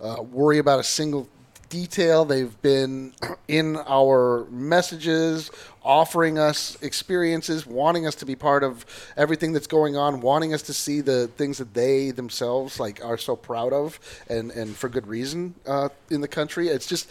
uh, 0.01 0.21
worry 0.21 0.57
about 0.57 0.79
a 0.79 0.83
single 0.83 1.27
detail. 1.73 2.23
They've 2.23 2.61
been 2.61 3.13
in 3.47 3.77
our 3.87 4.45
messages, 4.51 5.49
offering 5.83 6.37
us 6.37 6.77
experiences, 6.83 7.65
wanting 7.65 8.05
us 8.05 8.13
to 8.15 8.25
be 8.27 8.35
part 8.35 8.63
of 8.63 8.85
everything 9.17 9.53
that's 9.53 9.65
going 9.65 9.97
on, 9.97 10.21
wanting 10.21 10.53
us 10.53 10.61
to 10.63 10.73
see 10.73 11.01
the 11.01 11.27
things 11.29 11.57
that 11.57 11.73
they 11.73 12.11
themselves 12.11 12.79
like 12.79 13.03
are 13.03 13.17
so 13.17 13.35
proud 13.35 13.73
of, 13.73 13.99
and 14.29 14.51
and 14.51 14.75
for 14.75 14.87
good 14.87 15.07
reason 15.07 15.55
uh, 15.65 15.89
in 16.11 16.21
the 16.21 16.27
country. 16.27 16.67
It's 16.67 16.85
just 16.85 17.09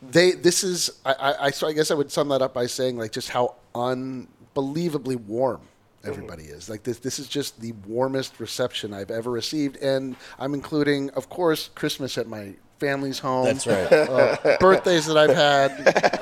they. 0.00 0.30
This 0.30 0.62
is 0.62 1.00
I, 1.04 1.12
I, 1.12 1.44
I. 1.46 1.50
So 1.50 1.66
I 1.66 1.72
guess 1.72 1.90
I 1.90 1.94
would 1.94 2.12
sum 2.12 2.28
that 2.28 2.40
up 2.40 2.54
by 2.54 2.66
saying 2.66 2.96
like 2.96 3.10
just 3.10 3.30
how 3.30 3.56
unbelievably 3.74 5.16
warm 5.16 5.62
everybody 6.04 6.44
is. 6.44 6.70
Like 6.70 6.84
this 6.84 7.00
this 7.00 7.18
is 7.18 7.26
just 7.26 7.60
the 7.60 7.72
warmest 7.88 8.38
reception 8.38 8.94
I've 8.94 9.10
ever 9.10 9.32
received 9.32 9.76
and 9.78 10.14
I'm 10.38 10.54
including 10.54 11.10
of 11.10 11.28
course 11.28 11.70
Christmas 11.74 12.16
at 12.16 12.28
my 12.28 12.54
family's 12.78 13.18
home. 13.18 13.44
That's 13.44 13.66
right. 13.66 13.86
Uh, 14.16 14.56
birthdays 14.60 15.06
that 15.06 15.16
I've 15.16 15.34
had, 15.34 15.70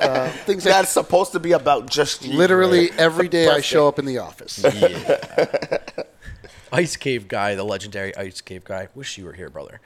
uh, 0.01 0.29
things 0.45 0.63
that 0.63 0.71
That's 0.71 0.89
supposed 0.89 1.31
to 1.33 1.39
be 1.39 1.51
about 1.53 1.89
just 1.89 2.25
you. 2.25 2.37
literally 2.37 2.89
every 2.97 3.27
day 3.27 3.47
I 3.47 3.61
show 3.61 3.87
up 3.87 3.99
in 3.99 4.05
the 4.05 4.17
office. 4.19 4.63
Ice 6.71 6.97
Cave 6.97 7.27
Guy, 7.27 7.55
the 7.55 7.63
legendary 7.63 8.15
Ice 8.17 8.41
Cave 8.41 8.63
Guy. 8.63 8.89
Wish 8.95 9.17
you 9.17 9.25
were 9.25 9.33
here, 9.33 9.49
brother. 9.49 9.79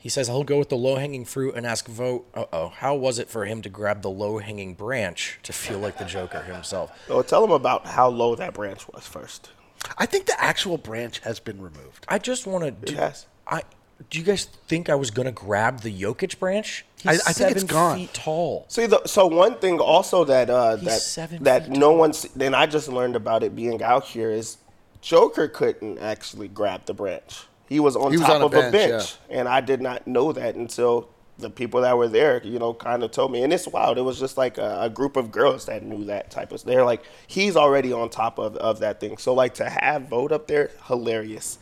He 0.00 0.08
says 0.08 0.28
he'll 0.28 0.44
go 0.44 0.58
with 0.58 0.68
the 0.68 0.76
low 0.76 0.96
hanging 0.96 1.24
fruit 1.24 1.54
and 1.56 1.66
ask 1.66 1.88
Vogt, 1.88 2.26
uh 2.34 2.44
oh, 2.52 2.68
how 2.68 2.94
was 2.94 3.18
it 3.18 3.28
for 3.28 3.46
him 3.46 3.62
to 3.62 3.68
grab 3.68 4.02
the 4.02 4.10
low 4.10 4.38
hanging 4.38 4.74
branch 4.74 5.40
to 5.42 5.52
feel 5.52 5.78
like 5.78 5.98
the 5.98 6.04
Joker 6.04 6.42
himself? 6.42 6.92
So 7.08 7.22
tell 7.22 7.44
him 7.44 7.50
about 7.50 7.86
how 7.86 8.08
low 8.08 8.34
that 8.36 8.54
branch 8.54 8.86
was 8.88 9.06
first. 9.06 9.50
I 9.96 10.06
think 10.06 10.26
the 10.26 10.40
actual 10.40 10.78
branch 10.78 11.20
has 11.20 11.40
been 11.40 11.60
removed. 11.60 12.04
I 12.08 12.18
just 12.18 12.46
want 12.46 12.64
to. 12.64 12.70
Do, 12.70 12.94
has. 12.94 13.26
I 13.46 13.62
do 14.10 14.18
you 14.18 14.24
guys 14.24 14.44
think 14.44 14.88
I 14.88 14.94
was 14.94 15.10
gonna 15.10 15.32
grab 15.32 15.80
the 15.80 15.92
Jokic 15.92 16.38
branch? 16.38 16.84
He's 17.00 17.20
I- 17.26 17.30
I 17.30 17.32
think 17.32 17.50
it's 17.52 17.64
gone. 17.64 17.96
feet 17.98 18.14
tall. 18.14 18.64
See, 18.68 18.86
the, 18.86 19.02
so 19.06 19.26
one 19.26 19.56
thing 19.58 19.80
also 19.80 20.24
that 20.24 20.48
uh, 20.50 20.76
that 20.76 21.00
that 21.42 21.66
feet 21.66 21.76
no 21.76 21.92
one's 21.92 22.22
then 22.34 22.54
I 22.54 22.66
just 22.66 22.88
learned 22.88 23.16
about 23.16 23.42
it 23.42 23.54
being 23.56 23.82
out 23.82 24.04
here 24.04 24.30
is 24.30 24.58
Joker 25.00 25.48
couldn't 25.48 25.98
actually 25.98 26.48
grab 26.48 26.86
the 26.86 26.94
branch. 26.94 27.44
He 27.68 27.80
was 27.80 27.96
on 27.96 28.10
He 28.12 28.16
was 28.18 28.26
top 28.26 28.36
on 28.36 28.42
a 28.42 28.46
of 28.46 28.54
a 28.54 28.70
bench, 28.70 28.72
bench, 28.72 29.16
and 29.30 29.46
I 29.48 29.60
did 29.60 29.80
not 29.80 30.06
know 30.06 30.32
that 30.32 30.54
until 30.54 31.08
the 31.38 31.50
people 31.50 31.82
that 31.82 31.96
were 31.96 32.08
there, 32.08 32.40
you 32.44 32.58
know, 32.58 32.74
kind 32.74 33.04
of 33.04 33.12
told 33.12 33.30
me. 33.30 33.42
And 33.44 33.52
it's 33.52 33.68
wild. 33.68 33.96
It 33.96 34.02
was 34.02 34.18
just 34.18 34.36
like 34.36 34.58
a, 34.58 34.78
a 34.82 34.90
group 34.90 35.16
of 35.16 35.30
girls 35.30 35.66
that 35.66 35.84
knew 35.84 36.04
that 36.06 36.30
type 36.32 36.50
of. 36.50 36.64
They're 36.64 36.84
like, 36.84 37.04
he's 37.28 37.56
already 37.56 37.92
on 37.92 38.10
top 38.10 38.38
of, 38.38 38.56
of 38.56 38.80
that 38.80 38.98
thing. 38.98 39.18
So 39.18 39.34
like 39.34 39.54
to 39.54 39.68
have 39.70 40.08
Vogt 40.08 40.32
up 40.32 40.48
there, 40.48 40.70
hilarious. 40.86 41.58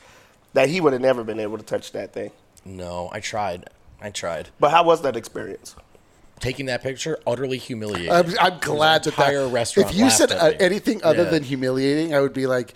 That 0.54 0.68
he 0.68 0.80
would 0.80 0.92
have 0.92 1.02
never 1.02 1.22
been 1.24 1.40
able 1.40 1.58
to 1.58 1.64
touch 1.64 1.92
that 1.92 2.12
thing. 2.12 2.30
No, 2.64 3.08
I 3.12 3.20
tried. 3.20 3.68
I 4.00 4.10
tried. 4.10 4.48
But 4.58 4.70
how 4.70 4.84
was 4.84 5.02
that 5.02 5.16
experience? 5.16 5.76
Taking 6.40 6.66
that 6.66 6.82
picture, 6.82 7.18
utterly 7.26 7.56
humiliating. 7.58 8.10
I'm, 8.12 8.26
I'm 8.40 8.58
glad 8.58 9.04
that 9.04 9.10
entire 9.12 9.44
that, 9.44 9.52
restaurant 9.52 9.90
If 9.90 9.96
you 9.96 10.10
said 10.10 10.30
at 10.32 10.38
uh, 10.40 10.48
me. 10.50 10.56
anything 10.60 11.02
other 11.02 11.22
Yeah. 11.24 11.30
than 11.30 11.42
humiliating, 11.44 12.14
I 12.14 12.20
would 12.20 12.34
be 12.34 12.46
like, 12.46 12.74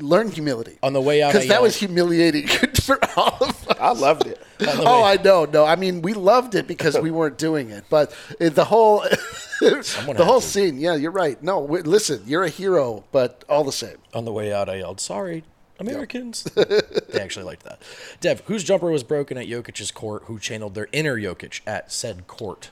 learn 0.00 0.30
humility. 0.30 0.78
On 0.82 0.92
the 0.92 1.00
way 1.00 1.22
out, 1.22 1.32
because 1.32 1.48
that 1.48 1.62
was 1.62 1.76
humiliating 1.76 2.46
for 2.82 2.98
all 3.16 3.38
of 3.40 3.68
us. 3.68 3.76
I 3.80 3.92
loved 3.92 4.26
it. 4.26 4.42
Oh, 4.60 5.02
I 5.02 5.16
know. 5.16 5.44
No, 5.46 5.64
I 5.64 5.76
mean 5.76 6.02
we 6.02 6.12
loved 6.14 6.54
it 6.54 6.66
because 6.66 6.98
we 6.98 7.10
weren't 7.10 7.38
doing 7.38 7.70
it, 7.70 7.84
but 7.88 8.14
the 8.38 8.64
whole 8.64 9.00
the 9.60 10.24
whole 10.24 10.40
to. 10.40 10.46
scene. 10.46 10.78
Yeah, 10.78 10.94
you're 10.94 11.10
right. 11.10 11.40
No, 11.42 11.62
w- 11.62 11.82
listen, 11.84 12.22
you're 12.26 12.44
a 12.44 12.48
hero, 12.50 13.04
but 13.12 13.44
all 13.48 13.64
the 13.64 13.72
same. 13.72 13.96
On 14.14 14.24
the 14.24 14.32
way 14.32 14.52
out, 14.52 14.68
I 14.68 14.76
yelled, 14.76 15.00
"Sorry, 15.00 15.44
Americans!" 15.78 16.42
they 16.54 17.20
actually 17.20 17.44
liked 17.44 17.64
that. 17.64 17.80
Dev, 18.20 18.40
whose 18.46 18.64
jumper 18.64 18.90
was 18.90 19.02
broken 19.04 19.36
at 19.38 19.46
Jokic's 19.46 19.90
court? 19.90 20.24
Who 20.26 20.38
channeled 20.38 20.74
their 20.74 20.88
inner 20.92 21.16
Jokic 21.18 21.60
at 21.66 21.92
said 21.92 22.26
court? 22.26 22.70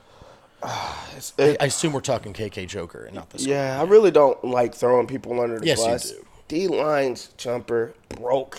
It's- 1.17 1.33
I, 1.39 1.43
it- 1.43 1.57
I 1.61 1.65
assume 1.67 1.93
we're 1.93 2.01
talking 2.01 2.33
KK 2.33 2.67
Joker 2.69 3.05
and 3.05 3.15
not 3.15 3.31
this. 3.31 3.47
Yeah, 3.47 3.81
I 3.81 3.85
really 3.85 4.11
don't 4.11 4.43
like 4.45 4.75
throwing 4.75 5.07
people 5.07 5.41
under 5.41 5.59
the 5.59 5.67
Yes, 5.67 5.79
you 5.81 5.85
bus. 5.87 6.11
do. 6.13 6.27
D 6.49 6.69
line's 6.69 7.29
jumper 7.37 7.95
broke, 8.11 8.59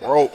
broke, 0.00 0.32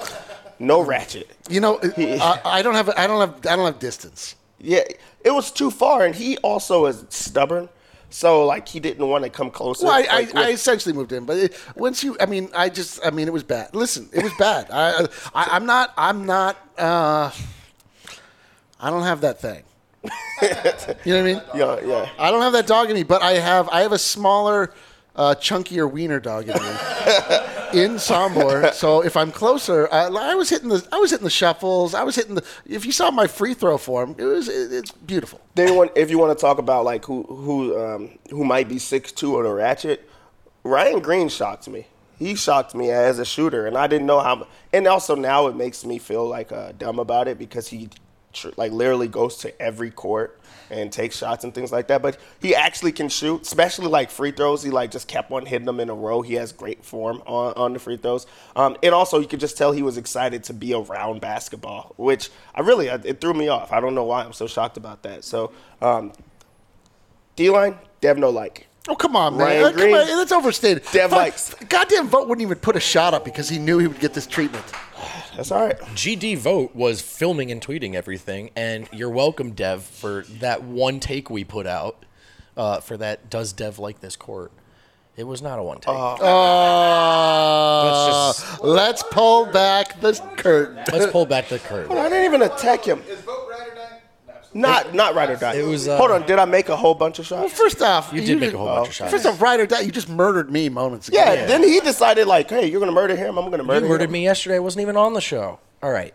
no 0.60 0.82
ratchet. 0.82 1.30
You 1.49 1.60
know, 1.60 1.80
I, 1.97 2.41
I 2.43 2.62
don't 2.62 2.76
have 2.76 2.89
I 2.89 3.08
don't 3.08 3.20
have 3.20 3.45
I 3.51 3.56
don't 3.56 3.66
have 3.66 3.80
distance. 3.80 4.36
Yeah, 4.60 4.84
it 5.24 5.32
was 5.32 5.51
too 5.51 5.72
far, 5.72 6.06
and 6.06 6.14
he 6.16 6.38
also 6.38 6.86
is 6.86 7.04
stubborn. 7.10 7.68
So 8.14 8.45
like 8.45 8.68
he 8.68 8.80
didn't 8.80 9.07
want 9.07 9.24
to 9.24 9.30
come 9.32 9.49
closer. 9.49 9.88
Well, 9.88 9.95
I, 9.95 10.01
like, 10.01 10.36
I, 10.36 10.49
I 10.49 10.51
essentially 10.51 10.93
moved 10.93 11.11
in, 11.11 11.26
but 11.26 11.36
it, 11.36 11.59
once 11.76 12.03
you, 12.03 12.16
I 12.20 12.28
mean, 12.28 12.47
I 12.55 12.70
just, 12.70 13.03
I 13.03 13.09
mean, 13.09 13.28
it 13.28 13.34
was 13.34 13.41
bad. 13.41 13.74
Listen, 13.74 14.07
it 14.14 14.22
was 14.22 14.32
bad. 14.38 14.68
I, 14.72 15.07
I, 15.34 15.49
I'm 15.55 15.66
not, 15.66 15.93
I'm 15.97 16.28
not. 16.28 16.55
Uh, 16.78 17.32
I 18.80 18.91
don't 18.91 19.01
have 19.01 19.22
that 19.22 19.41
thing. 19.41 19.64
you 20.03 20.11
know 20.43 20.93
what 20.93 21.07
I 21.07 21.22
mean? 21.24 21.41
Yeah, 21.55 21.80
yeah. 21.84 22.09
I 22.20 22.30
don't 22.30 22.43
have 22.43 22.53
that 22.53 22.68
dog 22.68 22.91
in 22.91 22.95
me, 22.95 23.01
but 23.01 23.24
I 23.24 23.32
have 23.34 23.68
I 23.70 23.82
have 23.82 23.93
a 23.93 23.97
smaller, 23.97 24.72
uh, 25.16 25.36
chunkier 25.36 25.89
wiener 25.89 26.20
dog 26.20 26.49
in 26.49 26.53
me 26.53 26.59
in 27.74 27.95
Sombor. 27.95 28.74
So 28.74 29.03
if 29.03 29.16
I'm 29.16 29.32
closer, 29.32 29.88
I, 29.91 30.07
I 30.07 30.36
was 30.36 30.49
hitting 30.49 30.70
the 30.70 30.86
I 30.91 30.97
was 30.97 31.11
hitting 31.11 31.24
the 31.24 31.30
shuffles. 31.30 31.93
I 31.93 32.03
was 32.03 32.16
hitting 32.16 32.36
the. 32.36 32.45
If 32.66 32.86
you 32.86 32.91
saw 32.91 33.11
my 33.11 33.28
free 33.28 33.53
throw 33.53 33.78
form, 33.78 34.16
it 34.18 34.26
was 34.26 34.47
it, 34.47 34.72
it's 34.72 34.91
beautiful. 34.91 35.41
Then 35.55 35.89
if 35.95 36.09
you 36.09 36.18
want 36.18 36.38
to 36.38 36.41
talk 36.41 36.57
about 36.57 36.86
like 36.86 37.05
who 37.05 37.24
who 37.24 37.80
um, 37.80 38.18
who 38.30 38.43
might 38.43 38.68
be 38.68 38.80
six 38.80 39.11
two 39.11 39.36
or 39.36 39.43
the 39.43 39.51
ratchet, 39.51 40.09
Ryan 40.64 40.99
Green 40.99 41.30
shocked 41.30 41.68
me. 41.68 41.88
He 42.18 42.36
shocked 42.36 42.76
me 42.76 42.89
as 42.91 43.20
a 43.20 43.26
shooter, 43.26 43.68
and 43.68 43.78
I 43.78 43.88
didn't 43.88 44.07
know 44.07 44.20
how. 44.20 44.47
And 44.72 44.88
also 44.88 45.16
now 45.16 45.47
it 45.47 45.55
makes 45.55 45.84
me 45.86 45.99
feel 45.99 46.28
like 46.28 46.51
uh, 46.51 46.72
dumb 46.78 46.99
about 46.99 47.28
it 47.28 47.38
because 47.38 47.68
he 47.68 47.89
tr- 48.32 48.49
like 48.55 48.72
literally 48.72 49.07
goes 49.07 49.38
to 49.38 49.61
every 49.61 49.91
court 49.91 50.39
and 50.70 50.91
take 50.91 51.11
shots 51.11 51.43
and 51.43 51.53
things 51.53 51.72
like 51.72 51.88
that. 51.88 52.01
But 52.01 52.18
he 52.41 52.55
actually 52.55 52.91
can 52.91 53.09
shoot, 53.09 53.41
especially 53.41 53.88
like 53.88 54.09
free 54.09 54.32
throws. 54.32 54.64
He 54.64 54.70
like 54.70 54.91
just 54.91 55.07
kept 55.07 55.32
on 55.32 55.45
hitting 55.45 55.66
them 55.66 55.80
in 55.80 55.89
a 55.89 55.93
row. 55.93 56.22
He 56.22 56.36
has 56.36 56.51
great 56.51 56.84
form 56.84 57.22
on, 57.26 57.53
on 57.53 57.74
the 57.74 57.80
free 57.80 57.97
throws. 57.97 58.26
Um, 58.55 58.78
and 58.84 58.93
also 58.93 59.20
you 59.20 59.28
could 59.28 59.39
just 59.39 59.57
tell 59.57 59.72
he 59.72 59.84
was 59.84 59.97
excited 59.97 60.43
to 60.45 60.53
be 60.53 60.74
around 60.74 61.22
basketball, 61.22 61.93
which 61.97 62.30
I 62.55 62.61
really 62.61 62.88
it 62.88 63.22
threw 63.22 63.34
me 63.34 63.47
off. 63.47 63.72
I 63.72 63.80
don't 63.80 63.95
know 63.95 64.05
why 64.05 64.24
I'm 64.24 64.34
so 64.34 64.47
shocked 64.47 64.78
about 64.78 65.03
that. 65.03 65.24
So 65.24 65.51
um, 65.82 66.14
D 67.36 67.49
line, 67.49 67.78
Dev 68.01 68.18
no 68.18 68.30
like. 68.30 68.68
Oh 68.89 68.95
come 68.95 69.16
on, 69.16 69.38
man! 69.38 69.64
Uh, 69.64 69.72
come 69.72 69.93
on, 69.93 70.07
that's 70.07 70.34
overstated. 70.34 70.84
Dev 70.91 71.11
Fuck, 71.11 71.18
likes. 71.18 71.53
Goddamn 71.70 72.09
Vogt 72.09 72.28
wouldn't 72.28 72.45
even 72.45 72.57
put 72.57 72.76
a 72.76 72.82
shot 72.82 73.14
up 73.14 73.24
because 73.24 73.47
he 73.47 73.57
knew 73.57 73.78
he 73.78 73.88
would 73.88 74.01
get 74.01 74.14
this 74.14 74.28
treatment. 74.28 74.66
That's 75.36 75.51
all 75.51 75.65
right. 75.65 75.79
GD 75.79 76.38
Vogt 76.38 76.75
was 76.75 77.01
filming 77.01 77.51
and 77.51 77.59
tweeting 77.61 77.95
everything, 77.95 78.51
and 78.55 78.88
you're 78.93 79.09
welcome, 79.09 79.51
Dev, 79.51 79.84
for 79.84 80.25
that 80.39 80.63
one 80.63 80.99
take 80.99 81.29
we 81.29 81.43
put 81.43 81.65
out 81.65 82.05
uh, 82.55 82.79
for 82.81 82.97
that. 82.97 83.29
Does 83.29 83.51
Dev 83.51 83.79
like 83.79 83.99
this 83.99 84.15
court? 84.15 84.51
It 85.15 85.25
was 85.25 85.41
not 85.43 85.59
a 85.59 85.63
one 85.63 85.79
take. 85.79 85.89
Uh, 85.93 86.17
Let's 87.86 88.61
let's 88.61 89.03
pull 89.11 89.45
back 89.45 90.01
the 90.01 90.13
curtain. 90.38 90.84
Let's 90.91 91.11
pull 91.11 91.25
back 91.27 91.49
the 91.49 91.59
curtain. 91.59 91.95
I 91.97 92.09
didn't 92.09 92.25
even 92.25 92.41
attack 92.41 92.84
him. 92.86 93.01
Not 94.54 94.93
not 94.93 95.16
right 95.16 95.30
or 95.30 95.36
die. 95.36 95.56
It 95.56 95.66
was, 95.66 95.88
uh, 95.88 95.97
Hold 95.97 96.12
on. 96.12 96.26
Did 96.28 96.38
I 96.39 96.45
make 96.45 96.70
a 96.70 96.76
whole 96.76 96.93
bunch 96.93 97.18
of 97.20 97.26
shots? 97.26 97.39
Well, 97.41 97.49
First 97.49 97.82
off, 97.82 98.12
You 98.14 98.22
did 98.22 98.39
make 98.39 98.54
a 98.54 98.58
whole 98.58 98.68
bunch 98.68 98.89
of 98.89 98.93
shots. 98.93 99.12
First 99.12 99.26
off, 99.26 99.41
right 99.41 99.60
or 99.60 99.66
die, 99.66 99.82
you 99.82 99.91
just 99.91 100.10
murdered 100.10 100.51
me 100.51 100.70
moments 100.70 101.08
ago. 101.08 101.18
yeah, 101.18 101.45
Then 101.45 101.64
he 101.64 101.80
decided 101.80 102.28
like, 102.28 102.49
hey, 102.49 102.68
you're 102.68 102.80
gonna 102.80 102.91
murder 102.91 103.16
him. 103.16 103.38
I'm 103.38 103.49
gonna 103.49 103.64
murder 103.64 103.86
You 103.86 103.91
murdered 103.91 104.06
him. 104.06 104.12
me 104.12 104.24
yesterday. 104.24 104.56
I 104.56 104.60
wasn't 104.60 104.84
even 104.84 104.95
on 104.97 105.14
the 105.14 105.22
show. 105.22 105.60
All 105.82 105.91
right. 105.91 106.14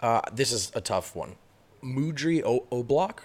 Uh, 0.00 0.20
this 0.32 0.52
is 0.52 0.70
a 0.74 0.80
tough 0.80 1.16
one. 1.16 1.36
Mudri 1.82 2.42
o- 2.44 2.66
Oblak? 2.70 3.18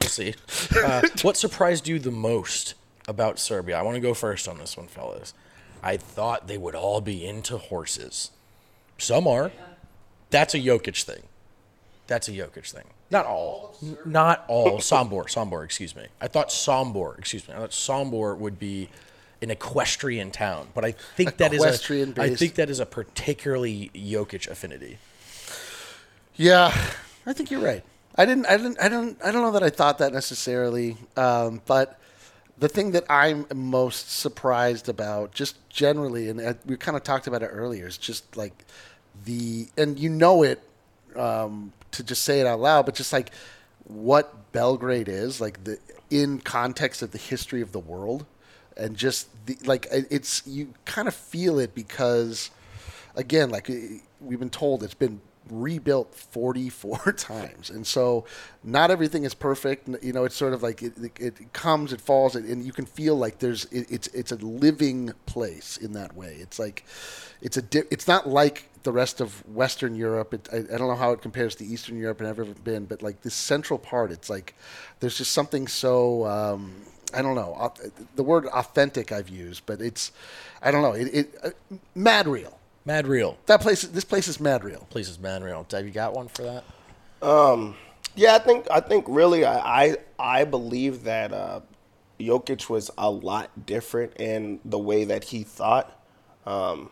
We'll 0.00 0.08
see. 0.10 0.34
Uh, 0.76 1.02
what 1.22 1.36
surprised 1.36 1.88
you 1.88 1.98
the 1.98 2.10
most 2.10 2.74
about 3.08 3.38
Serbia? 3.38 3.78
I 3.78 3.82
want 3.82 3.96
to 3.96 4.00
go 4.00 4.14
first 4.14 4.48
on 4.48 4.58
this 4.58 4.76
one, 4.76 4.86
fellas. 4.86 5.34
I 5.82 5.96
thought 5.96 6.48
they 6.48 6.58
would 6.58 6.74
all 6.74 7.00
be 7.00 7.24
into 7.26 7.58
horses. 7.58 8.30
Some 8.98 9.26
are. 9.26 9.52
That's 10.30 10.54
a 10.54 10.58
Jokic 10.58 11.02
thing. 11.02 11.22
That's 12.06 12.28
a 12.28 12.32
Jokic 12.32 12.70
thing. 12.70 12.84
Not 13.10 13.26
all. 13.26 13.76
N- 13.82 13.98
Not 14.04 14.44
all. 14.48 14.78
Sombor. 14.78 15.24
Sombor, 15.24 15.64
excuse 15.64 15.94
me. 15.96 16.06
I 16.20 16.28
thought 16.28 16.48
Sombor, 16.48 17.18
excuse 17.18 17.46
me. 17.48 17.54
I 17.54 17.58
thought 17.58 17.70
Sombor 17.70 18.36
would 18.36 18.58
be 18.58 18.88
an 19.42 19.50
equestrian 19.50 20.30
town, 20.30 20.68
but 20.74 20.84
I 20.84 20.92
think 20.92 21.36
that 21.38 21.52
is 21.52 21.62
a, 21.62 21.66
Equestrian 21.66 22.14
I 22.18 22.34
think 22.34 22.54
that 22.54 22.70
is 22.70 22.80
a 22.80 22.86
particularly 22.86 23.90
Jokic 23.94 24.48
affinity. 24.48 24.98
Yeah, 26.36 26.76
I 27.26 27.32
think 27.32 27.50
you're 27.50 27.60
right. 27.60 27.82
I 28.16 28.24
didn't. 28.24 28.46
I 28.46 28.56
didn't. 28.56 28.80
I 28.80 28.88
don't. 28.88 29.18
I 29.22 29.30
don't 29.30 29.42
know 29.42 29.52
that 29.52 29.62
I 29.62 29.70
thought 29.70 29.98
that 29.98 30.12
necessarily. 30.12 30.96
Um, 31.16 31.60
but 31.66 32.00
the 32.58 32.68
thing 32.68 32.92
that 32.92 33.04
I'm 33.10 33.46
most 33.54 34.10
surprised 34.18 34.88
about, 34.88 35.32
just 35.32 35.56
generally, 35.68 36.28
and 36.30 36.40
uh, 36.40 36.54
we 36.64 36.76
kind 36.76 36.96
of 36.96 37.02
talked 37.02 37.26
about 37.26 37.42
it 37.42 37.50
earlier, 37.52 37.86
is 37.86 37.98
just 37.98 38.36
like 38.36 38.64
the 39.24 39.68
and 39.76 39.98
you 39.98 40.08
know 40.08 40.42
it 40.42 40.62
um, 41.14 41.72
to 41.96 42.04
just 42.04 42.22
say 42.22 42.40
it 42.40 42.46
out 42.46 42.60
loud, 42.60 42.86
but 42.86 42.94
just 42.94 43.12
like 43.12 43.30
what 43.84 44.52
Belgrade 44.52 45.08
is, 45.08 45.40
like 45.40 45.64
the 45.64 45.78
in 46.10 46.38
context 46.40 47.02
of 47.02 47.10
the 47.10 47.18
history 47.18 47.60
of 47.60 47.72
the 47.72 47.80
world, 47.80 48.26
and 48.76 48.96
just 48.96 49.28
the 49.46 49.56
like 49.64 49.86
it's 49.90 50.42
you 50.46 50.74
kind 50.84 51.08
of 51.08 51.14
feel 51.14 51.58
it 51.58 51.74
because 51.74 52.50
again, 53.14 53.50
like 53.50 53.70
we've 54.20 54.38
been 54.38 54.50
told, 54.50 54.82
it's 54.82 54.94
been 54.94 55.20
rebuilt 55.50 56.14
44 56.14 57.12
times, 57.16 57.70
and 57.70 57.86
so 57.86 58.24
not 58.62 58.90
everything 58.90 59.24
is 59.24 59.34
perfect. 59.34 59.88
You 60.02 60.12
know, 60.12 60.24
it's 60.24 60.36
sort 60.36 60.52
of 60.52 60.62
like 60.62 60.82
it, 60.82 60.92
it, 60.98 61.20
it 61.20 61.52
comes, 61.52 61.92
it 61.92 62.00
falls, 62.00 62.36
and 62.36 62.64
you 62.64 62.72
can 62.72 62.86
feel 62.86 63.16
like 63.16 63.38
there's 63.38 63.64
it, 63.66 63.86
it's 63.90 64.08
it's 64.08 64.32
a 64.32 64.36
living 64.36 65.12
place 65.26 65.76
in 65.76 65.92
that 65.92 66.14
way. 66.16 66.36
It's 66.40 66.58
like 66.58 66.84
it's 67.40 67.56
a 67.56 67.62
di- 67.62 67.88
it's 67.90 68.08
not 68.08 68.28
like 68.28 68.68
the 68.86 68.92
rest 68.92 69.20
of 69.20 69.46
Western 69.46 69.94
Europe. 69.94 70.32
It, 70.32 70.48
I, 70.50 70.56
I 70.56 70.78
don't 70.78 70.88
know 70.88 70.94
how 70.96 71.12
it 71.12 71.20
compares 71.20 71.54
to 71.56 71.66
Eastern 71.66 71.98
Europe 71.98 72.20
and 72.20 72.28
ever 72.28 72.46
been, 72.46 72.86
but 72.86 73.02
like 73.02 73.20
this 73.20 73.34
central 73.34 73.78
part, 73.78 74.10
it's 74.10 74.30
like 74.30 74.54
there's 75.00 75.18
just 75.18 75.32
something 75.32 75.68
so. 75.68 76.24
Um, 76.26 76.74
I 77.14 77.22
don't 77.22 77.34
know. 77.34 77.72
The 78.16 78.22
word 78.22 78.46
authentic 78.46 79.12
I've 79.12 79.28
used, 79.28 79.64
but 79.66 79.80
it's, 79.80 80.10
I 80.60 80.70
don't 80.72 80.82
know. 80.82 80.92
It, 80.92 81.14
it 81.14 81.34
uh, 81.42 81.50
mad 81.94 82.26
real. 82.26 82.58
Mad 82.84 83.06
real. 83.06 83.38
That 83.46 83.60
place, 83.60 83.82
this 83.82 84.04
place 84.04 84.28
is 84.28 84.40
mad 84.40 84.64
real. 84.64 84.86
Please 84.90 85.08
is 85.08 85.18
mad 85.18 85.42
real. 85.42 85.66
Have 85.70 85.84
you 85.84 85.92
got 85.92 86.14
one 86.14 86.28
for 86.28 86.42
that? 86.42 86.64
Yeah, 88.16 88.36
I 88.36 88.38
think 88.38 88.66
I 88.70 88.80
think 88.80 89.04
really 89.08 89.44
I 89.44 89.84
I, 89.84 89.96
I 90.18 90.44
believe 90.44 91.04
that 91.04 91.32
uh, 91.32 91.60
Jokic 92.20 92.68
was 92.70 92.90
a 92.96 93.10
lot 93.10 93.66
different 93.66 94.14
in 94.16 94.60
the 94.64 94.78
way 94.78 95.04
that 95.04 95.24
he 95.24 95.42
thought. 95.44 95.92
Um, 96.46 96.90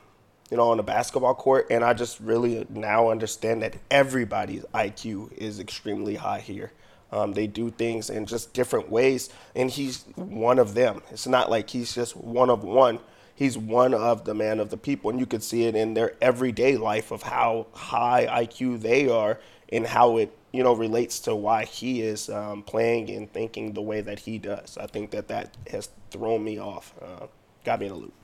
you 0.51 0.57
know, 0.57 0.71
on 0.71 0.77
the 0.77 0.83
basketball 0.83 1.35
court, 1.35 1.67
and 1.71 1.83
I 1.85 1.95
just 1.95 2.21
really 2.21 2.67
now 2.69 3.11
understand 3.11 3.63
that 3.63 3.77
everybody's 3.91 4.65
IQ 4.75 5.33
is 5.33 5.59
extremely 5.59 6.17
high 6.17 6.41
here. 6.41 6.73
Um, 7.11 7.33
they 7.33 7.47
do 7.47 7.71
things 7.71 8.11
in 8.11 8.27
just 8.27 8.53
different 8.53 8.91
ways, 8.91 9.31
and 9.55 9.71
he's 9.71 10.05
one 10.17 10.59
of 10.59 10.75
them. 10.75 11.03
It's 11.11 11.27
not 11.27 11.51
like 11.51 11.71
he's 11.71 11.95
just 11.95 12.17
one 12.17 12.51
of 12.51 12.65
one. 12.65 12.99
He's 13.37 13.59
one 13.59 13.95
of 13.95 14.25
the 14.25 14.35
man 14.35 14.61
of 14.61 14.71
the 14.71 14.77
people, 14.77 15.11
and 15.11 15.19
you 15.19 15.27
could 15.27 15.43
see 15.43 15.65
it 15.65 15.75
in 15.75 15.95
their 15.95 16.15
everyday 16.21 16.77
life 16.77 17.11
of 17.11 17.23
how 17.23 17.67
high 17.73 18.27
IQ 18.27 18.81
they 18.81 19.09
are 19.09 19.41
and 19.73 19.87
how 19.87 20.19
it 20.19 20.37
you 20.53 20.63
know 20.63 20.73
relates 20.73 21.19
to 21.21 21.35
why 21.35 21.65
he 21.65 22.03
is 22.03 22.29
um, 22.29 22.63
playing 22.63 23.11
and 23.11 23.33
thinking 23.33 23.73
the 23.73 23.83
way 23.83 24.01
that 24.01 24.21
he 24.21 24.39
does. 24.39 24.77
I 24.79 24.87
think 24.87 25.11
that 25.13 25.29
that 25.29 25.57
has 25.71 25.89
thrown 26.11 26.45
me 26.45 26.59
off, 26.59 26.95
uh, 27.01 27.27
got 27.65 27.81
me 27.81 27.87
in 27.87 27.93
a 27.93 27.97
loop. 27.97 28.15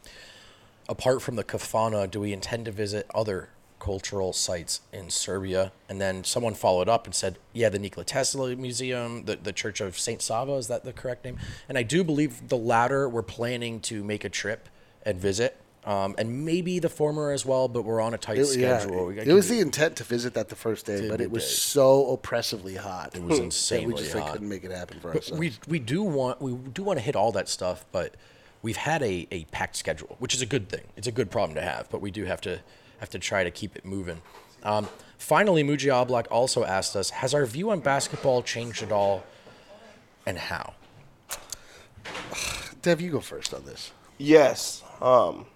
Apart 0.90 1.22
from 1.22 1.36
the 1.36 1.44
kafana, 1.44 2.10
do 2.10 2.20
we 2.20 2.32
intend 2.34 2.66
to 2.66 2.72
visit 2.72 3.06
other 3.14 3.48
cultural 3.78 4.32
sites 4.34 4.80
in 4.92 5.08
Serbia? 5.08 5.72
And 5.88 6.00
then 6.00 6.24
someone 6.24 6.52
followed 6.54 6.88
up 6.88 7.06
and 7.06 7.14
said, 7.14 7.38
yeah, 7.54 7.68
the 7.70 7.78
Nikola 7.78 8.04
Tesla 8.04 8.54
Museum, 8.56 9.24
the, 9.24 9.36
the 9.36 9.52
Church 9.52 9.80
of 9.80 9.98
St. 9.98 10.20
Sava, 10.20 10.52
is 10.54 10.66
that 10.68 10.84
the 10.84 10.92
correct 10.92 11.24
name? 11.24 11.38
And 11.68 11.78
I 11.78 11.82
do 11.84 12.04
believe 12.04 12.48
the 12.48 12.58
latter, 12.58 13.08
we're 13.08 13.22
planning 13.22 13.80
to 13.82 14.02
make 14.04 14.24
a 14.24 14.28
trip 14.28 14.68
and 15.06 15.18
visit. 15.18 15.56
Um, 15.82 16.14
and 16.18 16.44
maybe 16.44 16.78
the 16.78 16.90
former 16.90 17.30
as 17.30 17.46
well, 17.46 17.66
but 17.66 17.84
we're 17.86 18.02
on 18.02 18.12
a 18.12 18.18
tight 18.18 18.36
It, 18.36 18.54
yeah, 18.58 18.78
schedule. 18.80 19.06
We 19.06 19.14
got- 19.14 19.26
it 19.26 19.32
was 19.32 19.48
the 19.48 19.60
intent 19.60 19.96
to 19.96 20.04
visit 20.04 20.34
that 20.34 20.50
the 20.50 20.54
first 20.56 20.84
day, 20.84 21.08
but 21.08 21.22
it 21.22 21.30
was 21.30 21.42
day. 21.42 21.48
so 21.48 22.10
oppressively 22.12 22.74
hot. 22.76 23.16
It 23.16 23.22
was 23.22 23.38
insanely 23.48 23.94
we 23.94 23.94
just 23.94 24.14
like, 24.14 24.30
couldn't 24.30 24.48
make 24.48 24.62
it 24.64 24.72
happen 24.72 25.00
for 25.00 25.08
But 25.12 25.16
ourselves. 25.22 25.40
we 25.40 25.52
we 25.68 25.78
do 25.78 26.02
want 26.02 26.42
we 26.42 26.52
do 26.52 26.82
want 26.82 26.98
to 26.98 27.02
hit 27.02 27.16
all 27.16 27.32
that 27.32 27.48
stuff, 27.48 27.86
but 27.92 28.14
we've 28.62 28.76
had 28.76 29.02
a, 29.02 29.26
a 29.30 29.44
packed 29.46 29.76
schedule, 29.76 30.16
which 30.18 30.34
is 30.34 30.42
a 30.42 30.46
good 30.46 30.68
thing. 30.68 30.84
It's 30.96 31.06
a 31.06 31.12
good 31.12 31.30
problem 31.30 31.54
to 31.56 31.62
have, 31.62 31.88
but 31.90 32.00
we 32.00 32.10
do 32.10 32.24
have 32.24 32.40
to 32.42 32.60
have 32.98 33.10
to 33.10 33.18
try 33.18 33.44
to 33.44 33.50
keep 33.50 33.76
it 33.76 33.84
moving. 33.84 34.20
Um, 34.62 34.88
finally, 35.16 35.64
Muji 35.64 35.88
Oblak 35.88 36.26
also 36.30 36.64
asked 36.64 36.94
us, 36.94 37.10
has 37.10 37.32
our 37.32 37.46
view 37.46 37.70
on 37.70 37.80
basketball 37.80 38.42
changed 38.42 38.82
at 38.82 38.92
all, 38.92 39.24
and 40.26 40.36
how? 40.36 40.74
Dev, 42.82 43.00
you 43.00 43.10
go 43.10 43.20
first 43.20 43.54
on 43.54 43.64
this. 43.64 43.92
Yes. 44.18 44.82
Um, 45.00 45.46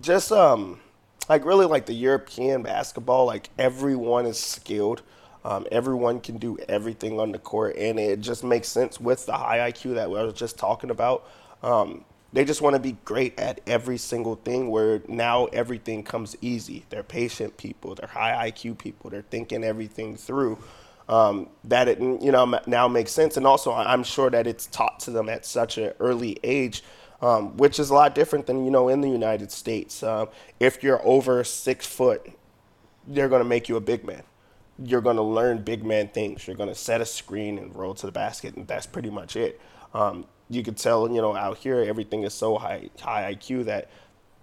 just 0.00 0.30
um, 0.30 0.80
like 1.28 1.44
really 1.44 1.66
like 1.66 1.86
the 1.86 1.94
European 1.94 2.62
basketball, 2.62 3.26
like 3.26 3.48
everyone 3.58 4.26
is 4.26 4.38
skilled. 4.38 5.02
Um, 5.44 5.66
everyone 5.70 6.20
can 6.20 6.38
do 6.38 6.56
everything 6.68 7.20
on 7.20 7.32
the 7.32 7.38
court, 7.38 7.76
and 7.76 7.98
it 7.98 8.20
just 8.20 8.44
makes 8.44 8.68
sense 8.68 8.98
with 8.98 9.26
the 9.26 9.34
high 9.34 9.70
IQ 9.70 9.94
that 9.94 10.04
I 10.04 10.06
was 10.06 10.32
just 10.32 10.58
talking 10.58 10.88
about. 10.90 11.28
Um, 11.62 12.04
they 12.34 12.44
just 12.44 12.60
want 12.60 12.74
to 12.74 12.80
be 12.80 12.98
great 13.06 13.38
at 13.38 13.60
every 13.66 13.96
single 13.96 14.36
thing 14.36 14.70
where 14.70 15.02
now 15.08 15.46
everything 15.46 16.02
comes 16.02 16.36
easy. 16.42 16.84
They're 16.90 17.04
patient 17.04 17.56
people, 17.56 17.94
they're 17.94 18.08
high 18.08 18.50
IQ 18.50 18.78
people, 18.78 19.10
they're 19.10 19.22
thinking 19.22 19.64
everything 19.64 20.16
through. 20.16 20.58
Um, 21.08 21.48
that 21.64 21.88
it 21.88 22.00
you 22.00 22.32
know 22.32 22.60
now 22.66 22.88
makes 22.88 23.12
sense, 23.12 23.36
and 23.38 23.46
also 23.46 23.72
I'm 23.72 24.04
sure 24.04 24.30
that 24.30 24.46
it's 24.48 24.66
taught 24.66 25.00
to 25.00 25.12
them 25.12 25.28
at 25.30 25.46
such 25.46 25.78
an 25.78 25.92
early 26.00 26.38
age, 26.44 26.84
um, 27.22 27.56
which 27.58 27.78
is 27.80 27.90
a 27.90 27.94
lot 27.94 28.14
different 28.14 28.46
than 28.46 28.64
you 28.64 28.70
know 28.72 28.88
in 28.88 29.00
the 29.02 29.10
United 29.10 29.52
States. 29.52 30.02
Um, 30.02 30.28
if 30.60 30.82
you're 30.82 31.06
over 31.06 31.44
six 31.44 31.86
foot, 31.86 32.26
they're 33.06 33.28
going 33.28 33.42
to 33.42 33.48
make 33.48 33.68
you 33.68 33.76
a 33.76 33.82
big 33.82 34.04
man. 34.04 34.22
you're 34.82 35.02
going 35.02 35.16
to 35.16 35.22
learn 35.22 35.58
big 35.62 35.84
man 35.84 36.08
things. 36.08 36.46
You're 36.46 36.56
going 36.56 36.70
to 36.70 36.74
set 36.74 37.00
a 37.00 37.06
screen 37.06 37.58
and 37.58 37.74
roll 37.76 37.94
to 37.94 38.06
the 38.06 38.12
basket, 38.12 38.56
and 38.56 38.66
that's 38.66 38.86
pretty 38.86 39.10
much 39.10 39.36
it. 39.36 39.60
Um, 39.94 40.26
you 40.48 40.62
could 40.62 40.76
tell, 40.76 41.08
you 41.08 41.20
know, 41.20 41.34
out 41.34 41.58
here 41.58 41.80
everything 41.80 42.22
is 42.22 42.34
so 42.34 42.58
high 42.58 42.90
high 43.00 43.34
IQ 43.34 43.64
that 43.66 43.90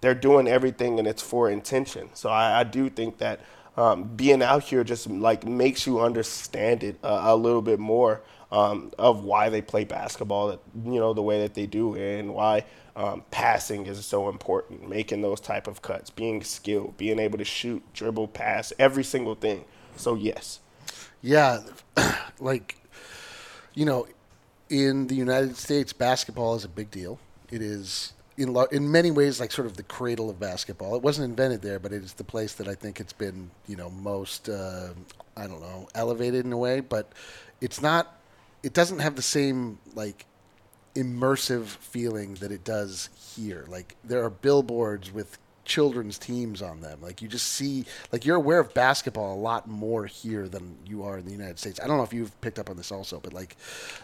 they're 0.01 0.15
doing 0.15 0.47
everything 0.47 0.99
and 0.99 1.07
it's 1.07 1.21
for 1.21 1.49
intention. 1.49 2.09
So 2.13 2.29
I, 2.29 2.61
I 2.61 2.63
do 2.63 2.89
think 2.89 3.19
that 3.19 3.41
um, 3.77 4.03
being 4.15 4.41
out 4.41 4.63
here 4.63 4.83
just 4.83 5.09
like 5.09 5.45
makes 5.45 5.87
you 5.87 6.01
understand 6.01 6.83
it 6.83 6.97
a 7.03 7.35
little 7.35 7.61
bit 7.61 7.79
more 7.79 8.21
um, 8.51 8.91
of 8.99 9.23
why 9.23 9.49
they 9.49 9.61
play 9.61 9.85
basketball, 9.85 10.59
you 10.83 10.99
know, 10.99 11.13
the 11.13 11.21
way 11.21 11.39
that 11.41 11.53
they 11.53 11.65
do, 11.65 11.95
and 11.95 12.33
why 12.33 12.65
um, 12.95 13.23
passing 13.31 13.85
is 13.85 14.05
so 14.05 14.27
important. 14.27 14.89
Making 14.89 15.21
those 15.21 15.39
type 15.39 15.67
of 15.67 15.81
cuts, 15.81 16.09
being 16.09 16.43
skilled, 16.43 16.97
being 16.97 17.17
able 17.17 17.37
to 17.37 17.45
shoot, 17.45 17.81
dribble, 17.93 18.27
pass, 18.29 18.73
every 18.77 19.05
single 19.05 19.35
thing. 19.35 19.63
So 19.95 20.15
yes. 20.15 20.59
Yeah, 21.21 21.61
like 22.39 22.75
you 23.73 23.85
know, 23.85 24.07
in 24.71 25.07
the 25.07 25.15
United 25.15 25.57
States, 25.57 25.91
basketball 25.91 26.55
is 26.55 26.63
a 26.63 26.69
big 26.69 26.89
deal. 26.89 27.19
It 27.51 27.61
is 27.61 28.13
in 28.37 28.55
in 28.71 28.89
many 28.89 29.11
ways 29.11 29.39
like 29.39 29.51
sort 29.51 29.67
of 29.67 29.75
the 29.75 29.83
cradle 29.83 30.29
of 30.29 30.39
basketball. 30.39 30.95
It 30.95 31.01
wasn't 31.01 31.29
invented 31.29 31.61
there, 31.61 31.77
but 31.77 31.91
it 31.91 32.03
is 32.03 32.13
the 32.13 32.23
place 32.23 32.53
that 32.53 32.67
I 32.67 32.73
think 32.73 32.99
it's 32.99 33.13
been 33.13 33.51
you 33.67 33.75
know 33.75 33.89
most 33.89 34.47
uh, 34.47 34.89
I 35.35 35.47
don't 35.47 35.61
know 35.61 35.89
elevated 35.93 36.45
in 36.45 36.53
a 36.53 36.57
way. 36.57 36.79
But 36.79 37.11
it's 37.59 37.81
not. 37.81 38.17
It 38.63 38.73
doesn't 38.73 38.99
have 38.99 39.15
the 39.15 39.21
same 39.21 39.77
like 39.93 40.25
immersive 40.95 41.65
feeling 41.65 42.35
that 42.35 42.51
it 42.51 42.63
does 42.63 43.09
here. 43.35 43.65
Like 43.67 43.97
there 44.05 44.23
are 44.23 44.29
billboards 44.29 45.11
with 45.11 45.37
children's 45.65 46.17
teams 46.17 46.61
on 46.61 46.81
them. 46.81 46.99
Like 47.01 47.21
you 47.21 47.27
just 47.27 47.47
see, 47.47 47.85
like 48.11 48.25
you're 48.25 48.35
aware 48.35 48.59
of 48.59 48.73
basketball 48.73 49.33
a 49.33 49.39
lot 49.39 49.67
more 49.67 50.05
here 50.05 50.47
than 50.47 50.77
you 50.85 51.03
are 51.03 51.17
in 51.17 51.25
the 51.25 51.31
United 51.31 51.59
States. 51.59 51.79
I 51.81 51.87
don't 51.87 51.97
know 51.97 52.03
if 52.03 52.13
you've 52.13 52.39
picked 52.41 52.59
up 52.59 52.69
on 52.69 52.77
this 52.77 52.91
also, 52.91 53.19
but 53.19 53.33
like 53.33 53.55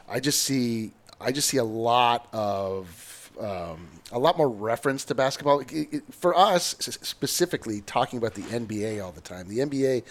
I 0.08 0.20
just 0.20 0.43
see, 0.43 0.91
I 1.20 1.32
just 1.32 1.47
see 1.47 1.58
a 1.58 1.64
lot 1.64 2.28
of. 2.34 3.14
Um, 3.39 3.89
a 4.12 4.18
lot 4.18 4.36
more 4.36 4.49
reference 4.49 5.05
to 5.05 5.14
basketball. 5.14 5.60
It, 5.60 5.72
it, 5.72 6.03
for 6.10 6.36
us, 6.36 6.76
specifically, 6.80 7.82
talking 7.82 8.18
about 8.18 8.34
the 8.34 8.41
NBA 8.41 9.03
all 9.03 9.12
the 9.12 9.22
time, 9.22 9.47
the 9.47 9.60
NBA 9.60 10.05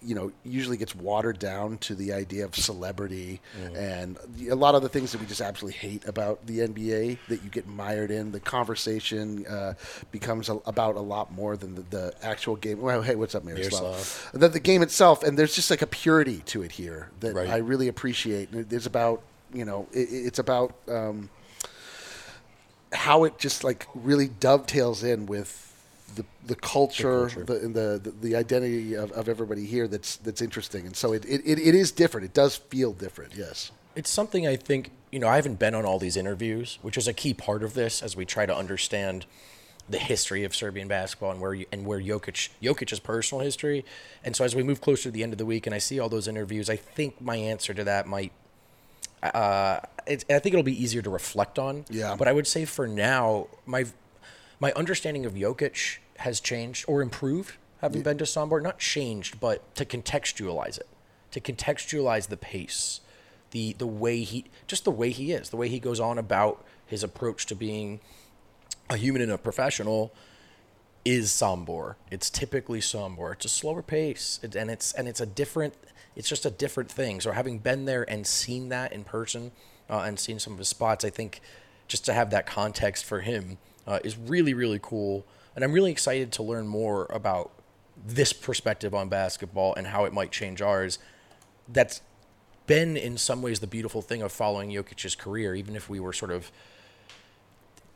you 0.00 0.14
know 0.14 0.30
usually 0.44 0.76
gets 0.76 0.94
watered 0.94 1.38
down 1.38 1.76
to 1.78 1.94
the 1.94 2.12
idea 2.12 2.44
of 2.44 2.54
celebrity 2.54 3.40
and 3.74 4.16
the- 4.36 4.48
a 4.48 4.54
lot 4.54 4.74
of 4.74 4.82
the 4.82 4.88
things 4.88 5.10
that 5.12 5.20
we 5.20 5.26
just 5.26 5.40
absolutely 5.40 5.78
hate 5.78 6.06
about 6.06 6.46
the 6.46 6.60
NBA 6.60 7.18
that 7.28 7.42
you 7.42 7.50
get 7.50 7.66
mired 7.66 8.10
in. 8.10 8.30
The 8.32 8.40
conversation 8.40 9.44
uh, 9.46 9.74
becomes 10.12 10.48
a, 10.48 10.54
about 10.66 10.94
a 10.96 11.00
lot 11.00 11.32
more 11.32 11.56
than 11.56 11.74
the, 11.74 11.82
the 11.82 12.14
actual 12.22 12.54
game. 12.56 12.80
Well, 12.80 13.02
hey, 13.02 13.16
what's 13.16 13.34
up? 13.34 13.44
Miroslav. 13.44 14.30
The, 14.32 14.48
the 14.48 14.60
game 14.60 14.82
itself, 14.82 15.22
and 15.22 15.36
there's 15.38 15.54
just 15.54 15.70
like 15.70 15.82
a 15.82 15.86
purity 15.86 16.38
to 16.46 16.62
it 16.62 16.72
here 16.72 17.10
that 17.20 17.34
Right. 17.34 17.48
I 17.48 17.56
really 17.56 17.88
appreciate. 17.88 18.50
It's 18.52 18.86
about 18.86 19.22
you 19.52 19.64
know 19.64 19.88
it, 19.92 20.08
it's 20.10 20.38
about. 20.38 20.74
Um, 20.88 21.30
how 22.92 23.24
it 23.24 23.38
just 23.38 23.64
like 23.64 23.86
really 23.94 24.28
dovetails 24.28 25.02
in 25.04 25.26
with 25.26 25.67
the 26.14 26.24
the 26.46 26.54
culture, 26.54 27.28
the 27.28 27.42
the, 27.42 28.00
the, 28.02 28.14
the 28.20 28.36
identity 28.36 28.94
of, 28.94 29.12
of 29.12 29.28
everybody 29.28 29.66
here 29.66 29.88
that's 29.88 30.16
that's 30.16 30.42
interesting, 30.42 30.86
and 30.86 30.96
so 30.96 31.12
it, 31.12 31.24
it, 31.24 31.42
it, 31.44 31.58
it 31.58 31.74
is 31.74 31.92
different. 31.92 32.24
It 32.24 32.34
does 32.34 32.56
feel 32.56 32.92
different, 32.92 33.34
yes. 33.34 33.70
It's 33.94 34.10
something 34.10 34.46
I 34.46 34.56
think, 34.56 34.90
you 35.10 35.18
know, 35.18 35.26
I 35.26 35.36
haven't 35.36 35.58
been 35.58 35.74
on 35.74 35.84
all 35.84 35.98
these 35.98 36.16
interviews, 36.16 36.78
which 36.82 36.96
is 36.96 37.08
a 37.08 37.12
key 37.12 37.34
part 37.34 37.62
of 37.62 37.74
this 37.74 38.02
as 38.02 38.16
we 38.16 38.24
try 38.24 38.46
to 38.46 38.56
understand 38.56 39.26
the 39.88 39.98
history 39.98 40.44
of 40.44 40.54
Serbian 40.54 40.86
basketball 40.86 41.32
and 41.32 41.40
where 41.40 41.54
you, 41.54 41.66
and 41.72 41.86
where 41.86 42.00
Jokic 42.00 42.50
Jokic's 42.62 43.00
personal 43.00 43.42
history. 43.42 43.84
And 44.22 44.36
so 44.36 44.44
as 44.44 44.54
we 44.54 44.62
move 44.62 44.80
closer 44.80 45.04
to 45.04 45.10
the 45.10 45.22
end 45.22 45.32
of 45.32 45.38
the 45.38 45.46
week 45.46 45.66
and 45.66 45.74
I 45.74 45.78
see 45.78 45.98
all 45.98 46.08
those 46.08 46.28
interviews, 46.28 46.68
I 46.70 46.76
think 46.76 47.20
my 47.20 47.36
answer 47.36 47.74
to 47.74 47.84
that 47.84 48.06
might 48.06 48.32
uh, 49.22 49.80
it, 50.06 50.24
I 50.30 50.38
think 50.38 50.52
it'll 50.54 50.62
be 50.62 50.80
easier 50.80 51.02
to 51.02 51.10
reflect 51.10 51.58
on. 51.58 51.84
Yeah. 51.90 52.16
But 52.16 52.28
I 52.28 52.32
would 52.32 52.46
say 52.46 52.64
for 52.64 52.86
now, 52.86 53.48
my 53.66 53.86
my 54.60 54.72
understanding 54.72 55.24
of 55.24 55.34
Jokic 55.34 55.98
has 56.18 56.40
changed 56.40 56.84
or 56.88 57.00
improved 57.00 57.56
having 57.80 58.02
been 58.02 58.18
to 58.18 58.24
Sombor. 58.24 58.62
Not 58.62 58.78
changed, 58.78 59.40
but 59.40 59.74
to 59.76 59.84
contextualize 59.84 60.78
it, 60.78 60.88
to 61.30 61.40
contextualize 61.40 62.28
the 62.28 62.36
pace, 62.36 63.00
the 63.50 63.74
the 63.74 63.86
way 63.86 64.22
he 64.22 64.46
just 64.66 64.84
the 64.84 64.90
way 64.90 65.10
he 65.10 65.32
is, 65.32 65.50
the 65.50 65.56
way 65.56 65.68
he 65.68 65.78
goes 65.78 66.00
on 66.00 66.18
about 66.18 66.64
his 66.86 67.02
approach 67.02 67.46
to 67.46 67.54
being 67.54 68.00
a 68.90 68.96
human 68.96 69.22
and 69.22 69.30
a 69.30 69.38
professional 69.38 70.12
is 71.04 71.30
Sombor. 71.30 71.94
It's 72.10 72.30
typically 72.30 72.80
Sombor. 72.80 73.32
It's 73.32 73.44
a 73.44 73.48
slower 73.48 73.82
pace, 73.82 74.40
it, 74.42 74.54
and 74.54 74.70
it's 74.70 74.92
and 74.92 75.08
it's 75.08 75.20
a 75.20 75.26
different. 75.26 75.74
It's 76.16 76.28
just 76.28 76.44
a 76.44 76.50
different 76.50 76.90
thing. 76.90 77.20
So 77.20 77.30
having 77.30 77.60
been 77.60 77.84
there 77.84 78.08
and 78.10 78.26
seen 78.26 78.70
that 78.70 78.92
in 78.92 79.04
person, 79.04 79.52
uh, 79.88 80.00
and 80.00 80.18
seen 80.18 80.40
some 80.40 80.54
of 80.54 80.58
his 80.58 80.68
spots, 80.68 81.04
I 81.04 81.10
think 81.10 81.40
just 81.86 82.04
to 82.06 82.12
have 82.12 82.30
that 82.30 82.44
context 82.44 83.04
for 83.04 83.20
him 83.20 83.58
uh, 83.88 83.98
is 84.04 84.16
really 84.16 84.54
really 84.54 84.78
cool. 84.80 85.26
And 85.56 85.64
I'm 85.64 85.72
really 85.72 85.90
excited 85.90 86.30
to 86.32 86.44
learn 86.44 86.68
more 86.68 87.08
about 87.10 87.50
this 88.06 88.32
perspective 88.32 88.94
on 88.94 89.08
basketball 89.08 89.74
and 89.74 89.88
how 89.88 90.04
it 90.04 90.12
might 90.12 90.30
change 90.30 90.62
ours. 90.62 91.00
That's 91.66 92.00
been 92.68 92.96
in 92.96 93.18
some 93.18 93.42
ways 93.42 93.58
the 93.58 93.66
beautiful 93.66 94.00
thing 94.00 94.22
of 94.22 94.30
following 94.30 94.70
Jokic's 94.70 95.16
career, 95.16 95.56
even 95.56 95.74
if 95.74 95.90
we 95.90 95.98
were 95.98 96.12
sort 96.12 96.30
of 96.30 96.52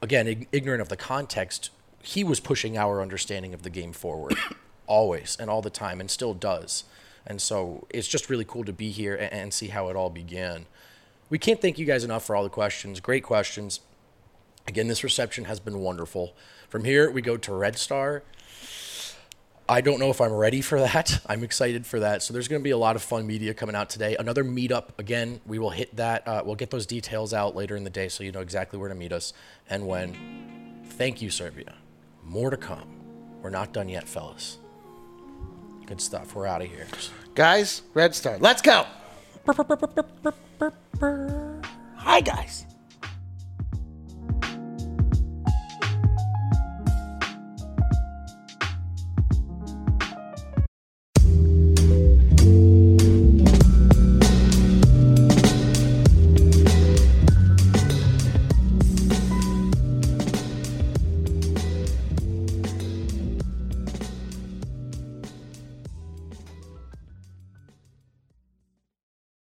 again 0.00 0.26
ig- 0.26 0.48
ignorant 0.50 0.82
of 0.82 0.88
the 0.88 0.96
context 0.96 1.70
he 2.02 2.24
was 2.24 2.40
pushing 2.40 2.76
our 2.76 3.00
understanding 3.00 3.54
of 3.54 3.62
the 3.62 3.70
game 3.70 3.92
forward 3.92 4.36
always 4.86 5.36
and 5.40 5.48
all 5.48 5.62
the 5.62 5.70
time 5.70 6.00
and 6.00 6.10
still 6.10 6.34
does. 6.34 6.84
And 7.24 7.40
so 7.40 7.86
it's 7.90 8.08
just 8.08 8.28
really 8.28 8.44
cool 8.44 8.64
to 8.64 8.72
be 8.72 8.90
here 8.90 9.14
and, 9.14 9.32
and 9.32 9.54
see 9.54 9.68
how 9.68 9.88
it 9.88 9.96
all 9.96 10.10
began. 10.10 10.66
We 11.30 11.38
can't 11.38 11.60
thank 11.60 11.78
you 11.78 11.86
guys 11.86 12.04
enough 12.04 12.24
for 12.24 12.34
all 12.34 12.42
the 12.42 12.50
questions. 12.50 13.00
Great 13.00 13.22
questions 13.22 13.80
again 14.66 14.88
this 14.88 15.04
reception 15.04 15.44
has 15.44 15.60
been 15.60 15.78
wonderful 15.78 16.34
from 16.68 16.84
here 16.84 17.10
we 17.10 17.22
go 17.22 17.36
to 17.36 17.52
red 17.52 17.76
star 17.76 18.22
I 19.68 19.80
don't 19.80 20.00
know 20.00 20.10
if 20.10 20.20
I'm 20.20 20.32
ready 20.32 20.60
for 20.60 20.80
that. 20.80 21.20
I'm 21.26 21.44
excited 21.44 21.86
for 21.86 22.00
that. 22.00 22.22
So 22.22 22.32
there's 22.32 22.48
going 22.48 22.60
to 22.60 22.64
be 22.64 22.72
a 22.72 22.76
lot 22.76 22.96
of 22.96 23.02
fun 23.02 23.26
media 23.26 23.54
coming 23.54 23.76
out 23.76 23.88
today. 23.88 24.16
Another 24.18 24.44
meetup 24.44 24.98
again. 24.98 25.40
We 25.46 25.58
will 25.58 25.70
hit 25.70 25.96
that. 25.96 26.26
Uh, 26.26 26.42
we'll 26.44 26.56
get 26.56 26.70
those 26.70 26.84
details 26.84 27.32
out 27.32 27.54
later 27.54 27.76
in 27.76 27.84
the 27.84 27.90
day, 27.90 28.08
so 28.08 28.24
you 28.24 28.32
know 28.32 28.40
exactly 28.40 28.78
where 28.78 28.88
to 28.88 28.94
meet 28.94 29.12
us 29.12 29.32
and 29.70 29.86
when. 29.86 30.82
Thank 30.84 31.22
you, 31.22 31.30
Serbia. 31.30 31.74
More 32.22 32.50
to 32.50 32.56
come. 32.56 32.88
We're 33.40 33.50
not 33.50 33.72
done 33.72 33.88
yet, 33.88 34.08
fellas. 34.08 34.58
Good 35.86 36.00
stuff. 36.00 36.34
We're 36.34 36.46
out 36.46 36.62
of 36.62 36.68
here. 36.68 36.86
Guys, 37.34 37.82
Red 37.94 38.14
Star, 38.14 38.38
let's 38.38 38.62
go. 38.62 38.86
Hi 41.96 42.20
guys. 42.20 42.66